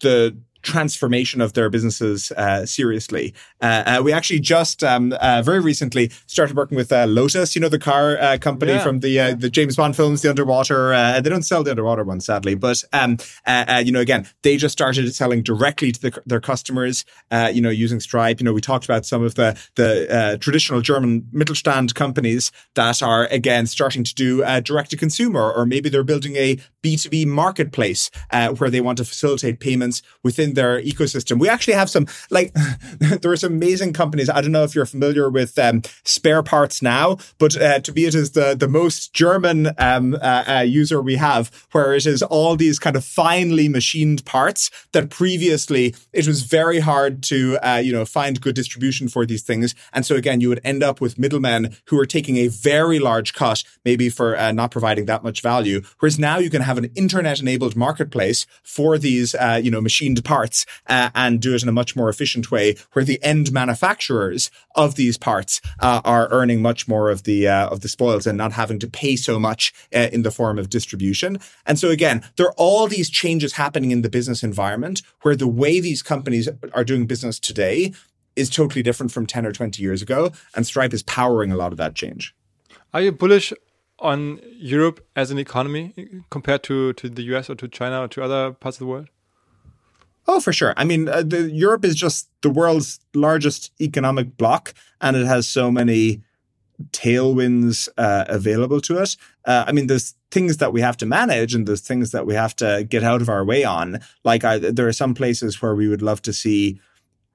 the 0.00 0.36
transformation 0.62 1.40
of 1.40 1.52
their 1.54 1.70
businesses 1.70 2.32
uh, 2.32 2.66
seriously. 2.66 3.34
Uh, 3.60 3.82
uh, 3.86 4.02
we 4.02 4.12
actually 4.12 4.40
just 4.40 4.82
um, 4.84 5.12
uh, 5.20 5.42
very 5.42 5.60
recently 5.60 6.10
started 6.26 6.56
working 6.56 6.76
with 6.76 6.92
uh, 6.92 7.06
Lotus, 7.06 7.54
you 7.54 7.60
know, 7.60 7.68
the 7.68 7.78
car 7.78 8.18
uh, 8.18 8.38
company 8.38 8.72
yeah. 8.72 8.82
from 8.82 9.00
the 9.00 9.34
the 9.38 9.50
James 9.50 9.76
Bond 9.76 9.96
films, 9.96 10.22
the 10.22 10.30
underwater. 10.30 10.90
they 11.20 11.30
don't 11.30 11.42
sell 11.42 11.62
the 11.62 11.70
underwater 11.70 12.04
ones, 12.04 12.26
sadly, 12.26 12.54
but 12.54 12.82
um, 12.92 13.18
you 13.84 13.92
know, 13.92 14.00
again, 14.00 14.26
they 14.42 14.56
just 14.56 14.72
started 14.72 15.14
selling 15.14 15.42
directly 15.42 15.92
to 15.92 16.00
the, 16.00 16.22
their 16.26 16.40
customers. 16.40 17.04
you 17.52 17.60
know, 17.60 17.70
using 17.70 18.00
Stripe. 18.00 18.40
You 18.40 18.44
know, 18.44 18.52
we 18.52 18.60
talked 18.60 18.84
about 18.84 19.06
some 19.06 19.22
of 19.22 19.34
the 19.34 19.58
the 19.76 20.38
traditional 20.40 20.80
German 20.80 21.22
Mittelstand 21.32 21.94
companies 21.94 22.52
that 22.74 23.02
are 23.02 23.26
again 23.26 23.66
starting 23.66 24.04
to 24.04 24.14
do 24.14 24.42
direct 24.60 24.90
to 24.90 24.96
consumer, 24.96 25.52
or 25.52 25.66
maybe 25.66 25.88
they're 25.88 26.04
building 26.04 26.36
a 26.36 26.58
B 26.82 26.96
two 26.96 27.08
B 27.08 27.24
marketplace 27.24 28.10
where 28.30 28.70
they 28.70 28.80
want 28.80 28.98
to 28.98 29.04
facilitate 29.04 29.60
payments 29.60 30.02
within 30.22 30.49
in 30.50 30.54
their 30.54 30.82
ecosystem. 30.82 31.38
We 31.38 31.48
actually 31.48 31.74
have 31.74 31.90
some, 31.90 32.06
like, 32.30 32.52
there 32.98 33.32
are 33.32 33.36
some 33.36 33.52
amazing 33.54 33.92
companies. 33.92 34.28
I 34.28 34.40
don't 34.40 34.52
know 34.52 34.64
if 34.64 34.74
you're 34.74 34.86
familiar 34.86 35.30
with 35.30 35.58
um, 35.58 35.82
Spare 36.04 36.42
Parts 36.42 36.82
Now, 36.82 37.18
but 37.38 37.60
uh, 37.60 37.80
Tobias 37.80 38.10
it 38.10 38.18
is 38.18 38.32
the, 38.32 38.56
the 38.58 38.66
most 38.66 39.12
German 39.12 39.68
um, 39.78 40.14
uh, 40.14 40.44
uh, 40.48 40.64
user 40.66 41.00
we 41.00 41.16
have, 41.16 41.50
where 41.70 41.94
it 41.94 42.06
is 42.06 42.22
all 42.22 42.56
these 42.56 42.78
kind 42.78 42.96
of 42.96 43.04
finely 43.04 43.68
machined 43.68 44.24
parts 44.24 44.70
that 44.92 45.10
previously 45.10 45.94
it 46.12 46.26
was 46.26 46.42
very 46.42 46.80
hard 46.80 47.22
to, 47.24 47.58
uh, 47.62 47.76
you 47.76 47.92
know, 47.92 48.04
find 48.04 48.40
good 48.40 48.56
distribution 48.56 49.08
for 49.08 49.24
these 49.24 49.42
things. 49.42 49.76
And 49.92 50.04
so 50.04 50.16
again, 50.16 50.40
you 50.40 50.48
would 50.48 50.60
end 50.64 50.82
up 50.82 51.00
with 51.00 51.18
middlemen 51.18 51.76
who 51.86 51.98
are 52.00 52.06
taking 52.06 52.36
a 52.38 52.48
very 52.48 52.98
large 52.98 53.32
cut, 53.32 53.62
maybe 53.84 54.08
for 54.08 54.36
uh, 54.36 54.50
not 54.50 54.72
providing 54.72 55.06
that 55.06 55.22
much 55.22 55.40
value. 55.40 55.82
Whereas 56.00 56.18
now 56.18 56.38
you 56.38 56.50
can 56.50 56.62
have 56.62 56.78
an 56.78 56.90
internet 56.96 57.38
enabled 57.40 57.76
marketplace 57.76 58.46
for 58.64 58.98
these, 58.98 59.36
uh, 59.36 59.60
you 59.62 59.70
know, 59.70 59.80
machined 59.80 60.24
parts 60.24 60.39
parts 60.40 60.64
uh, 60.86 61.10
and 61.14 61.40
do 61.40 61.54
it 61.54 61.62
in 61.62 61.68
a 61.68 61.72
much 61.72 61.94
more 61.94 62.08
efficient 62.08 62.50
way 62.50 62.74
where 62.92 63.04
the 63.04 63.22
end 63.22 63.52
manufacturers 63.52 64.50
of 64.74 64.94
these 64.94 65.18
parts 65.18 65.60
uh, 65.80 66.00
are 66.04 66.28
earning 66.30 66.62
much 66.62 66.88
more 66.88 67.10
of 67.10 67.24
the 67.24 67.46
uh, 67.46 67.68
of 67.68 67.80
the 67.80 67.88
spoils 67.88 68.26
and 68.26 68.38
not 68.38 68.52
having 68.52 68.78
to 68.78 68.88
pay 68.88 69.16
so 69.16 69.38
much 69.38 69.72
uh, 69.94 70.08
in 70.12 70.22
the 70.22 70.30
form 70.30 70.58
of 70.58 70.70
distribution. 70.70 71.38
And 71.66 71.78
so 71.78 71.88
again, 71.90 72.22
there 72.36 72.46
are 72.46 72.54
all 72.56 72.86
these 72.86 73.10
changes 73.10 73.52
happening 73.52 73.90
in 73.90 74.02
the 74.02 74.08
business 74.08 74.42
environment 74.42 75.02
where 75.22 75.36
the 75.36 75.54
way 75.62 75.80
these 75.80 76.02
companies 76.02 76.48
are 76.72 76.84
doing 76.84 77.06
business 77.06 77.38
today 77.38 77.92
is 78.34 78.48
totally 78.48 78.82
different 78.82 79.12
from 79.12 79.26
10 79.26 79.44
or 79.44 79.52
20 79.52 79.82
years 79.82 80.00
ago 80.00 80.32
and 80.54 80.66
Stripe 80.66 80.94
is 80.94 81.02
powering 81.02 81.52
a 81.52 81.56
lot 81.56 81.72
of 81.72 81.78
that 81.78 81.94
change. 81.94 82.34
Are 82.94 83.02
you 83.02 83.12
bullish 83.12 83.52
on 83.98 84.40
Europe 84.56 84.98
as 85.14 85.30
an 85.30 85.38
economy 85.38 85.84
compared 86.30 86.62
to, 86.68 86.94
to 86.94 87.10
the 87.10 87.24
US 87.34 87.50
or 87.50 87.56
to 87.56 87.68
China 87.68 87.96
or 88.04 88.08
to 88.08 88.22
other 88.22 88.42
parts 88.52 88.76
of 88.78 88.80
the 88.84 88.90
world? 88.92 89.08
Oh, 90.26 90.40
for 90.40 90.52
sure. 90.52 90.74
I 90.76 90.84
mean, 90.84 91.08
uh, 91.08 91.22
the, 91.22 91.50
Europe 91.50 91.84
is 91.84 91.94
just 91.96 92.28
the 92.42 92.50
world's 92.50 93.00
largest 93.14 93.72
economic 93.80 94.36
bloc, 94.36 94.74
and 95.00 95.16
it 95.16 95.26
has 95.26 95.48
so 95.48 95.70
many 95.70 96.22
tailwinds 96.92 97.88
uh, 97.98 98.24
available 98.28 98.80
to 98.82 98.98
it. 99.02 99.16
Uh, 99.44 99.64
I 99.66 99.72
mean, 99.72 99.86
there's 99.86 100.14
things 100.30 100.58
that 100.58 100.72
we 100.72 100.80
have 100.80 100.96
to 100.98 101.06
manage, 101.06 101.54
and 101.54 101.66
there's 101.66 101.80
things 101.80 102.12
that 102.12 102.26
we 102.26 102.34
have 102.34 102.54
to 102.56 102.86
get 102.88 103.02
out 103.02 103.22
of 103.22 103.28
our 103.28 103.44
way 103.44 103.64
on. 103.64 104.00
Like, 104.24 104.44
I, 104.44 104.58
there 104.58 104.86
are 104.88 104.92
some 104.92 105.14
places 105.14 105.60
where 105.60 105.74
we 105.74 105.88
would 105.88 106.02
love 106.02 106.22
to 106.22 106.32
see 106.32 106.80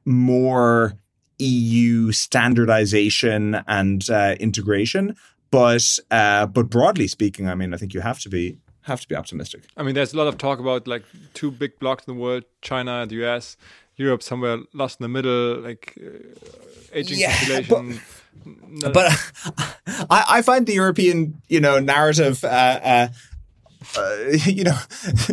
more 0.06 0.98
EU 1.40 2.12
standardization 2.12 3.56
and 3.68 4.10
uh, 4.10 4.36
integration. 4.40 5.16
But 5.52 6.00
uh, 6.12 6.48
but 6.48 6.70
broadly 6.70 7.08
speaking, 7.08 7.50
I 7.50 7.56
mean, 7.56 7.74
I 7.74 7.78
think 7.78 7.94
you 7.94 8.02
have 8.02 8.20
to 8.20 8.30
be 8.30 8.58
have 8.86 9.02
to 9.02 9.08
be 9.08 9.16
optimistic. 9.16 9.64
I 9.76 9.84
mean, 9.84 9.96
there's 9.96 10.14
a 10.14 10.18
lot 10.18 10.28
of 10.28 10.38
talk 10.38 10.60
about 10.60 10.88
like 10.88 11.04
two 11.34 11.52
big 11.52 11.80
blocks 11.80 12.06
in 12.08 12.16
the 12.16 12.20
world: 12.20 12.44
China, 12.62 13.02
and 13.02 13.12
the 13.12 13.26
US, 13.26 13.58
Europe, 13.96 14.24
somewhere 14.24 14.60
lost 14.74 15.00
in 15.00 15.04
the 15.04 15.10
middle, 15.10 15.60
like 15.60 15.98
uh, 16.00 16.20
aging 16.94 17.20
yeah, 17.20 17.38
population. 17.38 18.02
But, 18.82 18.94
but 18.94 19.32
I, 20.10 20.26
I, 20.30 20.42
find 20.42 20.68
the 20.68 20.74
European, 20.74 21.42
you 21.48 21.60
know, 21.62 21.80
narrative 21.80 22.44
uh, 22.44 23.08
uh, 23.98 24.16
you 24.46 24.64
know, 24.64 24.78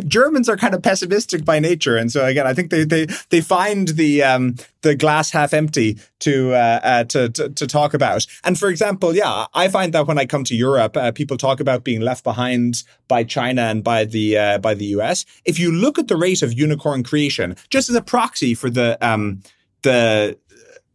Germans 0.07 0.49
are 0.49 0.57
kind 0.57 0.73
of 0.73 0.81
pessimistic 0.81 1.45
by 1.45 1.59
nature, 1.59 1.97
and 1.97 2.11
so 2.11 2.25
again, 2.25 2.47
I 2.47 2.53
think 2.53 2.69
they 2.69 2.83
they 2.83 3.07
they 3.29 3.41
find 3.41 3.89
the 3.89 4.23
um, 4.23 4.55
the 4.81 4.95
glass 4.95 5.31
half 5.31 5.53
empty 5.53 5.97
to, 6.19 6.53
uh, 6.53 6.79
uh, 6.83 7.03
to, 7.05 7.29
to 7.29 7.49
to 7.49 7.67
talk 7.67 7.93
about. 7.93 8.25
And 8.43 8.59
for 8.59 8.69
example, 8.69 9.15
yeah, 9.15 9.45
I 9.53 9.67
find 9.69 9.93
that 9.93 10.07
when 10.07 10.19
I 10.19 10.25
come 10.25 10.43
to 10.45 10.55
Europe, 10.55 10.95
uh, 10.95 11.11
people 11.11 11.37
talk 11.37 11.59
about 11.59 11.83
being 11.83 12.01
left 12.01 12.23
behind 12.23 12.83
by 13.07 13.23
China 13.23 13.63
and 13.63 13.83
by 13.83 14.05
the 14.05 14.37
uh, 14.37 14.57
by 14.59 14.73
the 14.73 14.85
US. 14.97 15.25
If 15.45 15.59
you 15.59 15.71
look 15.71 15.97
at 15.97 16.07
the 16.07 16.17
rate 16.17 16.41
of 16.41 16.53
unicorn 16.53 17.03
creation, 17.03 17.55
just 17.69 17.89
as 17.89 17.95
a 17.95 18.01
proxy 18.01 18.53
for 18.53 18.69
the 18.69 18.97
um, 19.05 19.41
the 19.81 20.37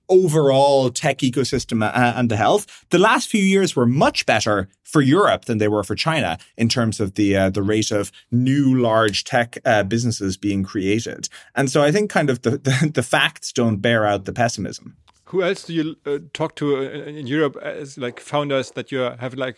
overall 0.09 0.91
tech 0.91 1.19
ecosystem 1.19 1.85
uh, 1.85 2.13
and 2.17 2.31
the 2.31 2.37
health. 2.37 2.87
The 2.91 2.99
last 2.99 3.29
few 3.29 3.43
years 3.43 3.77
were 3.77 3.87
much 3.87 4.27
better 4.27 4.69
for 4.83 5.03
Europe 5.03 5.45
than 5.45 5.59
they 5.59 5.69
were 5.69 5.85
for 5.85 5.95
China 5.95 6.39
in 6.57 6.69
terms 6.69 7.01
of 7.01 7.15
the 7.15 7.37
uh, 7.37 7.51
the 7.51 7.63
rate 7.63 7.91
of 7.91 8.11
new 8.31 8.75
large 8.81 9.25
tech 9.25 9.59
uh, 9.65 9.83
businesses 9.83 10.37
being 10.37 10.63
created. 10.65 11.29
And 11.55 11.71
so 11.71 11.83
I 11.83 11.93
think 11.93 12.11
kind 12.11 12.31
of 12.31 12.43
the, 12.43 12.51
the, 12.51 12.91
the 12.95 13.03
facts 13.03 13.53
don't 13.53 13.79
bear 13.79 14.07
out 14.07 14.25
the 14.25 14.33
pessimism. 14.33 14.97
Who 15.27 15.43
else 15.43 15.65
do 15.65 15.75
you 15.75 15.97
uh, 16.07 16.19
talk 16.33 16.55
to 16.57 16.77
uh, 16.79 16.81
in 16.81 17.27
Europe 17.27 17.57
as 17.63 17.99
like 17.99 18.19
founders 18.19 18.71
that 18.71 18.91
you 18.91 19.01
have 19.01 19.35
like 19.35 19.57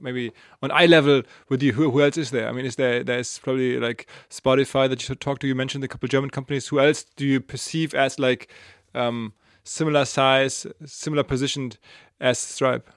maybe 0.00 0.32
on 0.62 0.72
eye 0.72 0.86
level 0.86 1.22
with 1.48 1.62
you, 1.62 1.72
who, 1.72 1.90
who 1.90 2.02
else 2.02 2.16
is 2.16 2.32
there? 2.32 2.48
I 2.48 2.52
mean, 2.52 2.66
is 2.66 2.76
there 2.76 3.04
there's 3.04 3.38
probably 3.38 3.78
like 3.78 4.08
Spotify 4.30 4.88
that 4.88 5.00
you 5.00 5.06
should 5.06 5.20
talk 5.20 5.38
to. 5.38 5.46
You 5.46 5.54
mentioned 5.54 5.84
a 5.84 5.88
couple 5.88 6.08
German 6.08 6.30
companies. 6.30 6.68
Who 6.68 6.80
else 6.80 7.04
do 7.04 7.24
you 7.24 7.40
perceive 7.40 7.94
as 7.94 8.18
like 8.18 8.52
um, 8.94 9.32
similar 9.64 10.04
size, 10.04 10.66
similar 10.84 11.22
positioned 11.22 11.78
as 12.20 12.38
Stripe? 12.38 12.88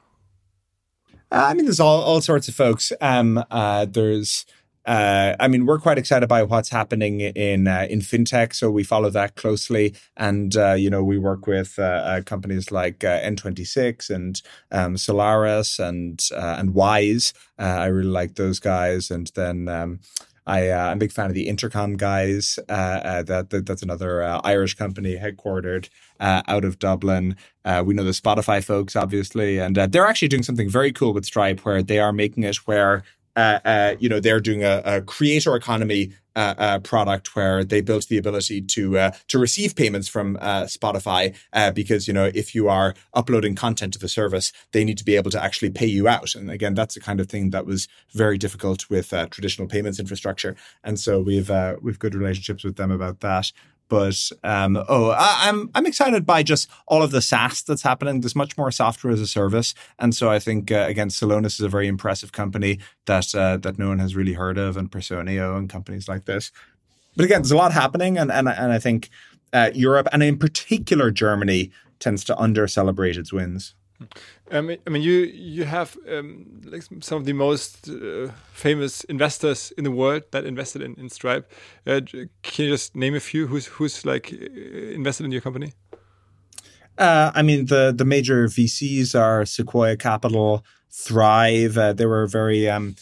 Uh, 1.31 1.47
I 1.49 1.53
mean, 1.53 1.65
there's 1.65 1.79
all, 1.79 2.01
all 2.01 2.21
sorts 2.21 2.47
of 2.47 2.55
folks. 2.55 2.93
Um, 3.01 3.43
uh, 3.49 3.85
there's 3.85 4.45
uh, 4.85 5.35
I 5.39 5.47
mean, 5.47 5.65
we're 5.65 5.79
quite 5.79 5.97
excited 5.97 6.27
by 6.27 6.43
what's 6.43 6.69
happening 6.69 7.19
in 7.19 7.67
uh, 7.67 7.87
in 7.89 7.99
fintech, 7.99 8.53
so 8.53 8.69
we 8.69 8.83
follow 8.83 9.09
that 9.09 9.35
closely, 9.35 9.95
and 10.15 10.55
uh, 10.55 10.73
you 10.73 10.89
know, 10.89 11.03
we 11.03 11.17
work 11.17 11.47
with 11.47 11.79
uh, 11.79 11.81
uh, 11.81 12.21
companies 12.21 12.71
like 12.71 13.03
uh, 13.03 13.19
N26 13.21 14.11
and 14.11 14.41
um, 14.71 14.95
Solaris 14.95 15.79
and 15.79 16.21
and 16.31 16.75
Wise. 16.75 17.33
I 17.57 17.85
really 17.85 18.09
like 18.09 18.35
those 18.35 18.59
guys, 18.59 19.09
and 19.09 19.31
then. 19.35 19.67
Um, 19.67 19.99
I, 20.47 20.69
uh, 20.69 20.91
am 20.91 20.97
a 20.97 20.99
big 20.99 21.11
fan 21.11 21.27
of 21.27 21.33
the 21.33 21.47
Intercom 21.47 21.97
guys. 21.97 22.59
Uh, 22.69 22.71
uh, 22.71 23.23
that, 23.23 23.49
that, 23.49 23.65
that's 23.65 23.81
another 23.81 24.23
Irish 24.45 24.75
company 24.75 25.15
headquartered 25.15 25.89
out 26.19 26.63
of 26.63 26.79
Dublin. 26.79 27.35
we 27.83 27.93
know 27.93 28.03
the 28.03 28.11
Spotify 28.11 28.63
folks, 28.63 28.95
obviously, 28.95 29.59
and 29.59 29.75
they're 29.75 30.05
actually 30.05 30.27
doing 30.27 30.43
something 30.43 30.69
very 30.69 30.91
cool 30.91 31.13
with 31.13 31.25
Stripe, 31.25 31.61
where 31.61 31.81
they 31.81 31.99
are 31.99 32.13
making 32.13 32.43
it 32.43 32.57
where 32.57 33.03
uh, 33.35 33.59
uh, 33.65 33.95
you 33.99 34.09
know, 34.09 34.19
they're 34.19 34.39
doing 34.39 34.63
a, 34.63 34.81
a 34.85 35.01
creator 35.01 35.55
economy 35.55 36.13
uh, 36.35 36.53
uh, 36.57 36.79
product 36.79 37.33
where 37.35 37.63
they 37.63 37.79
built 37.79 38.07
the 38.07 38.17
ability 38.17 38.61
to 38.61 38.97
uh, 38.97 39.11
to 39.29 39.39
receive 39.39 39.73
payments 39.73 40.07
from 40.07 40.35
Spotify 40.35 41.33
because 41.73 42.09
you 42.09 42.13
know 42.13 42.29
if 42.35 42.53
you 42.53 42.67
are 42.67 42.93
uploading 43.13 43.55
content 43.55 43.93
to 43.93 43.99
the 43.99 44.09
service, 44.09 44.51
they 44.73 44.83
need 44.83 44.97
to 44.97 45.05
be 45.05 45.15
able 45.15 45.31
to 45.31 45.41
actually 45.41 45.69
pay 45.69 45.85
you 45.85 46.09
out. 46.09 46.35
And 46.35 46.51
again, 46.51 46.73
that's 46.73 46.95
the 46.95 46.99
kind 46.99 47.21
of 47.21 47.29
thing 47.29 47.51
that 47.51 47.65
was 47.65 47.87
very 48.11 48.37
difficult 48.37 48.89
with 48.89 49.11
traditional 49.31 49.67
payments 49.67 49.97
infrastructure. 49.97 50.57
And 50.83 50.99
so 50.99 51.21
we've 51.21 51.49
we've 51.81 51.99
good 51.99 52.15
relationships 52.15 52.65
with 52.65 52.75
them 52.75 52.91
about 52.91 53.21
that. 53.21 53.51
But 53.87 54.31
um, 54.43 54.83
oh, 54.89 55.11
I, 55.11 55.47
am 55.47 55.61
I'm, 55.61 55.71
I'm 55.75 55.85
excited 55.85 56.25
by 56.25 56.41
just 56.43 56.69
all 56.87 57.03
of 57.03 57.11
the 57.11 57.21
SaaS 57.21 57.61
that's 57.61 57.83
happening. 57.83 58.21
There's 58.21 58.35
much 58.35 58.57
more 58.57 58.71
software 58.71 59.13
as 59.13 59.21
a 59.21 59.27
service, 59.27 59.75
and 59.99 60.15
so 60.15 60.29
I 60.29 60.39
think 60.39 60.71
uh, 60.71 60.85
again, 60.87 61.09
Celonis 61.09 61.59
is 61.59 61.61
a 61.61 61.69
very 61.69 61.87
impressive 61.87 62.31
company 62.31 62.79
that 63.05 63.33
uh, 63.35 63.57
that 63.57 63.77
no 63.77 63.89
one 63.89 63.99
has 63.99 64.15
really 64.15 64.33
heard 64.33 64.57
of, 64.57 64.75
and 64.77 64.89
Personio 64.89 65.57
and 65.57 65.69
companies 65.69 66.07
like 66.07 66.25
this. 66.25 66.51
But 67.15 67.25
again, 67.25 67.41
there's 67.41 67.51
a 67.51 67.57
lot 67.57 67.73
happening, 67.73 68.17
and 68.17 68.31
and 68.31 68.49
and 68.49 68.71
I 68.71 68.79
think 68.79 69.09
uh, 69.53 69.71
Europe 69.73 70.07
and 70.11 70.23
in 70.23 70.37
particular 70.37 71.11
Germany 71.11 71.71
tends 71.99 72.23
to 72.25 72.37
under 72.37 72.67
celebrate 72.67 73.17
its 73.17 73.31
wins. 73.31 73.75
I 74.51 74.61
mean, 74.61 74.77
I 74.85 74.89
mean, 74.89 75.01
you 75.01 75.19
you 75.21 75.63
have 75.63 75.97
um, 76.09 76.61
like 76.65 76.83
some 77.01 77.17
of 77.17 77.25
the 77.25 77.33
most 77.33 77.89
uh, 77.89 78.29
famous 78.51 79.03
investors 79.05 79.71
in 79.77 79.83
the 79.83 79.91
world 79.91 80.23
that 80.31 80.45
invested 80.45 80.81
in, 80.81 80.95
in 80.95 81.09
Stripe. 81.09 81.51
Uh, 81.87 82.01
can 82.43 82.65
you 82.65 82.71
just 82.71 82.95
name 82.95 83.15
a 83.15 83.19
few 83.19 83.47
who's 83.47 83.67
who's 83.67 84.05
like 84.05 84.33
uh, 84.33 84.93
invested 84.93 85.25
in 85.25 85.31
your 85.31 85.41
company? 85.41 85.73
Uh, 86.97 87.31
I 87.33 87.41
mean, 87.41 87.65
the 87.65 87.93
the 87.95 88.05
major 88.05 88.47
VCs 88.47 89.19
are 89.19 89.45
Sequoia 89.45 89.97
Capital, 89.97 90.63
Thrive. 90.91 91.77
Uh, 91.77 91.93
they 91.93 92.05
were 92.05 92.27
very 92.27 92.69
um, 92.69 92.95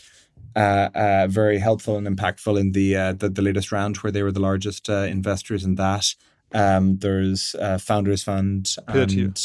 uh, 0.56 1.28
very 1.28 1.58
helpful 1.58 1.98
and 1.98 2.08
impactful 2.08 2.60
in 2.60 2.72
the, 2.74 2.94
the, 3.18 3.30
the 3.30 3.42
latest 3.42 3.72
round, 3.72 3.98
where 3.98 4.12
they 4.12 4.22
were 4.22 4.32
the 4.32 4.40
largest 4.40 4.90
investors 4.90 5.64
in 5.64 5.76
that. 5.76 6.14
Um, 6.54 7.00
there's 7.00 7.56
Founders 7.80 8.24
Fund 8.24 8.76
and. 8.88 9.38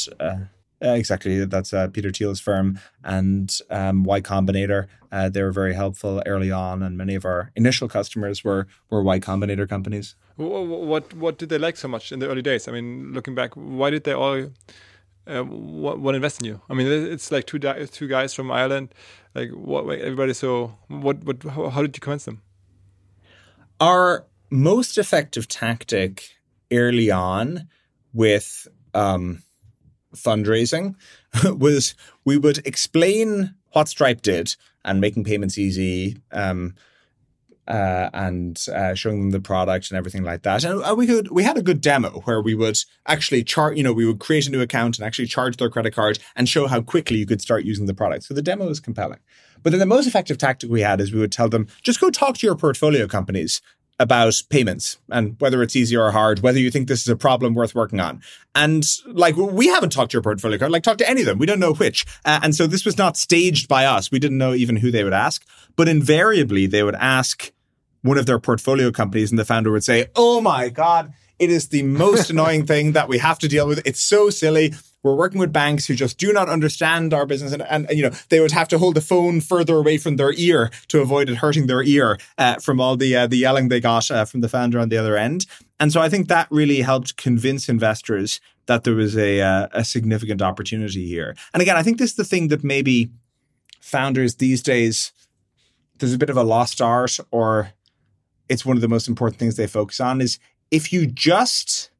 Uh, 0.85 0.91
exactly. 0.91 1.45
That's 1.45 1.72
uh, 1.72 1.89
Peter 1.89 2.11
Thiel's 2.11 2.41
firm 2.41 2.79
and 3.03 3.57
um, 3.70 4.05
Y 4.05 4.20
Combinator. 4.20 4.87
Uh, 5.11 5.29
they 5.29 5.43
were 5.43 5.51
very 5.51 5.74
helpful 5.74 6.22
early 6.24 6.53
on, 6.53 6.83
and 6.83 6.97
many 6.97 7.14
of 7.14 7.24
our 7.24 7.51
initial 7.57 7.89
customers 7.89 8.45
were 8.45 8.68
were 8.91 9.03
Y 9.03 9.18
Combinator 9.18 9.68
companies. 9.68 10.14
What 10.37 11.14
what 11.14 11.39
did 11.39 11.49
they 11.49 11.59
like 11.59 11.76
so 11.76 11.89
much 11.89 12.12
in 12.12 12.20
the 12.20 12.29
early 12.29 12.43
days? 12.43 12.68
I 12.68 12.72
mean, 12.72 13.12
looking 13.12 13.35
back, 13.35 13.55
why 13.55 13.91
did 13.91 14.05
they 14.05 14.12
all 14.12 14.51
uh, 15.29 15.43
what, 15.43 15.99
what 16.01 16.14
invest 16.14 16.41
in 16.41 16.47
you? 16.47 16.61
I 16.70 16.74
mean, 16.74 16.87
it's 16.87 17.31
like 17.31 17.47
two 17.47 17.59
two 17.59 18.09
guys 18.09 18.33
from 18.35 18.51
Ireland. 18.51 18.95
Like, 19.35 19.51
what? 19.51 19.83
Everybody. 19.99 20.33
So, 20.33 20.76
what? 20.89 21.22
What? 21.24 21.43
How, 21.43 21.68
how 21.68 21.83
did 21.83 21.97
you 21.97 22.01
convince 22.01 22.24
them? 22.24 22.43
Our 23.81 24.26
most 24.51 24.97
effective 24.97 25.47
tactic 25.47 26.37
early 26.72 27.11
on 27.11 27.68
with 28.12 28.66
um, 28.95 29.43
fundraising 30.15 30.95
was 31.59 31.95
we 32.25 32.39
would 32.39 32.59
explain 32.67 33.55
what 33.73 33.89
Stripe 33.89 34.23
did 34.23 34.57
and 34.85 35.01
making 35.01 35.25
payments 35.25 35.59
easy. 35.59 36.19
Um, 36.33 36.75
uh, 37.69 38.09
and 38.15 38.67
uh, 38.75 38.95
showing 38.95 39.21
them 39.21 39.31
the 39.31 39.41
product 39.41 39.91
and 39.91 39.99
everything 39.99 40.25
like 40.25 40.43
that. 40.43 40.65
And 40.65 40.83
uh, 40.83 40.95
we 40.97 41.07
could 41.07 41.31
we 41.31 41.43
had 41.43 41.59
a 41.59 41.63
good 41.63 41.83
demo 41.83 42.21
where 42.25 42.41
we 42.41 42.55
would 42.55 42.79
actually 43.07 43.45
charge. 43.45 43.77
You 43.77 43.83
know, 43.83 43.93
we 43.93 44.07
would 44.07 44.21
create 44.21 44.47
a 44.47 44.51
new 44.51 44.63
account 44.63 44.99
and 44.99 45.07
actually 45.07 45.27
charge 45.27 45.59
their 45.59 45.69
credit 45.69 45.95
card 45.95 46.19
and 46.35 46.49
show 46.49 46.67
how 46.67 46.81
quickly 46.81 47.19
you 47.19 47.27
could 47.27 47.43
start 47.43 47.65
using 47.65 47.85
the 47.85 47.93
product. 47.93 48.25
So 48.25 48.33
the 48.33 48.41
demo 48.41 48.67
was 48.67 48.81
compelling. 48.81 49.19
But 49.63 49.71
then 49.71 49.81
the 49.81 49.87
most 49.87 50.07
effective 50.07 50.39
tactic 50.39 50.71
we 50.71 50.81
had 50.81 51.01
is 51.01 51.13
we 51.13 51.21
would 51.21 51.33
tell 51.33 51.49
them 51.51 51.67
just 51.83 52.01
go 52.01 52.11
talk 52.11 52.39
to 52.39 52.47
your 52.47 52.57
portfolio 52.57 53.07
companies 53.07 53.61
about 53.99 54.42
payments 54.49 54.99
and 55.11 55.36
whether 55.40 55.62
it's 55.62 55.74
easy 55.74 55.96
or 55.96 56.11
hard, 56.11 56.40
whether 56.40 56.59
you 56.59 56.70
think 56.70 56.86
this 56.86 57.03
is 57.03 57.09
a 57.09 57.16
problem 57.16 57.55
worth 57.55 57.74
working 57.74 58.01
on. 58.01 58.22
And 58.55 58.84
like, 59.07 59.36
we 59.36 59.66
haven't 59.68 59.90
talked 59.90 60.12
to 60.12 60.16
your 60.16 60.22
portfolio 60.22 60.59
card, 60.59 60.70
like 60.70 60.82
talk 60.82 60.99
to 60.99 61.09
any 61.09 61.20
of 61.22 61.26
them. 61.26 61.38
We 61.38 61.46
don't 61.46 61.61
know 61.61 61.74
which. 61.74 62.07
Uh, 62.24 62.40
and 62.42 62.55
so 62.55 62.66
this 62.66 62.84
was 62.84 62.96
not 62.96 63.16
staged 63.16 63.68
by 63.68 63.84
us. 63.86 64.11
We 64.11 64.18
didn't 64.18 64.38
know 64.38 64.55
even 64.55 64.76
who 64.76 64.90
they 64.90 65.05
would 65.05 65.12
ask, 65.12 65.44
but 65.76 65.88
invariably 65.88 66.66
they 66.66 66.82
would 66.82 66.94
ask 66.94 67.53
one 68.03 68.18
of 68.18 68.26
their 68.26 68.38
portfolio 68.38 68.90
companies 68.90 69.30
and 69.30 69.38
the 69.38 69.44
founder 69.44 69.72
would 69.72 69.84
say, 69.84 70.07
Oh 70.14 70.40
my 70.40 70.68
God, 70.68 71.12
it 71.38 71.51
is 71.51 71.68
the 71.68 71.82
most 71.82 72.30
annoying 72.30 72.66
thing 72.66 72.92
that 72.92 73.09
we 73.09 73.18
have 73.18 73.38
to 73.40 73.49
deal 73.49 73.66
with. 73.66 73.82
It's 73.84 74.01
so 74.01 74.30
silly. 74.30 74.74
We're 75.03 75.14
working 75.14 75.38
with 75.38 75.53
banks 75.53 75.86
who 75.86 75.94
just 75.94 76.18
do 76.18 76.32
not 76.32 76.49
understand 76.49 77.14
our 77.14 77.24
business, 77.24 77.53
and, 77.53 77.62
and, 77.62 77.88
you 77.90 78.03
know 78.03 78.11
they 78.30 78.40
would 78.40 78.53
have 78.53 78.68
to 78.68 78.78
hold 78.78 78.96
the 78.96 79.01
phone 79.01 79.40
further 79.40 79.76
away 79.76 79.96
from 79.99 80.16
their 80.16 80.32
ear 80.32 80.70
to 80.88 81.01
avoid 81.01 81.30
it 81.30 81.36
hurting 81.36 81.66
their 81.66 81.82
ear 81.82 82.18
uh, 82.36 82.57
from 82.57 82.80
all 82.80 82.96
the 82.96 83.14
uh, 83.14 83.26
the 83.26 83.36
yelling 83.36 83.68
they 83.68 83.80
got 83.80 84.11
uh, 84.11 84.24
from 84.24 84.40
the 84.40 84.49
founder 84.49 84.78
on 84.78 84.88
the 84.88 84.96
other 84.96 85.16
end. 85.16 85.46
And 85.80 85.92
so 85.92 86.01
I 86.01 86.09
think 86.09 86.28
that 86.28 86.49
really 86.51 86.80
helped 86.80 87.16
convince 87.16 87.68
investors 87.68 88.40
that 88.66 88.84
there 88.84 88.94
was 88.94 89.16
a 89.16 89.40
uh, 89.40 89.68
a 89.72 89.84
significant 89.84 90.42
opportunity 90.42 91.07
here. 91.07 91.36
And 91.55 91.62
again, 91.62 91.76
I 91.76 91.82
think 91.82 91.99
this 91.99 92.11
is 92.11 92.16
the 92.16 92.24
thing 92.24 92.49
that 92.49 92.64
maybe 92.64 93.11
founders 93.80 94.36
these 94.36 94.62
days 94.62 95.12
there's 95.99 96.14
a 96.14 96.18
bit 96.18 96.30
of 96.30 96.36
a 96.36 96.42
lost 96.42 96.80
art, 96.80 97.18
or 97.30 97.72
it's 98.49 98.64
one 98.64 98.76
of 98.76 98.80
the 98.80 98.88
most 98.88 99.09
important 99.09 99.38
things 99.38 99.57
they 99.57 99.66
focus 99.66 100.01
on 100.01 100.20
is 100.20 100.38
if 100.70 100.92
you 100.92 101.07
just 101.07 101.90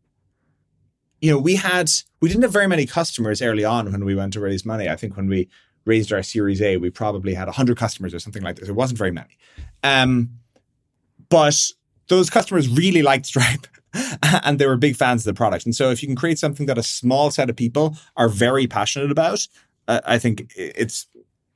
you 1.21 1.31
know, 1.31 1.39
we 1.39 1.57
had 1.57 1.91
we 2.21 2.29
didn't 2.29 2.43
have 2.43 2.53
very 2.53 2.67
many 2.67 2.87
customers 2.87 3.43
early 3.43 3.65
on 3.65 3.91
when 3.91 4.05
we 4.05 4.15
went 4.15 4.33
to 4.35 4.41
raise 4.41 4.65
money. 4.65 4.89
I 4.89 4.97
think 4.97 5.17
when 5.17 5.29
we 5.29 5.49
raised 5.85 6.13
our 6.13 6.23
Series 6.23 6.61
A, 6.61 6.77
we 6.77 6.91
probably 6.91 7.35
had 7.35 7.47
100 7.47 7.77
customers 7.77 8.15
or 8.15 8.19
something 8.19 8.43
like 8.43 8.57
this. 8.57 8.69
It 8.69 8.75
wasn't 8.75 8.99
very 8.99 9.11
many. 9.11 9.39
Um, 9.83 10.31
but 11.29 11.57
those 12.09 12.31
customers 12.31 12.69
really 12.69 13.03
liked 13.03 13.27
Stripe 13.27 13.67
and 14.45 14.59
they 14.59 14.67
were 14.67 14.77
big 14.77 14.97
fans 14.97 15.27
of 15.27 15.35
the 15.35 15.39
product. 15.39 15.65
And 15.65 15.75
so 15.75 15.91
if 15.91 16.03
you 16.03 16.09
can 16.09 16.17
create 16.17 16.39
something 16.39 16.67
that 16.67 16.79
a 16.79 16.83
small 16.83 17.31
set 17.31 17.51
of 17.51 17.57
people 17.57 17.97
are 18.17 18.29
very 18.29 18.67
passionate 18.67 19.11
about, 19.11 19.47
uh, 19.89 20.01
I 20.05 20.19
think 20.19 20.53
it's 20.57 21.07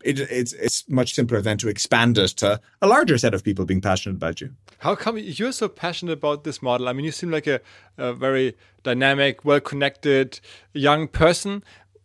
it, 0.05 0.21
it's 0.21 0.53
it's 0.53 0.89
much 0.89 1.15
simpler 1.15 1.41
than 1.41 1.59
to 1.59 1.69
expand 1.69 2.19
it 2.19 2.29
to 2.39 2.61
a 2.81 2.87
larger 2.87 3.19
set 3.19 3.35
of 3.35 3.43
people 3.45 3.65
being 3.65 3.81
passionate 3.81 4.17
about 4.17 4.41
you. 4.41 4.51
How 4.79 4.95
come 4.95 5.19
you're 5.19 5.53
so 5.53 5.69
passionate 5.69 6.13
about 6.13 6.45
this 6.45 6.63
model? 6.63 6.89
I 6.89 6.93
mean, 6.93 7.05
you 7.05 7.13
seem 7.13 7.31
like 7.31 7.47
a, 7.47 7.61
a 7.97 8.13
very 8.13 8.57
dynamic, 8.83 9.45
well-connected 9.45 10.41
young 10.73 11.09
person. 11.09 11.63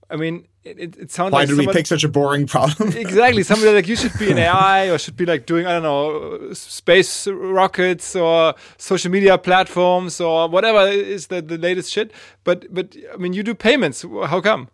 I 0.09 0.15
mean, 0.15 0.47
it, 0.63 0.97
it 0.97 1.11
sounds 1.11 1.31
Why 1.31 1.39
like 1.39 1.47
did 1.47 1.55
someone, 1.55 1.67
we 1.67 1.73
pick 1.73 1.87
such 1.87 2.03
a 2.03 2.09
boring 2.09 2.47
problem? 2.47 2.89
exactly. 2.95 3.43
Somebody 3.43 3.73
like 3.73 3.87
you 3.87 3.95
should 3.95 4.17
be 4.19 4.29
in 4.29 4.37
AI 4.47 4.89
or 4.89 4.97
should 4.97 5.15
be 5.15 5.25
like 5.25 5.45
doing, 5.45 5.65
I 5.65 5.73
don't 5.73 5.83
know, 5.83 6.53
space 6.53 7.27
rockets 7.27 8.15
or 8.15 8.55
social 8.77 9.11
media 9.11 9.37
platforms 9.37 10.19
or 10.19 10.47
whatever 10.49 10.87
is 10.87 11.27
the, 11.27 11.41
the 11.41 11.57
latest 11.57 11.91
shit. 11.91 12.11
But, 12.43 12.73
but 12.73 12.95
I 13.13 13.17
mean, 13.17 13.33
you 13.33 13.43
do 13.43 13.53
payments. 13.53 14.03
How 14.03 14.41
come? 14.41 14.69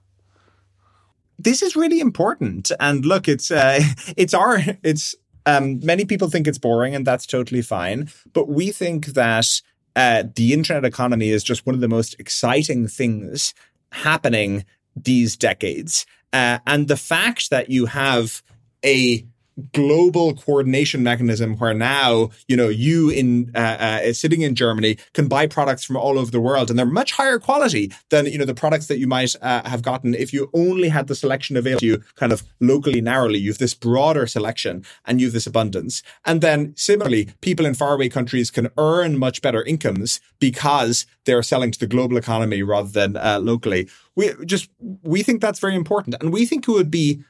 This 1.40 1.62
is 1.62 1.76
really 1.76 2.00
important. 2.00 2.72
And 2.80 3.06
look, 3.06 3.28
it's 3.28 3.52
uh, 3.52 3.80
it's 4.18 4.34
our 4.34 4.60
it's 4.84 5.16
um, 5.46 5.80
many 5.82 6.06
people 6.06 6.30
think 6.30 6.48
it's 6.48 6.58
boring, 6.58 6.96
and 6.96 7.06
that's 7.06 7.26
totally 7.26 7.62
fine. 7.62 8.10
But 8.34 8.48
we 8.48 8.72
think 8.72 9.08
that 9.08 9.62
uh, 9.96 10.24
the 10.36 10.54
internet 10.54 10.86
economy 10.86 11.30
is 11.30 11.44
just 11.44 11.66
one 11.66 11.76
of 11.76 11.82
the 11.82 11.88
most 11.88 12.16
exciting 12.20 12.88
things 12.88 13.54
happening 13.92 14.66
these 14.96 15.36
decades. 15.36 16.06
Uh, 16.32 16.60
and 16.66 16.88
the 16.88 16.98
fact 16.98 17.50
that 17.52 17.70
you 17.70 17.86
have 17.86 18.42
a 18.84 19.26
global 19.72 20.34
coordination 20.34 21.04
mechanism 21.04 21.58
where 21.58 21.74
now 21.74 22.30
you 22.48 22.56
know 22.56 22.70
you 22.70 23.10
in 23.10 23.52
uh, 23.56 23.60
uh, 24.04 24.14
sitting 24.14 24.42
in 24.42 24.56
Germany 24.56 24.98
can 25.14 25.28
buy 25.28 25.48
products 25.48 25.84
from 25.84 25.98
all 25.98 26.18
over 26.18 26.32
the 26.32 26.40
world 26.40 26.70
and 26.70 26.80
they're 26.80 26.86
much 26.86 27.12
higher 27.12 27.40
quality 27.40 27.92
than 28.10 28.26
you 28.26 28.38
know 28.38 28.46
the 28.46 28.54
products 28.54 28.88
that 28.88 29.00
you 29.00 29.08
might 29.08 29.36
uh, 29.42 29.68
have 29.68 29.82
gotten 29.82 30.14
if 30.14 30.34
you 30.34 30.50
only 30.54 30.90
had 30.90 31.08
the 31.08 31.16
selection 31.16 31.56
available 31.58 31.80
to 31.80 31.86
you 31.86 32.04
kind 32.16 32.32
of 32.32 32.44
locally 32.60 33.02
narrowly. 33.02 33.40
You 33.40 33.52
have 33.52 33.58
this 33.58 33.74
broader 33.74 34.28
selection 34.28 34.84
and 35.06 35.20
you 35.20 35.28
have 35.28 35.34
this 35.34 35.48
abundance. 35.48 36.04
And 36.26 36.42
then 36.42 36.74
similarly 36.76 37.30
people 37.42 37.66
in 37.66 37.74
faraway 37.74 38.10
countries 38.10 38.52
can 38.52 38.70
earn 38.78 39.18
much 39.18 39.42
better 39.42 39.64
incomes 39.64 40.20
because 40.40 41.06
they're 41.26 41.44
selling 41.44 41.72
to 41.72 41.80
the 41.80 41.88
global 41.88 42.18
economy 42.18 42.64
rather 42.64 42.90
than 42.90 43.18
uh, 43.18 43.40
locally. 43.42 43.90
We 44.16 44.34
just 44.46 44.70
we 45.02 45.24
think 45.24 45.42
that's 45.42 45.60
very 45.60 45.76
important. 45.76 46.16
And 46.22 46.32
we 46.32 46.46
think 46.46 46.68
it 46.68 46.72
would 46.72 46.92
be 46.92 47.24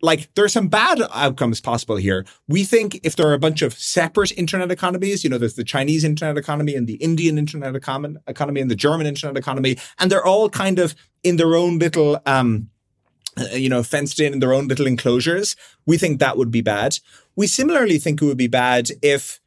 like 0.00 0.32
there 0.34 0.44
are 0.44 0.48
some 0.48 0.68
bad 0.68 1.00
outcomes 1.12 1.60
possible 1.60 1.96
here. 1.96 2.24
We 2.46 2.64
think 2.64 3.00
if 3.02 3.16
there 3.16 3.26
are 3.28 3.34
a 3.34 3.38
bunch 3.38 3.62
of 3.62 3.74
separate 3.74 4.36
internet 4.38 4.70
economies, 4.70 5.24
you 5.24 5.30
know, 5.30 5.38
there's 5.38 5.54
the 5.54 5.64
Chinese 5.64 6.04
internet 6.04 6.38
economy 6.38 6.74
and 6.74 6.86
the 6.86 6.94
Indian 6.94 7.38
internet 7.38 7.74
economy 7.74 8.60
and 8.60 8.70
the 8.70 8.76
German 8.76 9.06
internet 9.06 9.36
economy, 9.36 9.76
and 9.98 10.10
they're 10.10 10.24
all 10.24 10.48
kind 10.48 10.78
of 10.78 10.94
in 11.24 11.36
their 11.36 11.56
own 11.56 11.78
little, 11.78 12.20
um, 12.26 12.68
uh, 13.36 13.44
you 13.54 13.68
know, 13.68 13.82
fenced 13.82 14.20
in 14.20 14.32
in 14.32 14.38
their 14.38 14.54
own 14.54 14.68
little 14.68 14.86
enclosures. 14.86 15.56
We 15.86 15.98
think 15.98 16.20
that 16.20 16.36
would 16.36 16.50
be 16.50 16.62
bad. 16.62 16.98
We 17.34 17.46
similarly 17.46 17.98
think 17.98 18.22
it 18.22 18.24
would 18.24 18.36
be 18.36 18.48
bad 18.48 18.90
if 19.02 19.37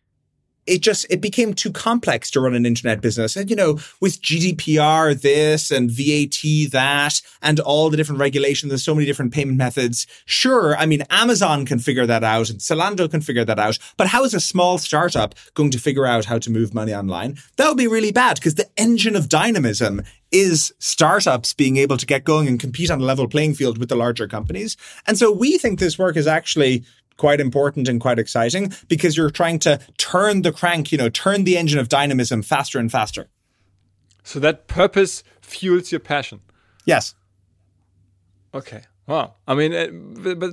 it 0.67 0.81
just 0.81 1.05
it 1.09 1.21
became 1.21 1.53
too 1.53 1.71
complex 1.71 2.29
to 2.31 2.39
run 2.39 2.55
an 2.55 2.65
internet 2.65 3.01
business. 3.01 3.35
And 3.35 3.49
you 3.49 3.55
know 3.55 3.79
with 3.99 4.21
gdpr 4.21 5.19
this 5.21 5.71
and 5.71 5.89
vat 5.89 6.71
that 6.71 7.21
and 7.41 7.59
all 7.59 7.89
the 7.89 7.97
different 7.97 8.19
regulations 8.19 8.69
there's 8.69 8.83
so 8.83 8.95
many 8.95 9.05
different 9.05 9.33
payment 9.33 9.57
methods 9.57 10.07
sure 10.25 10.75
i 10.77 10.85
mean 10.85 11.03
amazon 11.09 11.65
can 11.65 11.79
figure 11.79 12.05
that 12.05 12.23
out 12.23 12.49
and 12.49 12.59
zalando 12.59 13.09
can 13.09 13.21
figure 13.21 13.45
that 13.45 13.59
out 13.59 13.77
but 13.97 14.07
how 14.07 14.23
is 14.23 14.33
a 14.33 14.39
small 14.39 14.77
startup 14.77 15.35
going 15.53 15.71
to 15.71 15.79
figure 15.79 16.05
out 16.05 16.25
how 16.25 16.37
to 16.39 16.49
move 16.49 16.73
money 16.73 16.93
online? 16.93 17.37
That 17.57 17.67
would 17.67 17.77
be 17.77 17.87
really 17.87 18.11
bad 18.11 18.35
because 18.35 18.55
the 18.55 18.69
engine 18.77 19.15
of 19.15 19.29
dynamism 19.29 20.03
is 20.31 20.73
startups 20.79 21.53
being 21.53 21.77
able 21.77 21.97
to 21.97 22.05
get 22.05 22.23
going 22.23 22.47
and 22.47 22.59
compete 22.59 22.89
on 22.89 23.01
a 23.01 23.03
level 23.03 23.27
playing 23.27 23.53
field 23.53 23.77
with 23.77 23.89
the 23.89 23.95
larger 23.95 24.27
companies. 24.27 24.77
And 25.07 25.17
so 25.17 25.31
we 25.31 25.57
think 25.57 25.79
this 25.79 25.99
work 25.99 26.15
is 26.15 26.27
actually 26.27 26.85
quite 27.21 27.39
important 27.39 27.87
and 27.87 28.01
quite 28.01 28.17
exciting 28.17 28.73
because 28.87 29.15
you're 29.15 29.29
trying 29.29 29.59
to 29.59 29.79
turn 29.97 30.41
the 30.41 30.51
crank, 30.51 30.91
you 30.91 30.97
know, 30.97 31.07
turn 31.07 31.43
the 31.43 31.55
engine 31.55 31.79
of 31.79 31.87
dynamism 31.87 32.41
faster 32.41 32.79
and 32.79 32.91
faster. 32.91 33.29
So 34.23 34.39
that 34.39 34.65
purpose 34.65 35.23
fuels 35.39 35.91
your 35.91 35.99
passion. 35.99 36.41
Yes. 36.83 37.13
Okay. 38.55 38.81
Wow. 39.05 39.35
I 39.47 39.53
mean, 39.53 39.71
uh, 39.71 40.33
but, 40.33 40.51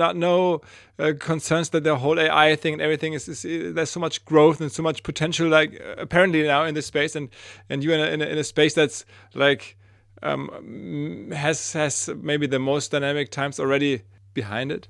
not 0.00 0.16
no 0.16 0.62
uh, 0.98 1.12
concerns 1.18 1.68
that 1.70 1.84
the 1.84 1.96
whole 1.96 2.18
AI 2.18 2.56
thing 2.56 2.72
and 2.72 2.80
everything 2.80 3.12
is, 3.12 3.28
is, 3.28 3.44
is, 3.44 3.74
there's 3.74 3.90
so 3.90 4.00
much 4.00 4.24
growth 4.24 4.58
and 4.62 4.72
so 4.72 4.82
much 4.82 5.02
potential. 5.02 5.48
Like 5.48 5.78
uh, 5.78 5.96
apparently 5.98 6.44
now 6.44 6.64
in 6.64 6.74
this 6.74 6.86
space, 6.86 7.14
and 7.14 7.28
and 7.68 7.84
you 7.84 7.92
in 7.92 8.00
a, 8.00 8.06
in 8.06 8.22
a, 8.22 8.24
in 8.24 8.38
a 8.38 8.44
space 8.44 8.72
that's 8.72 9.04
like 9.34 9.76
um, 10.22 11.30
has 11.34 11.74
has 11.74 12.08
maybe 12.22 12.46
the 12.46 12.58
most 12.58 12.92
dynamic 12.92 13.30
times 13.30 13.60
already 13.60 14.02
behind 14.32 14.72
it. 14.72 14.88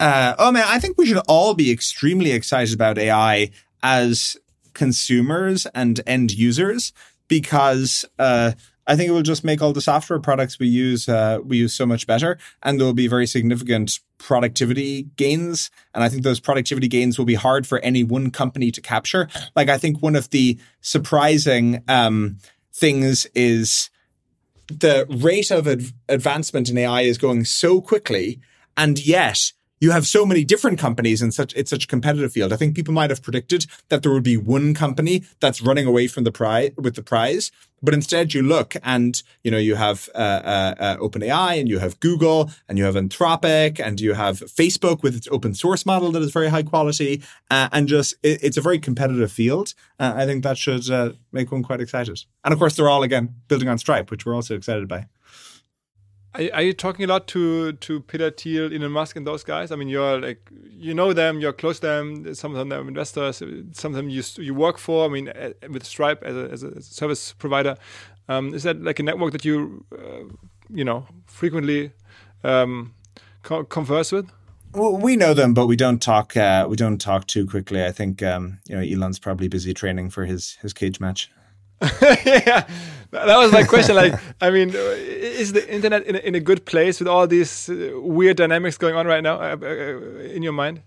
Uh, 0.00 0.34
oh 0.38 0.52
man, 0.52 0.64
I 0.66 0.78
think 0.78 0.96
we 0.96 1.06
should 1.06 1.22
all 1.28 1.54
be 1.54 1.70
extremely 1.70 2.30
excited 2.30 2.74
about 2.74 2.98
AI 2.98 3.50
as 3.82 4.36
consumers 4.74 5.66
and 5.74 6.00
end 6.06 6.32
users 6.32 6.92
because 7.26 8.04
uh, 8.18 8.52
I 8.86 8.96
think 8.96 9.08
it 9.08 9.12
will 9.12 9.22
just 9.22 9.44
make 9.44 9.60
all 9.60 9.72
the 9.72 9.80
software 9.80 10.18
products 10.18 10.58
we 10.58 10.66
use 10.68 11.08
uh, 11.08 11.40
we 11.44 11.58
use 11.58 11.74
so 11.74 11.84
much 11.84 12.06
better, 12.06 12.38
and 12.62 12.78
there 12.78 12.86
will 12.86 12.94
be 12.94 13.06
very 13.06 13.26
significant 13.26 14.00
productivity 14.16 15.02
gains. 15.16 15.70
And 15.94 16.02
I 16.02 16.08
think 16.08 16.22
those 16.22 16.40
productivity 16.40 16.88
gains 16.88 17.18
will 17.18 17.26
be 17.26 17.34
hard 17.34 17.66
for 17.66 17.80
any 17.80 18.02
one 18.02 18.30
company 18.30 18.70
to 18.70 18.80
capture. 18.80 19.28
Like 19.54 19.68
I 19.68 19.78
think 19.78 20.00
one 20.00 20.16
of 20.16 20.30
the 20.30 20.58
surprising 20.80 21.82
um, 21.86 22.38
things 22.72 23.26
is 23.34 23.90
the 24.68 25.06
rate 25.10 25.50
of 25.50 25.68
ad- 25.68 25.92
advancement 26.08 26.70
in 26.70 26.78
AI 26.78 27.02
is 27.02 27.18
going 27.18 27.44
so 27.44 27.80
quickly, 27.80 28.40
and 28.76 28.98
yet 29.04 29.52
you 29.80 29.90
have 29.90 30.06
so 30.06 30.26
many 30.26 30.44
different 30.44 30.78
companies 30.78 31.22
in 31.22 31.32
such 31.32 31.54
it's 31.54 31.70
such 31.70 31.84
a 31.84 31.86
competitive 31.86 32.32
field. 32.32 32.52
I 32.52 32.56
think 32.56 32.74
people 32.74 32.94
might 32.94 33.10
have 33.10 33.22
predicted 33.22 33.66
that 33.88 34.02
there 34.02 34.12
would 34.12 34.22
be 34.22 34.36
one 34.36 34.74
company 34.74 35.24
that's 35.40 35.62
running 35.62 35.86
away 35.86 36.08
from 36.08 36.24
the 36.24 36.32
prize 36.32 36.72
with 36.76 36.94
the 36.94 37.02
prize, 37.02 37.50
but 37.82 37.94
instead 37.94 38.34
you 38.34 38.42
look 38.42 38.74
and 38.82 39.22
you 39.42 39.50
know 39.50 39.58
you 39.58 39.76
have 39.76 40.08
uh, 40.14 40.18
uh, 40.18 40.74
uh, 40.78 40.96
OpenAI 40.96 41.60
and 41.60 41.68
you 41.68 41.78
have 41.78 42.00
Google 42.00 42.50
and 42.68 42.78
you 42.78 42.84
have 42.84 42.94
Anthropic 42.94 43.80
and 43.84 44.00
you 44.00 44.14
have 44.14 44.40
Facebook 44.40 45.02
with 45.02 45.16
its 45.16 45.28
open 45.30 45.54
source 45.54 45.86
model 45.86 46.10
that 46.12 46.22
is 46.22 46.32
very 46.32 46.48
high 46.48 46.62
quality 46.62 47.22
uh, 47.50 47.68
and 47.72 47.88
just 47.88 48.14
it, 48.22 48.42
it's 48.42 48.56
a 48.56 48.62
very 48.62 48.78
competitive 48.78 49.32
field. 49.32 49.74
Uh, 49.98 50.12
I 50.16 50.26
think 50.26 50.42
that 50.44 50.58
should 50.58 50.88
make 51.32 51.52
one 51.52 51.62
quite 51.62 51.80
excited. 51.80 52.24
And 52.44 52.52
of 52.52 52.58
course, 52.58 52.76
they're 52.76 52.88
all 52.88 53.02
again 53.02 53.34
building 53.48 53.68
on 53.68 53.78
Stripe, 53.78 54.10
which 54.10 54.26
we're 54.26 54.34
also 54.34 54.54
excited 54.54 54.88
by. 54.88 55.06
Are, 56.38 56.62
you 56.62 56.72
talking 56.72 57.04
a 57.04 57.08
lot 57.08 57.26
to 57.28 57.72
to 57.72 58.00
Peter 58.00 58.30
Thiel, 58.30 58.72
Elon 58.72 58.92
Musk, 58.92 59.16
and 59.16 59.26
those 59.26 59.42
guys? 59.42 59.72
I 59.72 59.76
mean, 59.76 59.88
you're 59.88 60.20
like 60.20 60.48
you 60.70 60.94
know 60.94 61.12
them, 61.12 61.40
you're 61.40 61.52
close 61.52 61.80
to 61.80 61.86
them. 61.88 62.32
Some 62.34 62.54
of 62.54 62.58
them 62.58 62.72
are 62.72 62.86
investors. 62.86 63.42
Some 63.72 63.92
of 63.92 63.96
them 63.96 64.08
you 64.08 64.22
you 64.36 64.54
work 64.54 64.78
for. 64.78 65.04
I 65.04 65.08
mean, 65.08 65.32
with 65.68 65.84
Stripe 65.84 66.22
as 66.22 66.36
a, 66.36 66.50
as 66.52 66.62
a 66.62 66.80
service 66.80 67.32
provider, 67.32 67.76
um, 68.28 68.54
is 68.54 68.62
that 68.62 68.80
like 68.80 69.00
a 69.00 69.02
network 69.02 69.32
that 69.32 69.44
you 69.44 69.84
uh, 69.92 70.32
you 70.70 70.84
know 70.84 71.06
frequently 71.26 71.90
um, 72.44 72.94
co 73.42 73.64
converse 73.64 74.12
with? 74.12 74.30
Well, 74.74 74.96
we 74.96 75.16
know 75.16 75.34
them, 75.34 75.54
but 75.54 75.66
we 75.66 75.74
don't 75.74 76.00
talk. 76.00 76.36
Uh, 76.36 76.66
we 76.68 76.76
don't 76.76 77.00
talk 77.00 77.26
too 77.26 77.46
quickly. 77.46 77.84
I 77.84 77.90
think 77.90 78.22
um, 78.22 78.60
you 78.68 78.76
know 78.76 78.82
Elon's 78.82 79.18
probably 79.18 79.48
busy 79.48 79.74
training 79.74 80.10
for 80.10 80.24
his 80.24 80.56
his 80.62 80.72
cage 80.72 81.00
match. 81.00 81.32
yeah, 82.02 82.66
that 83.10 83.38
was 83.38 83.52
my 83.52 83.62
question. 83.62 83.94
Like, 83.94 84.14
I 84.40 84.50
mean, 84.50 84.72
is 84.74 85.52
the 85.52 85.72
internet 85.72 86.04
in 86.06 86.16
a, 86.16 86.18
in 86.18 86.34
a 86.34 86.40
good 86.40 86.64
place 86.66 86.98
with 86.98 87.08
all 87.08 87.26
these 87.26 87.68
uh, 87.68 87.92
weird 87.94 88.36
dynamics 88.36 88.76
going 88.76 88.94
on 88.96 89.06
right 89.06 89.22
now 89.22 89.40
uh, 89.40 89.56
uh, 89.60 89.66
in 90.34 90.42
your 90.42 90.52
mind? 90.52 90.82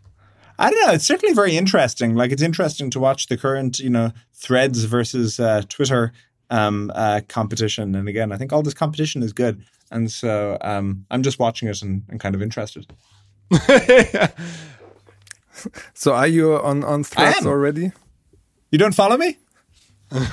I 0.60 0.70
don't 0.70 0.86
know. 0.86 0.94
It's 0.94 1.06
certainly 1.06 1.34
very 1.34 1.56
interesting. 1.56 2.14
Like, 2.16 2.32
it's 2.32 2.42
interesting 2.42 2.90
to 2.92 3.00
watch 3.00 3.28
the 3.28 3.38
current, 3.38 3.80
you 3.80 3.90
know, 3.90 4.12
Threads 4.34 4.84
versus 4.84 5.40
uh, 5.40 5.64
Twitter 5.70 6.12
um, 6.50 6.92
uh, 6.94 7.22
competition. 7.28 7.96
And 7.96 8.08
again, 8.08 8.32
I 8.32 8.38
think 8.38 8.54
all 8.54 8.62
this 8.62 8.74
competition 8.74 9.24
is 9.24 9.34
good, 9.34 9.64
and 9.90 10.12
so 10.12 10.58
um, 10.62 11.06
I'm 11.10 11.24
just 11.24 11.40
watching 11.40 11.70
it 11.70 11.82
and, 11.82 12.04
and 12.10 12.20
kind 12.20 12.36
of 12.36 12.42
interested. 12.42 12.86
so, 15.94 16.14
are 16.14 16.28
you 16.28 16.58
on 16.58 16.84
on 16.84 17.04
Threads 17.04 17.46
already? 17.46 17.92
You 18.72 18.78
don't 18.78 18.96
follow 18.96 19.18
me? 19.18 19.38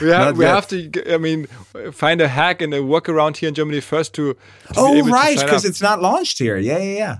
we 0.00 0.08
have, 0.08 0.36
we 0.36 0.44
have 0.44 0.66
to, 0.68 1.14
I 1.14 1.18
mean, 1.18 1.46
find 1.92 2.20
a 2.20 2.26
hack 2.26 2.60
and 2.60 2.74
a 2.74 2.80
workaround 2.80 3.36
here 3.36 3.48
in 3.48 3.54
Germany 3.54 3.80
first 3.80 4.14
to. 4.14 4.34
to 4.34 4.38
oh, 4.76 5.08
right, 5.08 5.38
because 5.38 5.64
it's 5.64 5.80
not 5.80 6.02
launched 6.02 6.38
here. 6.38 6.56
Yeah, 6.56 6.78
yeah, 6.78 6.96
yeah. 6.96 7.18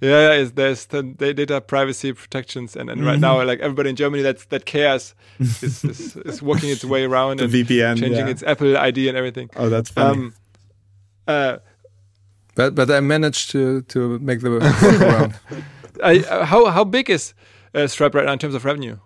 Yeah, 0.00 0.36
yeah 0.38 0.48
there's 0.54 0.86
the 0.86 1.02
data 1.02 1.60
privacy 1.62 2.12
protections, 2.12 2.76
and, 2.76 2.90
and 2.90 3.00
mm 3.00 3.04
-hmm. 3.04 3.10
right 3.10 3.20
mm-hmm. 3.20 3.38
now, 3.38 3.50
like 3.50 3.62
everybody 3.62 3.88
in 3.88 3.96
Germany 3.96 4.22
that 4.22 4.48
that 4.48 4.64
cares 4.64 5.14
is, 5.40 5.84
is, 5.84 6.16
is 6.16 6.42
working 6.42 6.70
its 6.70 6.84
way 6.84 7.04
around 7.04 7.38
the 7.38 7.44
and 7.44 7.52
VPN, 7.52 7.98
changing 7.98 8.26
yeah. 8.26 8.30
its 8.30 8.42
Apple 8.42 8.76
ID 8.88 9.08
and 9.08 9.16
everything. 9.16 9.48
Oh, 9.56 9.70
that's 9.70 9.90
funny. 9.90 10.18
Um, 10.18 10.34
uh, 11.28 11.56
but 12.54 12.74
but 12.74 12.90
I 12.90 13.00
managed 13.00 13.50
to 13.50 13.80
to 13.82 14.18
make 14.18 14.40
the 14.40 14.48
workaround. 14.48 15.32
I, 16.12 16.18
uh, 16.18 16.44
how 16.44 16.70
how 16.70 16.84
big 16.84 17.08
is 17.10 17.34
uh, 17.74 17.86
Stripe 17.86 18.18
right 18.18 18.26
now 18.26 18.32
in 18.32 18.38
terms 18.38 18.54
of 18.54 18.64
revenue? 18.64 18.96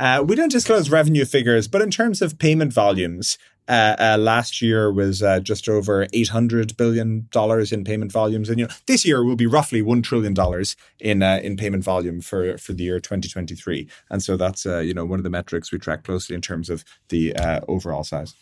Uh, 0.00 0.22
we 0.26 0.34
don't 0.34 0.50
disclose 0.50 0.88
revenue 0.88 1.26
figures, 1.26 1.68
but 1.68 1.82
in 1.82 1.90
terms 1.90 2.22
of 2.22 2.38
payment 2.38 2.72
volumes, 2.72 3.36
uh, 3.68 3.94
uh, 4.00 4.16
last 4.18 4.62
year 4.62 4.90
was 4.90 5.22
uh, 5.22 5.38
just 5.40 5.68
over 5.68 6.06
eight 6.14 6.28
hundred 6.28 6.74
billion 6.78 7.28
dollars 7.30 7.70
in 7.70 7.84
payment 7.84 8.10
volumes, 8.10 8.48
and 8.48 8.58
you 8.58 8.66
know 8.66 8.72
this 8.86 9.04
year 9.04 9.22
will 9.22 9.36
be 9.36 9.46
roughly 9.46 9.82
one 9.82 10.00
trillion 10.00 10.32
dollars 10.32 10.74
in 11.00 11.22
uh, 11.22 11.38
in 11.42 11.54
payment 11.54 11.84
volume 11.84 12.22
for 12.22 12.56
for 12.56 12.72
the 12.72 12.82
year 12.82 12.98
twenty 12.98 13.28
twenty 13.28 13.54
three. 13.54 13.86
And 14.08 14.22
so 14.22 14.38
that's 14.38 14.64
uh, 14.64 14.78
you 14.78 14.94
know 14.94 15.04
one 15.04 15.20
of 15.20 15.22
the 15.22 15.30
metrics 15.30 15.70
we 15.70 15.78
track 15.78 16.02
closely 16.02 16.34
in 16.34 16.40
terms 16.40 16.70
of 16.70 16.82
the 17.10 17.36
overall 17.68 18.02
size. 18.02 18.34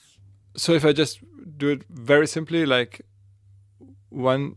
So 0.57 0.75
if 0.75 0.85
I 0.85 0.93
just 0.93 1.19
do 1.57 1.71
it 1.71 1.83
very 1.91 2.29
simply, 2.29 2.67
like 2.67 3.01
one 4.11 4.55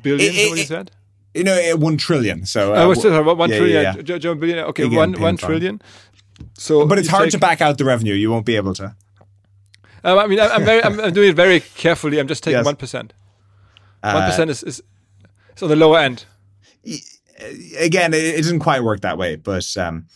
billion, 0.00 0.32
it, 0.32 0.38
it, 0.38 0.50
what 0.50 0.58
you 0.58 0.64
said 0.64 0.92
you 1.34 1.44
know, 1.44 1.72
uh, 1.72 1.76
one 1.76 1.96
trillion. 1.96 2.46
So 2.46 2.74
uh, 2.74 2.82
I 2.82 2.86
was 2.86 2.98
still 2.98 3.22
one 3.22 3.50
yeah, 3.50 3.56
trillion. 3.58 3.82
Yeah, 3.82 3.94
yeah. 4.04 4.18
John 4.18 4.38
billion. 4.38 4.58
Okay, 4.66 4.84
Again, 4.84 4.96
one 4.96 5.20
one 5.20 5.36
trillion. 5.36 5.82
So, 6.56 6.86
but 6.86 6.98
it's 6.98 7.08
hard 7.08 7.24
take, 7.24 7.32
to 7.32 7.38
back 7.38 7.60
out 7.60 7.78
the 7.78 7.84
revenue. 7.84 8.14
You 8.14 8.30
won't 8.30 8.46
be 8.46 8.56
able 8.56 8.74
to. 8.74 8.96
Um, 10.04 10.18
I 10.18 10.26
mean, 10.26 10.38
I'm 10.40 10.64
very, 10.64 10.84
I'm, 10.84 11.00
I'm, 11.00 11.12
doing 11.12 11.30
it 11.30 11.36
very 11.36 11.60
carefully. 11.60 12.18
I'm 12.18 12.28
just 12.28 12.44
taking 12.44 12.62
one 12.64 12.76
yes. 12.80 12.92
One 12.94 13.18
uh, 14.02 14.50
is, 14.50 14.62
is 14.62 14.82
is 15.56 15.62
on 15.62 15.68
the 15.68 15.76
lower 15.76 15.98
end. 15.98 16.26
Again, 17.78 18.12
it, 18.12 18.22
it 18.22 18.36
doesn't 18.36 18.58
quite 18.58 18.84
work 18.84 19.00
that 19.00 19.16
way, 19.16 19.36
but 19.36 19.66
um, 19.76 20.06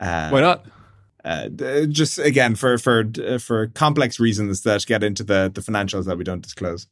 uh, 0.00 0.30
why 0.30 0.40
not? 0.40 0.64
Uh, 1.24 1.48
just 1.88 2.18
again 2.18 2.54
for 2.54 2.78
for 2.78 3.04
for 3.38 3.68
complex 3.68 4.20
reasons 4.20 4.62
that 4.62 4.84
get 4.86 5.02
into 5.02 5.22
the 5.24 5.50
the 5.54 5.60
financials 5.60 6.04
that 6.04 6.18
we 6.18 6.24
don't 6.24 6.42
disclose. 6.42 6.86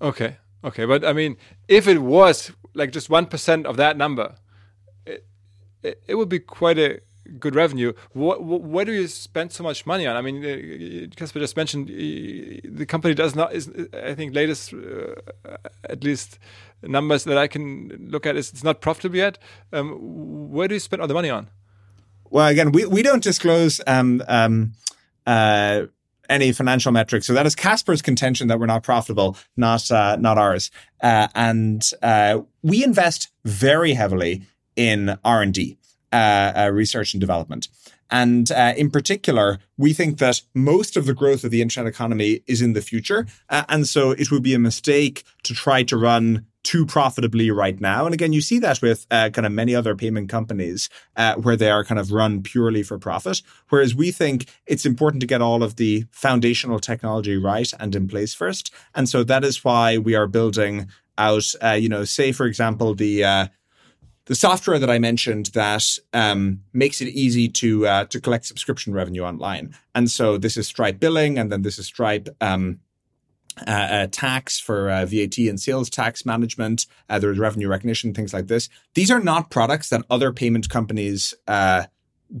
Okay, 0.00 0.36
Okay, 0.62 0.84
but 0.84 1.04
I 1.04 1.12
mean, 1.12 1.36
if 1.68 1.88
it 1.88 1.98
was 1.98 2.52
like 2.74 2.92
just 2.92 3.08
one 3.10 3.26
percent 3.26 3.66
of 3.66 3.76
that 3.76 3.96
number, 3.96 4.36
it, 5.06 5.26
it, 5.82 6.02
it 6.06 6.14
would 6.16 6.28
be 6.28 6.38
quite 6.38 6.78
a 6.78 7.00
good 7.38 7.54
revenue. 7.54 7.92
What, 8.12 8.42
what, 8.42 8.86
do 8.86 8.92
you 8.92 9.06
spend 9.06 9.52
so 9.52 9.62
much 9.62 9.86
money 9.86 10.06
on? 10.06 10.16
I 10.16 10.22
mean, 10.22 10.44
uh, 10.44 11.14
Caspar 11.16 11.38
just 11.38 11.56
mentioned 11.56 11.88
uh, 11.88 12.68
the 12.76 12.86
company 12.86 13.14
does 13.14 13.34
not. 13.34 13.52
Is 13.52 13.70
I 13.92 14.14
think 14.14 14.34
latest, 14.34 14.74
uh, 14.74 15.14
at 15.84 16.02
least 16.02 16.38
numbers 16.82 17.24
that 17.24 17.38
I 17.38 17.46
can 17.46 18.08
look 18.10 18.26
at 18.26 18.36
is 18.36 18.50
it's 18.50 18.64
not 18.64 18.80
profitable 18.80 19.16
yet. 19.16 19.38
Um, 19.72 20.50
where 20.50 20.68
do 20.68 20.74
you 20.74 20.80
spend 20.80 21.02
all 21.02 21.08
the 21.08 21.14
money 21.14 21.30
on? 21.30 21.50
Well, 22.30 22.46
again, 22.46 22.72
we, 22.72 22.86
we 22.86 23.02
don't 23.02 23.22
disclose 23.22 23.80
um, 23.86 24.22
um, 24.28 24.72
uh, 25.26 25.86
any 26.30 26.52
financial 26.52 26.92
metrics. 26.92 27.26
So 27.26 27.34
that 27.34 27.44
is 27.44 27.54
Caspar's 27.54 28.00
contention 28.00 28.48
that 28.48 28.58
we're 28.58 28.66
not 28.66 28.82
profitable, 28.82 29.36
not 29.56 29.90
uh, 29.90 30.16
not 30.16 30.38
ours. 30.38 30.70
Uh, 31.02 31.28
and 31.34 31.82
uh, 32.02 32.40
we 32.62 32.82
invest 32.82 33.28
very 33.44 33.92
heavily 33.92 34.42
in 34.76 35.18
R 35.24 35.42
and 35.42 35.52
D, 35.52 35.76
uh, 36.12 36.52
uh, 36.56 36.70
research 36.72 37.12
and 37.12 37.20
development. 37.20 37.68
And 38.12 38.50
uh, 38.50 38.74
in 38.76 38.90
particular, 38.90 39.58
we 39.76 39.92
think 39.92 40.18
that 40.18 40.42
most 40.54 40.96
of 40.96 41.06
the 41.06 41.14
growth 41.14 41.44
of 41.44 41.52
the 41.52 41.62
internet 41.62 41.92
economy 41.92 42.42
is 42.46 42.60
in 42.60 42.72
the 42.72 42.82
future. 42.82 43.26
and 43.48 43.86
so 43.86 44.10
it 44.10 44.32
would 44.32 44.42
be 44.42 44.54
a 44.54 44.58
mistake 44.58 45.22
to 45.44 45.54
try 45.54 45.84
to 45.84 45.96
run 45.96 46.46
too 46.70 46.86
profitably 46.86 47.50
right 47.50 47.80
now. 47.80 48.04
And 48.04 48.14
again, 48.14 48.32
you 48.32 48.40
see 48.40 48.60
that 48.60 48.80
with 48.80 49.04
uh, 49.10 49.28
kind 49.30 49.44
of 49.44 49.50
many 49.50 49.74
other 49.74 49.96
payment 49.96 50.28
companies 50.28 50.88
uh, 51.16 51.34
where 51.34 51.56
they 51.56 51.68
are 51.68 51.82
kind 51.82 51.98
of 51.98 52.12
run 52.12 52.44
purely 52.44 52.84
for 52.84 52.96
profit. 52.96 53.42
Whereas 53.70 53.92
we 53.92 54.12
think 54.12 54.48
it's 54.66 54.86
important 54.86 55.20
to 55.22 55.26
get 55.26 55.42
all 55.42 55.64
of 55.64 55.74
the 55.74 56.04
foundational 56.12 56.78
technology 56.78 57.36
right 57.36 57.72
and 57.80 57.96
in 57.96 58.06
place 58.06 58.34
first. 58.34 58.72
And 58.94 59.08
so 59.08 59.24
that 59.24 59.42
is 59.42 59.64
why 59.64 59.98
we 59.98 60.14
are 60.14 60.28
building 60.28 60.86
out, 61.18 61.52
uh, 61.60 61.70
you 61.70 61.88
know, 61.88 62.04
say, 62.04 62.30
for 62.30 62.46
example, 62.46 62.94
the, 62.94 63.24
uh, 63.24 63.46
the 64.26 64.36
software 64.36 64.78
that 64.78 64.90
I 64.90 65.00
mentioned 65.00 65.46
that 65.54 65.84
um, 66.12 66.60
makes 66.72 67.00
it 67.00 67.08
easy 67.08 67.48
to 67.48 67.88
uh, 67.88 68.04
to 68.04 68.20
collect 68.20 68.46
subscription 68.46 68.92
revenue 68.92 69.22
online, 69.22 69.74
and 69.92 70.08
so 70.08 70.38
this 70.38 70.56
is 70.56 70.68
Stripe 70.68 71.00
billing, 71.00 71.36
and 71.36 71.50
then 71.50 71.62
this 71.62 71.80
is 71.80 71.86
Stripe 71.86 72.28
um, 72.40 72.78
uh, 73.66 73.70
uh, 73.70 74.06
tax 74.10 74.58
for 74.58 74.90
uh, 74.90 75.06
VAT 75.06 75.38
and 75.38 75.60
sales 75.60 75.90
tax 75.90 76.24
management. 76.24 76.86
Uh, 77.08 77.18
there's 77.18 77.38
revenue 77.38 77.68
recognition, 77.68 78.14
things 78.14 78.32
like 78.32 78.46
this. 78.46 78.68
These 78.94 79.10
are 79.10 79.20
not 79.20 79.50
products 79.50 79.88
that 79.90 80.04
other 80.10 80.32
payment 80.32 80.68
companies 80.68 81.34
uh, 81.46 81.84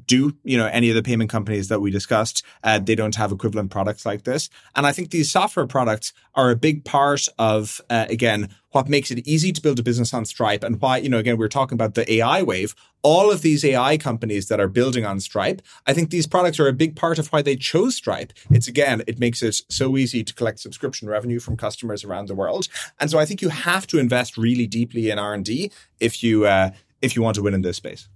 do. 0.06 0.36
You 0.44 0.58
know, 0.58 0.66
any 0.66 0.88
of 0.88 0.94
the 0.94 1.02
payment 1.02 1.30
companies 1.30 1.68
that 1.68 1.80
we 1.80 1.90
discussed, 1.90 2.44
uh, 2.62 2.78
they 2.78 2.94
don't 2.94 3.14
have 3.16 3.32
equivalent 3.32 3.70
products 3.70 4.06
like 4.06 4.24
this. 4.24 4.48
And 4.76 4.86
I 4.86 4.92
think 4.92 5.10
these 5.10 5.30
software 5.30 5.66
products 5.66 6.12
are 6.34 6.50
a 6.50 6.56
big 6.56 6.84
part 6.84 7.28
of, 7.38 7.80
again, 7.90 8.48
what 8.72 8.88
makes 8.88 9.10
it 9.10 9.26
easy 9.26 9.52
to 9.52 9.60
build 9.60 9.78
a 9.78 9.82
business 9.82 10.14
on 10.14 10.24
Stripe 10.24 10.62
and 10.62 10.80
why, 10.80 10.98
you 10.98 11.08
know, 11.08 11.18
again, 11.18 11.36
we 11.36 11.44
are 11.44 11.48
talking 11.48 11.74
about 11.74 11.94
the 11.94 12.10
AI 12.12 12.42
wave. 12.42 12.74
All 13.02 13.32
of 13.32 13.42
these 13.42 13.64
AI 13.64 13.96
companies 13.96 14.48
that 14.48 14.60
are 14.60 14.68
building 14.68 15.04
on 15.04 15.18
Stripe, 15.20 15.62
I 15.86 15.92
think 15.92 16.10
these 16.10 16.26
products 16.26 16.60
are 16.60 16.68
a 16.68 16.72
big 16.72 16.94
part 16.94 17.18
of 17.18 17.28
why 17.28 17.42
they 17.42 17.56
chose 17.56 17.96
Stripe. 17.96 18.32
It's 18.50 18.68
again, 18.68 19.02
it 19.06 19.18
makes 19.18 19.42
it 19.42 19.60
so 19.68 19.96
easy 19.96 20.22
to 20.22 20.34
collect 20.34 20.60
subscription 20.60 21.08
revenue 21.08 21.40
from 21.40 21.56
customers 21.56 22.04
around 22.04 22.28
the 22.28 22.34
world. 22.34 22.68
And 23.00 23.10
so 23.10 23.18
I 23.18 23.24
think 23.24 23.42
you 23.42 23.48
have 23.48 23.86
to 23.88 23.98
invest 23.98 24.36
really 24.36 24.66
deeply 24.66 25.10
in 25.10 25.18
R&D 25.18 25.72
if 25.98 26.22
you, 26.22 26.46
uh, 26.46 26.70
if 27.02 27.16
you 27.16 27.22
want 27.22 27.36
to 27.36 27.42
win 27.42 27.54
in 27.54 27.62
this 27.62 27.78
space. 27.78 28.08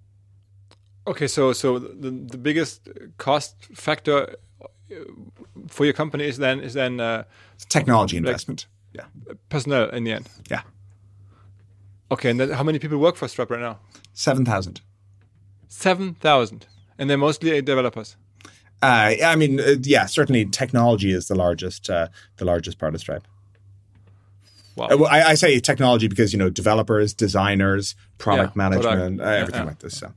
Okay, 1.07 1.27
so 1.27 1.53
so 1.53 1.79
the 1.79 2.11
the 2.11 2.39
biggest 2.39 2.89
cost 3.19 3.57
factor 3.75 4.37
uh, 4.63 4.67
for 5.69 5.85
your 5.85 5.95
company 5.95 6.25
is 6.25 6.39
then 6.39 6.61
is 6.61 6.75
then 6.75 7.01
uh, 7.01 7.25
technology 7.69 8.17
investment. 8.17 8.67
Yeah. 8.93 9.05
Personnel 9.49 9.91
in 9.91 10.05
the 10.05 10.13
end. 10.13 10.29
Yeah. 10.51 10.63
Okay, 12.11 12.31
and 12.31 12.41
then 12.41 12.51
how 12.51 12.63
many 12.63 12.79
people 12.79 12.99
work 12.99 13.17
for 13.17 13.29
Stripe 13.29 13.51
right 13.51 13.61
now? 13.61 13.79
Seven 14.13 14.45
thousand. 14.45 14.81
Seven 15.69 16.15
thousand, 16.15 16.67
and 16.99 17.11
they're 17.11 17.19
mostly 17.19 17.61
developers. 17.61 18.17
Uh, 18.83 19.15
I 19.25 19.37
mean, 19.37 19.61
uh, 19.61 19.77
yeah, 19.83 20.07
certainly 20.07 20.45
technology 20.47 21.13
is 21.13 21.29
the 21.29 21.35
largest, 21.35 21.89
uh, 21.89 22.09
the 22.37 22.45
largest 22.45 22.79
part 22.79 22.95
of 22.95 23.01
Stripe. 23.01 23.27
Wow. 24.77 24.89
Uh, 24.91 25.05
I, 25.05 25.31
I, 25.31 25.35
say 25.35 25.59
technology 25.61 26.09
because 26.09 26.33
you 26.33 26.39
know 26.39 26.51
developers, 26.51 27.15
designers, 27.15 27.95
product 28.19 28.55
yeah, 28.55 28.59
management, 28.59 29.19
product. 29.19 29.21
Uh, 29.21 29.25
everything 29.25 29.63
yeah. 29.63 29.67
like 29.67 29.79
this. 29.79 29.99
So. 29.99 30.13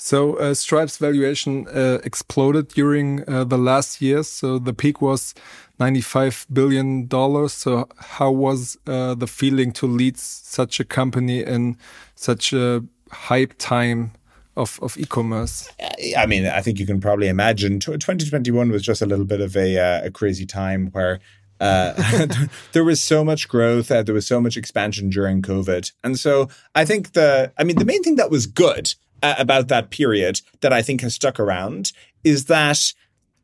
So 0.00 0.34
uh, 0.34 0.54
Stripe's 0.54 0.96
valuation 0.96 1.66
uh, 1.66 1.98
exploded 2.04 2.68
during 2.68 3.28
uh, 3.28 3.42
the 3.42 3.58
last 3.58 4.00
years. 4.00 4.28
So 4.28 4.60
the 4.60 4.72
peak 4.72 5.02
was 5.02 5.34
95 5.80 6.46
billion 6.52 7.08
dollars. 7.08 7.52
So 7.52 7.88
how 7.98 8.30
was 8.30 8.78
uh, 8.86 9.16
the 9.16 9.26
feeling 9.26 9.72
to 9.72 9.86
lead 9.88 10.16
such 10.16 10.78
a 10.78 10.84
company 10.84 11.42
in 11.42 11.76
such 12.14 12.52
a 12.52 12.84
hype 13.10 13.54
time 13.58 14.12
of, 14.56 14.78
of 14.82 14.96
e-commerce? 14.96 15.68
I 16.16 16.26
mean, 16.26 16.46
I 16.46 16.60
think 16.60 16.78
you 16.78 16.86
can 16.86 17.00
probably 17.00 17.26
imagine 17.26 17.80
2021 17.80 18.70
was 18.70 18.82
just 18.82 19.02
a 19.02 19.06
little 19.06 19.24
bit 19.24 19.40
of 19.40 19.56
a, 19.56 19.78
uh, 19.78 20.06
a 20.06 20.10
crazy 20.12 20.46
time 20.46 20.90
where 20.92 21.18
uh, 21.58 22.26
there 22.72 22.84
was 22.84 23.02
so 23.02 23.24
much 23.24 23.48
growth, 23.48 23.90
uh, 23.90 24.04
there 24.04 24.14
was 24.14 24.28
so 24.28 24.40
much 24.40 24.56
expansion 24.56 25.10
during 25.10 25.42
COVID. 25.42 25.90
And 26.04 26.16
so 26.16 26.48
I 26.76 26.84
think 26.84 27.14
the, 27.14 27.52
I 27.58 27.64
mean, 27.64 27.78
the 27.78 27.84
main 27.84 28.04
thing 28.04 28.14
that 28.14 28.30
was 28.30 28.46
good 28.46 28.94
uh, 29.22 29.34
about 29.38 29.68
that 29.68 29.90
period 29.90 30.40
that 30.60 30.72
I 30.72 30.82
think 30.82 31.00
has 31.00 31.14
stuck 31.14 31.38
around 31.40 31.92
is 32.24 32.46
that 32.46 32.92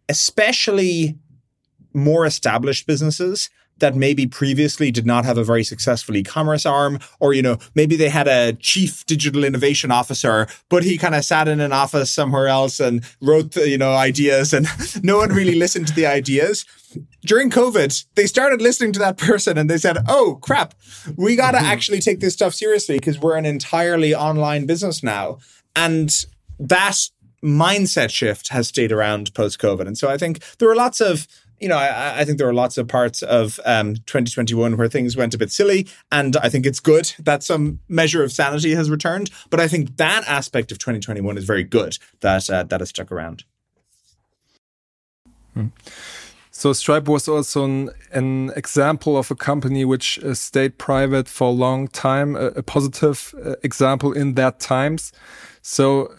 especially 0.08 1.16
more 1.92 2.26
established 2.26 2.86
businesses 2.86 3.50
that 3.78 3.96
maybe 3.96 4.26
previously 4.26 4.90
did 4.90 5.06
not 5.06 5.24
have 5.24 5.38
a 5.38 5.44
very 5.44 5.64
successful 5.64 6.16
e-commerce 6.16 6.64
arm 6.64 6.98
or 7.20 7.34
you 7.34 7.42
know 7.42 7.58
maybe 7.74 7.96
they 7.96 8.08
had 8.08 8.28
a 8.28 8.52
chief 8.54 9.04
digital 9.06 9.44
innovation 9.44 9.90
officer 9.90 10.46
but 10.68 10.82
he 10.82 10.96
kind 10.96 11.14
of 11.14 11.24
sat 11.24 11.48
in 11.48 11.60
an 11.60 11.72
office 11.72 12.10
somewhere 12.10 12.46
else 12.46 12.78
and 12.80 13.04
wrote 13.20 13.56
you 13.56 13.78
know 13.78 13.92
ideas 13.92 14.52
and 14.52 14.66
no 15.02 15.18
one 15.18 15.30
really 15.30 15.54
listened 15.54 15.86
to 15.88 15.94
the 15.94 16.06
ideas. 16.06 16.64
During 17.26 17.50
covid 17.50 18.04
they 18.14 18.26
started 18.26 18.62
listening 18.62 18.92
to 18.92 19.00
that 19.00 19.16
person 19.16 19.58
and 19.58 19.68
they 19.68 19.78
said 19.78 19.98
oh 20.08 20.38
crap. 20.40 20.74
We 21.16 21.36
got 21.36 21.52
to 21.52 21.58
mm-hmm. 21.58 21.66
actually 21.66 22.00
take 22.00 22.20
this 22.20 22.34
stuff 22.34 22.54
seriously 22.54 22.96
because 22.96 23.18
we're 23.18 23.36
an 23.36 23.46
entirely 23.46 24.14
online 24.14 24.66
business 24.66 25.02
now 25.02 25.38
and 25.76 26.24
that 26.58 27.08
mindset 27.42 28.10
shift 28.10 28.48
has 28.48 28.68
stayed 28.68 28.92
around 28.92 29.32
post 29.34 29.58
COVID. 29.58 29.86
And 29.86 29.98
so 29.98 30.08
I 30.08 30.16
think 30.16 30.42
there 30.58 30.70
are 30.70 30.76
lots 30.76 31.00
of 31.00 31.26
you 31.60 31.68
know, 31.68 31.78
I, 31.78 32.20
I, 32.20 32.24
think 32.24 32.38
there 32.38 32.48
are 32.48 32.52
lots 32.52 32.76
of 32.76 32.88
parts 32.88 33.22
of 33.22 33.60
um, 33.64 33.94
2021 34.06 34.76
where 34.76 34.88
things 34.88 35.16
went 35.16 35.34
a 35.34 35.38
bit 35.38 35.52
silly, 35.52 35.86
and 36.10 36.36
I 36.36 36.48
think 36.48 36.66
it's 36.66 36.80
good 36.80 37.14
that 37.20 37.42
some 37.42 37.78
measure 37.88 38.22
of 38.22 38.32
sanity 38.32 38.74
has 38.74 38.90
returned. 38.90 39.30
But 39.50 39.60
I 39.60 39.68
think 39.68 39.96
that 39.96 40.24
aspect 40.26 40.72
of 40.72 40.78
2021 40.78 41.38
is 41.38 41.44
very 41.44 41.64
good 41.64 41.96
that 42.20 42.50
uh, 42.50 42.64
that 42.64 42.80
has 42.80 42.88
stuck 42.90 43.12
around. 43.12 43.44
Hmm. 45.54 45.68
So 46.50 46.72
Stripe 46.72 47.08
was 47.08 47.28
also 47.28 47.64
an, 47.64 47.90
an, 48.12 48.50
example 48.54 49.16
of 49.16 49.30
a 49.30 49.34
company 49.34 49.84
which 49.84 50.18
uh, 50.20 50.34
stayed 50.34 50.78
private 50.78 51.28
for 51.28 51.48
a 51.48 51.50
long 51.50 51.88
time, 51.88 52.36
a, 52.36 52.46
a 52.46 52.62
positive 52.62 53.34
uh, 53.44 53.54
example 53.62 54.12
in 54.12 54.34
that 54.34 54.60
times. 54.60 55.12
So 55.66 56.14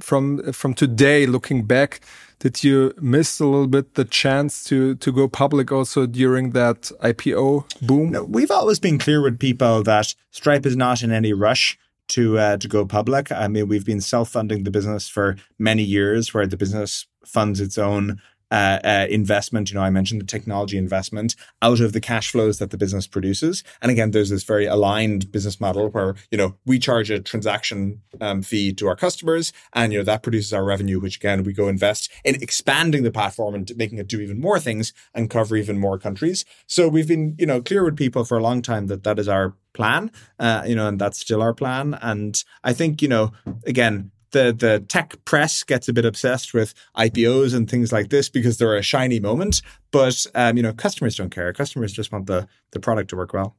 from 0.00 0.52
from 0.52 0.74
today, 0.74 1.24
looking 1.24 1.64
back, 1.64 2.00
did 2.38 2.62
you 2.62 2.92
miss 3.00 3.40
a 3.40 3.46
little 3.46 3.66
bit 3.66 3.94
the 3.94 4.04
chance 4.04 4.62
to 4.64 4.94
to 4.96 5.10
go 5.10 5.26
public 5.26 5.72
also 5.72 6.04
during 6.04 6.50
that 6.50 6.92
IPO 7.02 7.64
boom? 7.80 8.10
No, 8.10 8.24
we've 8.24 8.50
always 8.50 8.78
been 8.78 8.98
clear 8.98 9.22
with 9.22 9.38
people 9.38 9.82
that 9.84 10.14
Stripe 10.32 10.66
is 10.66 10.76
not 10.76 11.02
in 11.02 11.12
any 11.12 11.32
rush 11.32 11.78
to 12.08 12.38
uh, 12.38 12.58
to 12.58 12.68
go 12.68 12.84
public. 12.84 13.32
I 13.32 13.48
mean, 13.48 13.68
we've 13.68 13.86
been 13.86 14.02
self 14.02 14.28
funding 14.28 14.64
the 14.64 14.70
business 14.70 15.08
for 15.08 15.36
many 15.58 15.82
years, 15.82 16.34
where 16.34 16.46
the 16.46 16.58
business 16.58 17.06
funds 17.24 17.58
its 17.58 17.78
own 17.78 18.20
uh, 18.52 18.78
uh, 18.84 19.06
investment. 19.08 19.70
You 19.70 19.76
know, 19.76 19.82
I 19.82 19.88
mentioned 19.88 20.20
the 20.20 20.26
technology 20.26 20.76
investment 20.76 21.34
out 21.62 21.80
of 21.80 21.94
the 21.94 22.00
cash 22.00 22.30
flows 22.30 22.58
that 22.58 22.70
the 22.70 22.76
business 22.76 23.06
produces. 23.06 23.64
And 23.80 23.90
again, 23.90 24.10
there's 24.10 24.28
this 24.28 24.44
very 24.44 24.66
aligned 24.66 25.32
business 25.32 25.58
model 25.58 25.88
where 25.88 26.14
you 26.30 26.36
know 26.36 26.54
we 26.66 26.78
charge 26.78 27.10
a 27.10 27.18
transaction 27.18 28.02
um, 28.20 28.42
fee 28.42 28.74
to 28.74 28.88
our 28.88 28.94
customers, 28.94 29.54
and 29.72 29.90
you 29.92 29.98
know 29.98 30.04
that 30.04 30.22
produces 30.22 30.52
our 30.52 30.64
revenue, 30.64 31.00
which 31.00 31.16
again 31.16 31.44
we 31.44 31.54
go 31.54 31.66
invest 31.66 32.12
in 32.24 32.34
expanding 32.36 33.02
the 33.02 33.10
platform 33.10 33.54
and 33.54 33.72
making 33.76 33.96
it 33.96 34.06
do 34.06 34.20
even 34.20 34.38
more 34.38 34.60
things 34.60 34.92
and 35.14 35.30
cover 35.30 35.56
even 35.56 35.78
more 35.78 35.98
countries. 35.98 36.44
So 36.66 36.88
we've 36.88 37.08
been 37.08 37.34
you 37.38 37.46
know 37.46 37.62
clear 37.62 37.82
with 37.82 37.96
people 37.96 38.24
for 38.24 38.36
a 38.36 38.42
long 38.42 38.60
time 38.60 38.86
that 38.88 39.02
that 39.04 39.18
is 39.18 39.28
our 39.28 39.54
plan, 39.72 40.10
uh, 40.38 40.62
you 40.66 40.74
know, 40.74 40.88
and 40.88 40.98
that's 40.98 41.18
still 41.18 41.40
our 41.40 41.54
plan. 41.54 41.98
And 42.02 42.42
I 42.62 42.74
think 42.74 43.00
you 43.00 43.08
know 43.08 43.32
again 43.66 44.11
the 44.32 44.52
the 44.52 44.80
tech 44.88 45.24
press 45.24 45.62
gets 45.62 45.88
a 45.88 45.92
bit 45.92 46.04
obsessed 46.04 46.52
with 46.52 46.74
IPOs 46.96 47.54
and 47.54 47.70
things 47.70 47.92
like 47.92 48.10
this 48.10 48.28
because 48.28 48.58
they're 48.58 48.76
a 48.76 48.82
shiny 48.82 49.20
moment. 49.20 49.62
But 49.90 50.26
um, 50.34 50.56
you 50.56 50.62
know, 50.62 50.72
customers 50.72 51.16
don't 51.16 51.30
care. 51.30 51.52
Customers 51.52 51.92
just 51.92 52.12
want 52.12 52.26
the 52.26 52.48
the 52.72 52.80
product 52.80 53.10
to 53.10 53.16
work 53.16 53.32
well. 53.32 53.56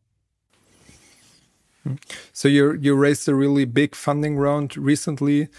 So 2.32 2.48
you 2.48 2.74
you 2.74 2.96
raised 2.96 3.28
a 3.28 3.36
really 3.36 3.66
big 3.66 3.96
funding 3.96 4.38
round 4.38 4.78
recently. 4.78 5.50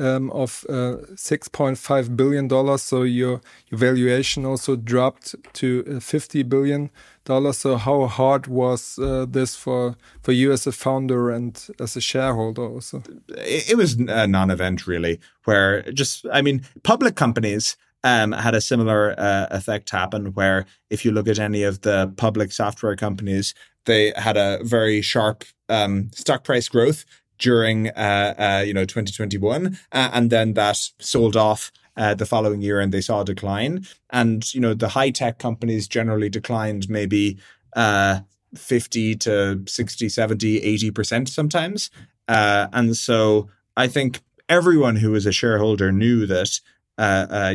Um, 0.00 0.30
of 0.30 0.64
uh, 0.68 0.96
6.5 1.14 2.16
billion 2.16 2.48
dollars. 2.48 2.82
So 2.82 3.02
your 3.02 3.40
your 3.68 3.78
valuation 3.78 4.46
also 4.46 4.76
dropped 4.76 5.34
to 5.54 5.84
uh, 5.96 6.00
50 6.00 6.42
billion 6.44 6.90
dollars. 7.24 7.58
So 7.58 7.76
how 7.76 8.06
hard 8.06 8.46
was 8.46 8.98
uh, 8.98 9.26
this 9.28 9.54
for 9.54 9.96
for 10.22 10.32
you 10.32 10.52
as 10.52 10.66
a 10.66 10.72
founder 10.72 11.30
and 11.30 11.68
as 11.78 11.96
a 11.96 12.00
shareholder 12.00 12.64
also? 12.64 13.02
It, 13.28 13.70
it 13.70 13.76
was 13.76 13.94
a 13.94 14.26
non-event 14.26 14.86
really, 14.86 15.20
where 15.44 15.82
just 15.92 16.26
I 16.32 16.42
mean, 16.42 16.62
public 16.82 17.14
companies. 17.16 17.76
Um, 18.02 18.32
had 18.32 18.54
a 18.54 18.62
similar 18.62 19.14
uh, 19.18 19.48
effect 19.50 19.90
happen 19.90 20.32
where 20.32 20.64
if 20.88 21.04
you 21.04 21.12
look 21.12 21.28
at 21.28 21.38
any 21.38 21.64
of 21.64 21.82
the 21.82 22.10
public 22.16 22.50
software 22.50 22.96
companies, 22.96 23.52
they 23.84 24.14
had 24.16 24.38
a 24.38 24.58
very 24.64 25.02
sharp 25.02 25.44
um, 25.68 26.10
stock 26.14 26.42
price 26.42 26.66
growth 26.66 27.04
during 27.40 27.88
uh, 27.88 28.34
uh, 28.38 28.64
you 28.64 28.72
know 28.72 28.84
2021, 28.84 29.78
uh, 29.90 30.10
and 30.12 30.30
then 30.30 30.54
that 30.54 30.78
sold 31.00 31.36
off 31.36 31.72
uh, 31.96 32.14
the 32.14 32.26
following 32.26 32.62
year, 32.62 32.78
and 32.78 32.92
they 32.92 33.00
saw 33.00 33.22
a 33.22 33.24
decline. 33.24 33.84
And 34.10 34.54
you 34.54 34.60
know 34.60 34.74
the 34.74 34.90
high 34.90 35.10
tech 35.10 35.38
companies 35.38 35.88
generally 35.88 36.28
declined 36.28 36.88
maybe 36.88 37.38
uh, 37.74 38.20
50 38.54 39.16
to 39.16 39.62
60, 39.66 40.08
70, 40.08 40.62
80 40.62 40.90
percent 40.92 41.28
sometimes. 41.28 41.90
Uh, 42.28 42.68
and 42.72 42.96
so 42.96 43.48
I 43.76 43.88
think 43.88 44.20
everyone 44.48 44.96
who 44.96 45.10
was 45.10 45.26
a 45.26 45.32
shareholder 45.32 45.90
knew 45.90 46.26
that 46.26 46.60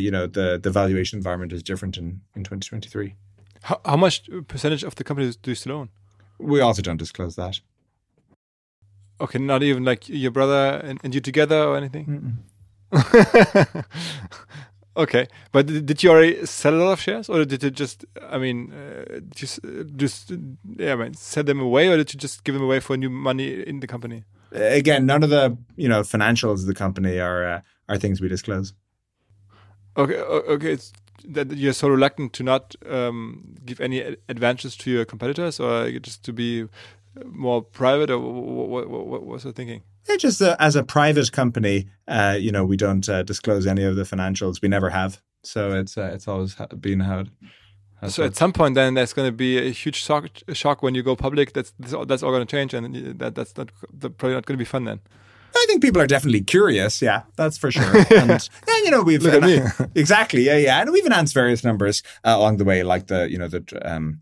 you 0.02 0.12
know 0.12 0.28
the 0.28 0.60
the 0.62 0.72
valuation 0.72 1.18
environment 1.18 1.54
is 1.54 1.64
different 1.64 1.98
in 1.98 2.22
in 2.36 2.44
2023. 2.44 3.16
How, 3.62 3.80
how 3.86 3.98
much 3.98 4.30
percentage 4.48 4.84
of 4.84 4.96
the 4.96 5.04
companies 5.04 5.38
do 5.38 5.52
you 5.52 5.56
still 5.56 5.72
own? 5.72 5.90
We 6.38 6.60
also 6.60 6.82
don't 6.82 6.98
disclose 6.98 7.36
that. 7.38 7.62
Okay, 9.22 9.40
not 9.40 9.64
even 9.64 9.86
like 9.86 10.10
your 10.10 10.32
brother 10.32 10.82
and, 10.84 11.00
and 11.04 11.16
you 11.16 11.22
together 11.22 11.64
or 11.64 11.78
anything. 11.78 12.40
okay, 14.98 15.28
but 15.52 15.68
did 15.68 16.04
you 16.04 16.10
already 16.10 16.46
sell 16.46 16.74
a 16.74 16.82
lot 16.84 16.92
of 16.94 17.00
shares, 17.02 17.30
or 17.30 17.46
did 17.46 17.64
you 17.64 17.72
just? 17.72 18.06
I 18.22 18.38
mean, 18.38 18.74
uh, 18.74 19.20
just 19.34 19.60
just 19.96 20.34
yeah, 20.78 20.94
I 20.94 20.96
mean, 20.96 21.14
sell 21.14 21.44
them 21.44 21.60
away, 21.60 21.88
or 21.88 21.98
did 21.98 22.14
you 22.14 22.20
just 22.20 22.44
give 22.44 22.56
them 22.56 22.64
away 22.64 22.80
for 22.80 22.98
new 22.98 23.10
money 23.10 23.62
in 23.62 23.80
the 23.80 23.88
company? 23.88 24.24
Again, 24.52 25.06
none 25.06 25.24
of 25.24 25.30
the 25.30 25.58
you 25.76 25.88
know 25.88 26.02
financials 26.02 26.62
of 26.62 26.66
the 26.66 26.76
company 26.76 27.20
are 27.20 27.46
uh, 27.46 27.62
are 27.90 27.98
things 27.98 28.22
we 28.22 28.28
disclose. 28.28 28.74
Okay, 29.98 30.18
okay, 30.18 30.74
it's 30.74 30.92
that 31.28 31.52
you're 31.52 31.74
so 31.74 31.88
reluctant 31.88 32.34
to 32.34 32.44
not 32.44 32.76
um, 32.90 33.56
give 33.66 33.80
any 33.80 34.18
advantages 34.30 34.76
to 34.78 34.92
your 34.92 35.06
competitors, 35.06 35.60
or 35.60 35.90
just 36.00 36.24
to 36.26 36.34
be 36.34 36.68
more 37.26 37.62
private, 37.62 38.10
or 38.10 38.20
what, 38.20 38.90
what, 38.90 39.08
what 39.08 39.26
was 39.26 39.44
the 39.44 39.54
thinking? 39.54 39.84
Yeah, 40.08 40.18
just 40.18 40.42
uh, 40.42 40.56
as 40.60 40.76
a 40.76 40.84
private 40.84 41.32
company, 41.32 41.88
uh, 42.08 42.38
you 42.40 42.52
know, 42.52 42.64
we 42.64 42.78
don't 42.78 43.08
uh, 43.10 43.24
disclose 43.24 43.66
any 43.66 43.84
of 43.84 43.96
the 43.96 44.04
financials. 44.04 44.62
We 44.62 44.70
never 44.70 44.90
have. 44.90 45.22
So 45.44 45.72
it's 45.74 45.98
uh, 45.98 46.12
it's 46.14 46.28
always 46.28 46.56
been 46.80 47.00
how. 47.00 47.20
It, 47.20 47.28
so 48.08 48.24
at 48.24 48.36
some 48.36 48.54
point, 48.54 48.76
then 48.76 48.94
there's 48.94 49.14
going 49.14 49.28
to 49.28 49.32
be 49.32 49.58
a 49.58 49.72
huge 49.72 49.96
shock, 49.96 50.28
shock 50.54 50.84
when 50.84 50.94
you 50.94 51.02
go 51.02 51.16
public. 51.16 51.54
That's 51.54 51.74
that's 51.80 51.94
all, 51.94 52.06
that's 52.06 52.22
all 52.22 52.32
going 52.32 52.46
to 52.46 52.52
change, 52.52 52.74
and 52.74 53.20
that 53.20 53.36
that's 53.36 53.58
not 53.58 53.72
probably 54.00 54.34
not 54.34 54.46
going 54.46 54.58
to 54.58 54.58
be 54.58 54.66
fun 54.66 54.84
then. 54.84 55.00
I 55.56 55.66
think 55.68 55.82
people 55.82 56.02
are 56.02 56.08
definitely 56.08 56.42
curious. 56.42 57.02
Yeah, 57.02 57.24
that's 57.38 57.58
for 57.58 57.72
sure. 57.72 57.84
And 58.12 58.50
yeah, 58.68 58.78
you 58.84 58.92
know, 58.92 59.02
we've 59.02 59.24
Look 59.24 59.34
at 59.36 59.44
me. 59.44 59.62
exactly. 59.96 60.44
Yeah, 60.44 60.58
yeah, 60.58 60.82
and 60.82 60.92
we've 60.92 61.06
announced 61.06 61.34
various 61.34 61.64
numbers 61.64 62.04
uh, 62.24 62.34
along 62.36 62.58
the 62.58 62.66
way, 62.66 62.84
like 62.84 63.08
the 63.08 63.30
you 63.32 63.38
know 63.38 63.48
the 63.48 63.64
um, 63.84 64.22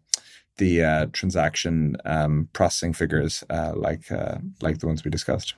the 0.58 0.84
uh, 0.84 1.06
transaction 1.12 1.98
um, 2.06 2.50
processing 2.54 2.94
figures, 2.94 3.44
uh, 3.50 3.74
like 3.76 4.12
uh, 4.12 4.38
like 4.62 4.80
the 4.80 4.88
ones 4.88 5.04
we 5.04 5.12
discussed. 5.12 5.56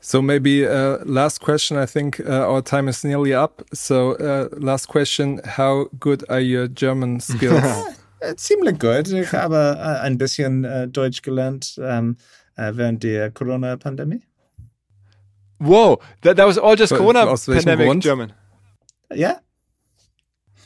So 0.00 0.22
maybe 0.22 0.66
uh, 0.66 0.98
last 1.04 1.40
question. 1.40 1.76
I 1.76 1.86
think 1.86 2.20
uh, 2.20 2.48
our 2.48 2.62
time 2.62 2.88
is 2.88 3.04
nearly 3.04 3.34
up. 3.34 3.62
So 3.74 4.14
uh, 4.14 4.48
last 4.52 4.86
question: 4.86 5.40
How 5.44 5.88
good 5.98 6.24
are 6.28 6.40
your 6.40 6.68
German 6.68 7.20
skills? 7.20 7.62
ziemlich 8.36 8.78
gut. 8.78 9.08
Ich 9.08 9.32
habe 9.32 9.78
ein 10.02 10.18
bisschen 10.18 10.92
Deutsch 10.92 11.22
gelernt 11.22 11.78
ähm, 11.80 12.16
während 12.56 13.04
der 13.04 13.30
Corona-Pandemie. 13.30 14.22
Whoa, 15.60 16.00
that, 16.22 16.36
that 16.36 16.46
was 16.46 16.58
all 16.58 16.76
just 16.76 16.92
Corona 16.92 17.26
pandemic 17.36 18.00
German. 18.00 18.32
Yeah. 19.12 19.38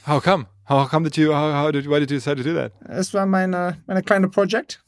How 0.05 0.21
come? 0.21 0.47
How 0.65 0.87
come 0.87 1.05
did 1.05 1.17
you? 1.17 1.33
How, 1.33 1.53
how 1.53 1.71
did? 1.71 1.87
Why 1.87 1.99
did 1.99 2.11
you 2.11 2.17
decide 2.19 2.37
to 2.37 2.43
do 2.43 2.55
that? 2.55 2.73
Es 2.89 3.13
war 3.13 3.27
meine 3.27 3.83
meine 3.87 4.03
kleine 4.03 4.31
Project. 4.31 4.79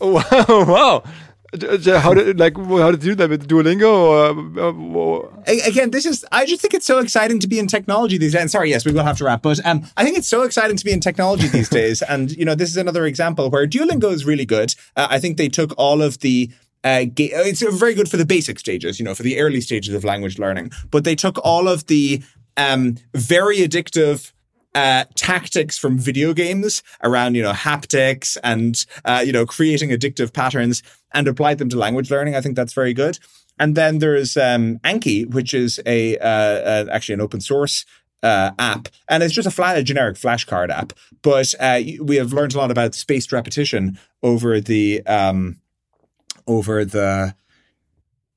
Oh 0.00 0.12
wow! 0.48 0.64
wow. 0.64 1.02
How 1.60 2.14
did 2.14 2.38
like 2.38 2.56
how 2.56 2.90
did 2.90 3.04
you 3.04 3.12
do 3.12 3.14
that 3.14 3.30
with 3.30 3.48
Duolingo? 3.48 3.86
Or, 3.86 5.30
uh, 5.30 5.68
Again, 5.68 5.90
this 5.92 6.04
is 6.04 6.24
I 6.32 6.46
just 6.46 6.60
think 6.60 6.74
it's 6.74 6.86
so 6.86 6.98
exciting 6.98 7.38
to 7.38 7.46
be 7.46 7.58
in 7.58 7.68
technology 7.68 8.18
these 8.18 8.32
days. 8.32 8.40
And 8.40 8.50
sorry, 8.50 8.70
yes, 8.70 8.84
we 8.84 8.92
will 8.92 9.04
have 9.04 9.18
to 9.18 9.24
wrap, 9.24 9.42
but 9.42 9.64
um, 9.64 9.86
I 9.96 10.04
think 10.04 10.18
it's 10.18 10.28
so 10.28 10.42
exciting 10.42 10.76
to 10.76 10.84
be 10.84 10.92
in 10.92 11.00
technology 11.00 11.46
these 11.46 11.68
days. 11.80 12.02
And 12.02 12.32
you 12.32 12.44
know, 12.44 12.56
this 12.56 12.70
is 12.70 12.76
another 12.76 13.06
example 13.06 13.50
where 13.50 13.66
Duolingo 13.66 14.12
is 14.12 14.24
really 14.24 14.44
good. 14.44 14.74
Uh, 14.96 15.06
I 15.10 15.20
think 15.20 15.36
they 15.36 15.48
took 15.48 15.72
all 15.78 16.02
of 16.02 16.18
the 16.18 16.50
uh, 16.82 17.06
it's 17.16 17.62
very 17.78 17.94
good 17.94 18.10
for 18.10 18.18
the 18.18 18.26
basic 18.26 18.58
stages, 18.58 18.98
you 18.98 19.04
know, 19.04 19.14
for 19.14 19.22
the 19.22 19.38
early 19.38 19.60
stages 19.60 19.94
of 19.94 20.04
language 20.04 20.38
learning. 20.38 20.70
But 20.90 21.04
they 21.04 21.14
took 21.14 21.38
all 21.44 21.68
of 21.68 21.86
the 21.86 22.22
um, 22.56 22.96
very 23.14 23.58
addictive 23.58 24.32
uh, 24.74 25.04
tactics 25.14 25.78
from 25.78 25.98
video 25.98 26.32
games 26.32 26.82
around, 27.02 27.34
you 27.34 27.42
know, 27.42 27.52
haptics 27.52 28.36
and, 28.42 28.84
uh, 29.04 29.22
you 29.24 29.32
know, 29.32 29.46
creating 29.46 29.90
addictive 29.90 30.32
patterns 30.32 30.82
and 31.12 31.28
applied 31.28 31.58
them 31.58 31.68
to 31.68 31.78
language 31.78 32.10
learning. 32.10 32.34
I 32.34 32.40
think 32.40 32.56
that's 32.56 32.72
very 32.72 32.92
good. 32.92 33.18
And 33.58 33.76
then 33.76 33.98
there's 33.98 34.36
um, 34.36 34.78
Anki, 34.78 35.32
which 35.32 35.54
is 35.54 35.80
a 35.86 36.18
uh, 36.18 36.26
uh 36.26 36.86
actually 36.90 37.14
an 37.14 37.20
open 37.20 37.40
source 37.40 37.84
uh, 38.24 38.50
app, 38.58 38.88
and 39.08 39.22
it's 39.22 39.34
just 39.34 39.46
a, 39.46 39.50
flat, 39.50 39.76
a 39.76 39.82
generic 39.82 40.16
flashcard 40.16 40.70
app. 40.70 40.92
But 41.22 41.54
uh, 41.60 41.80
we 42.00 42.16
have 42.16 42.32
learned 42.32 42.54
a 42.54 42.58
lot 42.58 42.70
about 42.70 42.94
spaced 42.94 43.32
repetition 43.32 43.98
over 44.22 44.60
the 44.60 45.06
um, 45.06 45.60
over 46.46 46.84
the 46.84 47.36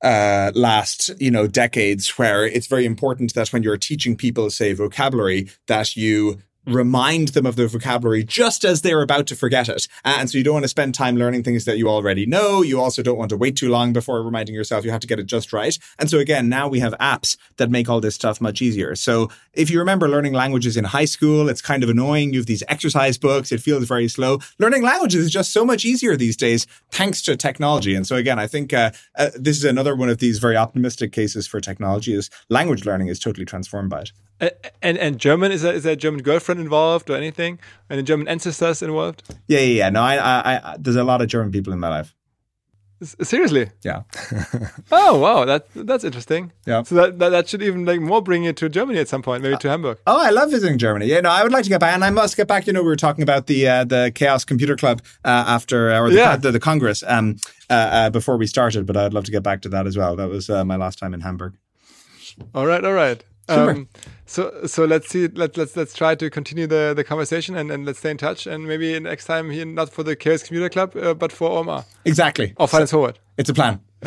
uh, 0.02 0.52
last 0.54 1.10
you 1.20 1.30
know 1.30 1.46
decades 1.46 2.10
where 2.18 2.46
it's 2.46 2.66
very 2.66 2.84
important 2.84 3.34
that 3.34 3.52
when 3.52 3.62
you're 3.62 3.76
teaching 3.76 4.16
people 4.16 4.50
say 4.50 4.72
vocabulary 4.72 5.48
that 5.66 5.96
you 5.96 6.38
remind 6.68 7.28
them 7.28 7.46
of 7.46 7.56
the 7.56 7.66
vocabulary 7.66 8.24
just 8.24 8.64
as 8.64 8.82
they're 8.82 9.02
about 9.02 9.26
to 9.28 9.36
forget 9.36 9.68
it. 9.68 9.88
And 10.04 10.30
so 10.30 10.38
you 10.38 10.44
don't 10.44 10.54
want 10.54 10.64
to 10.64 10.68
spend 10.68 10.94
time 10.94 11.16
learning 11.16 11.42
things 11.42 11.64
that 11.64 11.78
you 11.78 11.88
already 11.88 12.26
know. 12.26 12.62
You 12.62 12.80
also 12.80 13.02
don't 13.02 13.18
want 13.18 13.30
to 13.30 13.36
wait 13.36 13.56
too 13.56 13.68
long 13.68 13.92
before 13.92 14.22
reminding 14.22 14.54
yourself. 14.54 14.84
You 14.84 14.90
have 14.90 15.00
to 15.00 15.06
get 15.06 15.18
it 15.18 15.26
just 15.26 15.52
right. 15.52 15.76
And 15.98 16.10
so 16.10 16.18
again, 16.18 16.48
now 16.48 16.68
we 16.68 16.80
have 16.80 16.94
apps 16.98 17.36
that 17.56 17.70
make 17.70 17.88
all 17.88 18.00
this 18.00 18.14
stuff 18.14 18.40
much 18.40 18.62
easier. 18.62 18.94
So 18.94 19.30
if 19.54 19.70
you 19.70 19.78
remember 19.78 20.08
learning 20.08 20.34
languages 20.34 20.76
in 20.76 20.84
high 20.84 21.04
school, 21.04 21.48
it's 21.48 21.62
kind 21.62 21.82
of 21.82 21.90
annoying. 21.90 22.32
You 22.32 22.40
have 22.40 22.46
these 22.46 22.62
exercise 22.68 23.18
books. 23.18 23.52
It 23.52 23.60
feels 23.60 23.84
very 23.84 24.08
slow. 24.08 24.38
Learning 24.58 24.82
languages 24.82 25.26
is 25.26 25.30
just 25.30 25.52
so 25.52 25.64
much 25.64 25.84
easier 25.84 26.16
these 26.16 26.36
days 26.36 26.66
thanks 26.90 27.22
to 27.22 27.36
technology. 27.36 27.94
And 27.94 28.06
so 28.06 28.16
again, 28.16 28.38
I 28.38 28.46
think 28.46 28.72
uh, 28.72 28.90
uh, 29.16 29.30
this 29.34 29.56
is 29.56 29.64
another 29.64 29.96
one 29.96 30.08
of 30.08 30.18
these 30.18 30.38
very 30.38 30.56
optimistic 30.56 31.12
cases 31.12 31.46
for 31.46 31.60
technology 31.60 32.14
is 32.14 32.30
language 32.48 32.84
learning 32.84 33.08
is 33.08 33.18
totally 33.18 33.46
transformed 33.46 33.90
by 33.90 34.02
it. 34.02 34.12
And 34.82 34.96
and 34.98 35.18
German 35.18 35.50
is 35.50 35.62
there, 35.62 35.74
is 35.74 35.82
there 35.82 35.94
a 35.94 35.96
German 35.96 36.22
girlfriend 36.22 36.60
involved 36.60 37.10
or 37.10 37.16
anything? 37.16 37.58
Any 37.90 38.02
German 38.02 38.28
ancestors 38.28 38.82
involved? 38.82 39.22
Yeah, 39.48 39.58
yeah, 39.58 39.84
yeah. 39.84 39.90
No, 39.90 40.02
I, 40.02 40.16
I, 40.16 40.72
I, 40.72 40.76
there's 40.78 40.96
a 40.96 41.04
lot 41.04 41.20
of 41.20 41.28
German 41.28 41.50
people 41.50 41.72
in 41.72 41.80
my 41.80 41.88
life. 41.88 42.14
Seriously? 43.00 43.70
Yeah. 43.84 44.02
oh 44.92 45.18
wow, 45.18 45.44
that 45.44 45.68
that's 45.72 46.02
interesting. 46.02 46.52
Yeah. 46.66 46.82
So 46.82 46.96
that, 46.96 47.18
that, 47.20 47.28
that 47.28 47.48
should 47.48 47.62
even 47.62 47.84
like 47.84 48.00
more 48.00 48.20
bring 48.20 48.42
you 48.42 48.52
to 48.54 48.68
Germany 48.68 48.98
at 48.98 49.06
some 49.06 49.22
point, 49.22 49.40
maybe 49.42 49.56
to 49.56 49.68
Hamburg. 49.68 49.98
Oh, 50.04 50.20
I 50.20 50.30
love 50.30 50.50
visiting 50.50 50.78
Germany. 50.78 51.06
Yeah, 51.06 51.20
no, 51.20 51.30
I 51.30 51.44
would 51.44 51.52
like 51.52 51.62
to 51.62 51.68
get 51.68 51.78
back, 51.78 51.94
and 51.94 52.04
I 52.04 52.10
must 52.10 52.36
get 52.36 52.48
back. 52.48 52.66
You 52.66 52.72
know, 52.72 52.82
we 52.82 52.88
were 52.88 52.96
talking 52.96 53.22
about 53.22 53.46
the 53.46 53.68
uh, 53.68 53.84
the 53.84 54.10
Chaos 54.12 54.44
Computer 54.44 54.74
Club 54.74 55.00
uh, 55.24 55.44
after 55.46 55.94
or 55.94 56.10
the, 56.10 56.16
yeah. 56.16 56.36
the, 56.36 56.50
the 56.50 56.58
Congress 56.58 57.04
um, 57.06 57.36
uh, 57.70 57.72
uh, 57.72 58.10
before 58.10 58.36
we 58.36 58.48
started, 58.48 58.84
but 58.84 58.96
I'd 58.96 59.14
love 59.14 59.24
to 59.24 59.32
get 59.32 59.44
back 59.44 59.62
to 59.62 59.68
that 59.68 59.86
as 59.86 59.96
well. 59.96 60.16
That 60.16 60.28
was 60.28 60.50
uh, 60.50 60.64
my 60.64 60.74
last 60.74 60.98
time 60.98 61.14
in 61.14 61.20
Hamburg. 61.20 61.54
All 62.52 62.66
right, 62.66 62.84
all 62.84 62.94
right. 62.94 63.22
Um, 63.48 63.88
so 64.28 64.66
so 64.66 64.84
let's 64.84 65.08
see. 65.08 65.26
Let 65.28 65.56
let's 65.56 65.76
let's 65.76 65.94
try 65.94 66.14
to 66.14 66.30
continue 66.30 66.66
the 66.66 66.92
the 66.94 67.04
conversation 67.04 67.56
and, 67.56 67.70
and 67.70 67.84
let's 67.86 67.98
stay 67.98 68.10
in 68.10 68.18
touch. 68.18 68.46
And 68.46 68.66
maybe 68.66 68.98
next 69.00 69.24
time 69.24 69.50
here, 69.50 69.64
not 69.64 69.90
for 69.90 70.02
the 70.02 70.14
Chaos 70.14 70.42
Computer 70.42 70.68
Club, 70.68 70.96
uh, 70.96 71.14
but 71.14 71.32
for 71.32 71.50
OMR. 71.50 71.84
Exactly. 72.04 72.54
Or 72.56 72.68
Finance 72.68 72.90
so, 72.90 72.98
Forward. 72.98 73.18
It's 73.36 73.50
a 73.50 73.54
plan. 73.54 73.80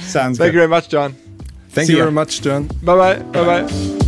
Sounds. 0.00 0.38
Thank 0.38 0.52
you 0.52 0.58
very 0.58 0.68
much, 0.68 0.88
John. 0.88 1.14
Thank 1.70 1.88
see 1.88 1.92
you 1.92 1.98
ya. 1.98 2.04
very 2.04 2.14
much, 2.14 2.40
John. 2.40 2.68
Bye 2.82 2.96
bye. 2.96 3.18
Bye 3.18 3.62
bye. 3.62 4.07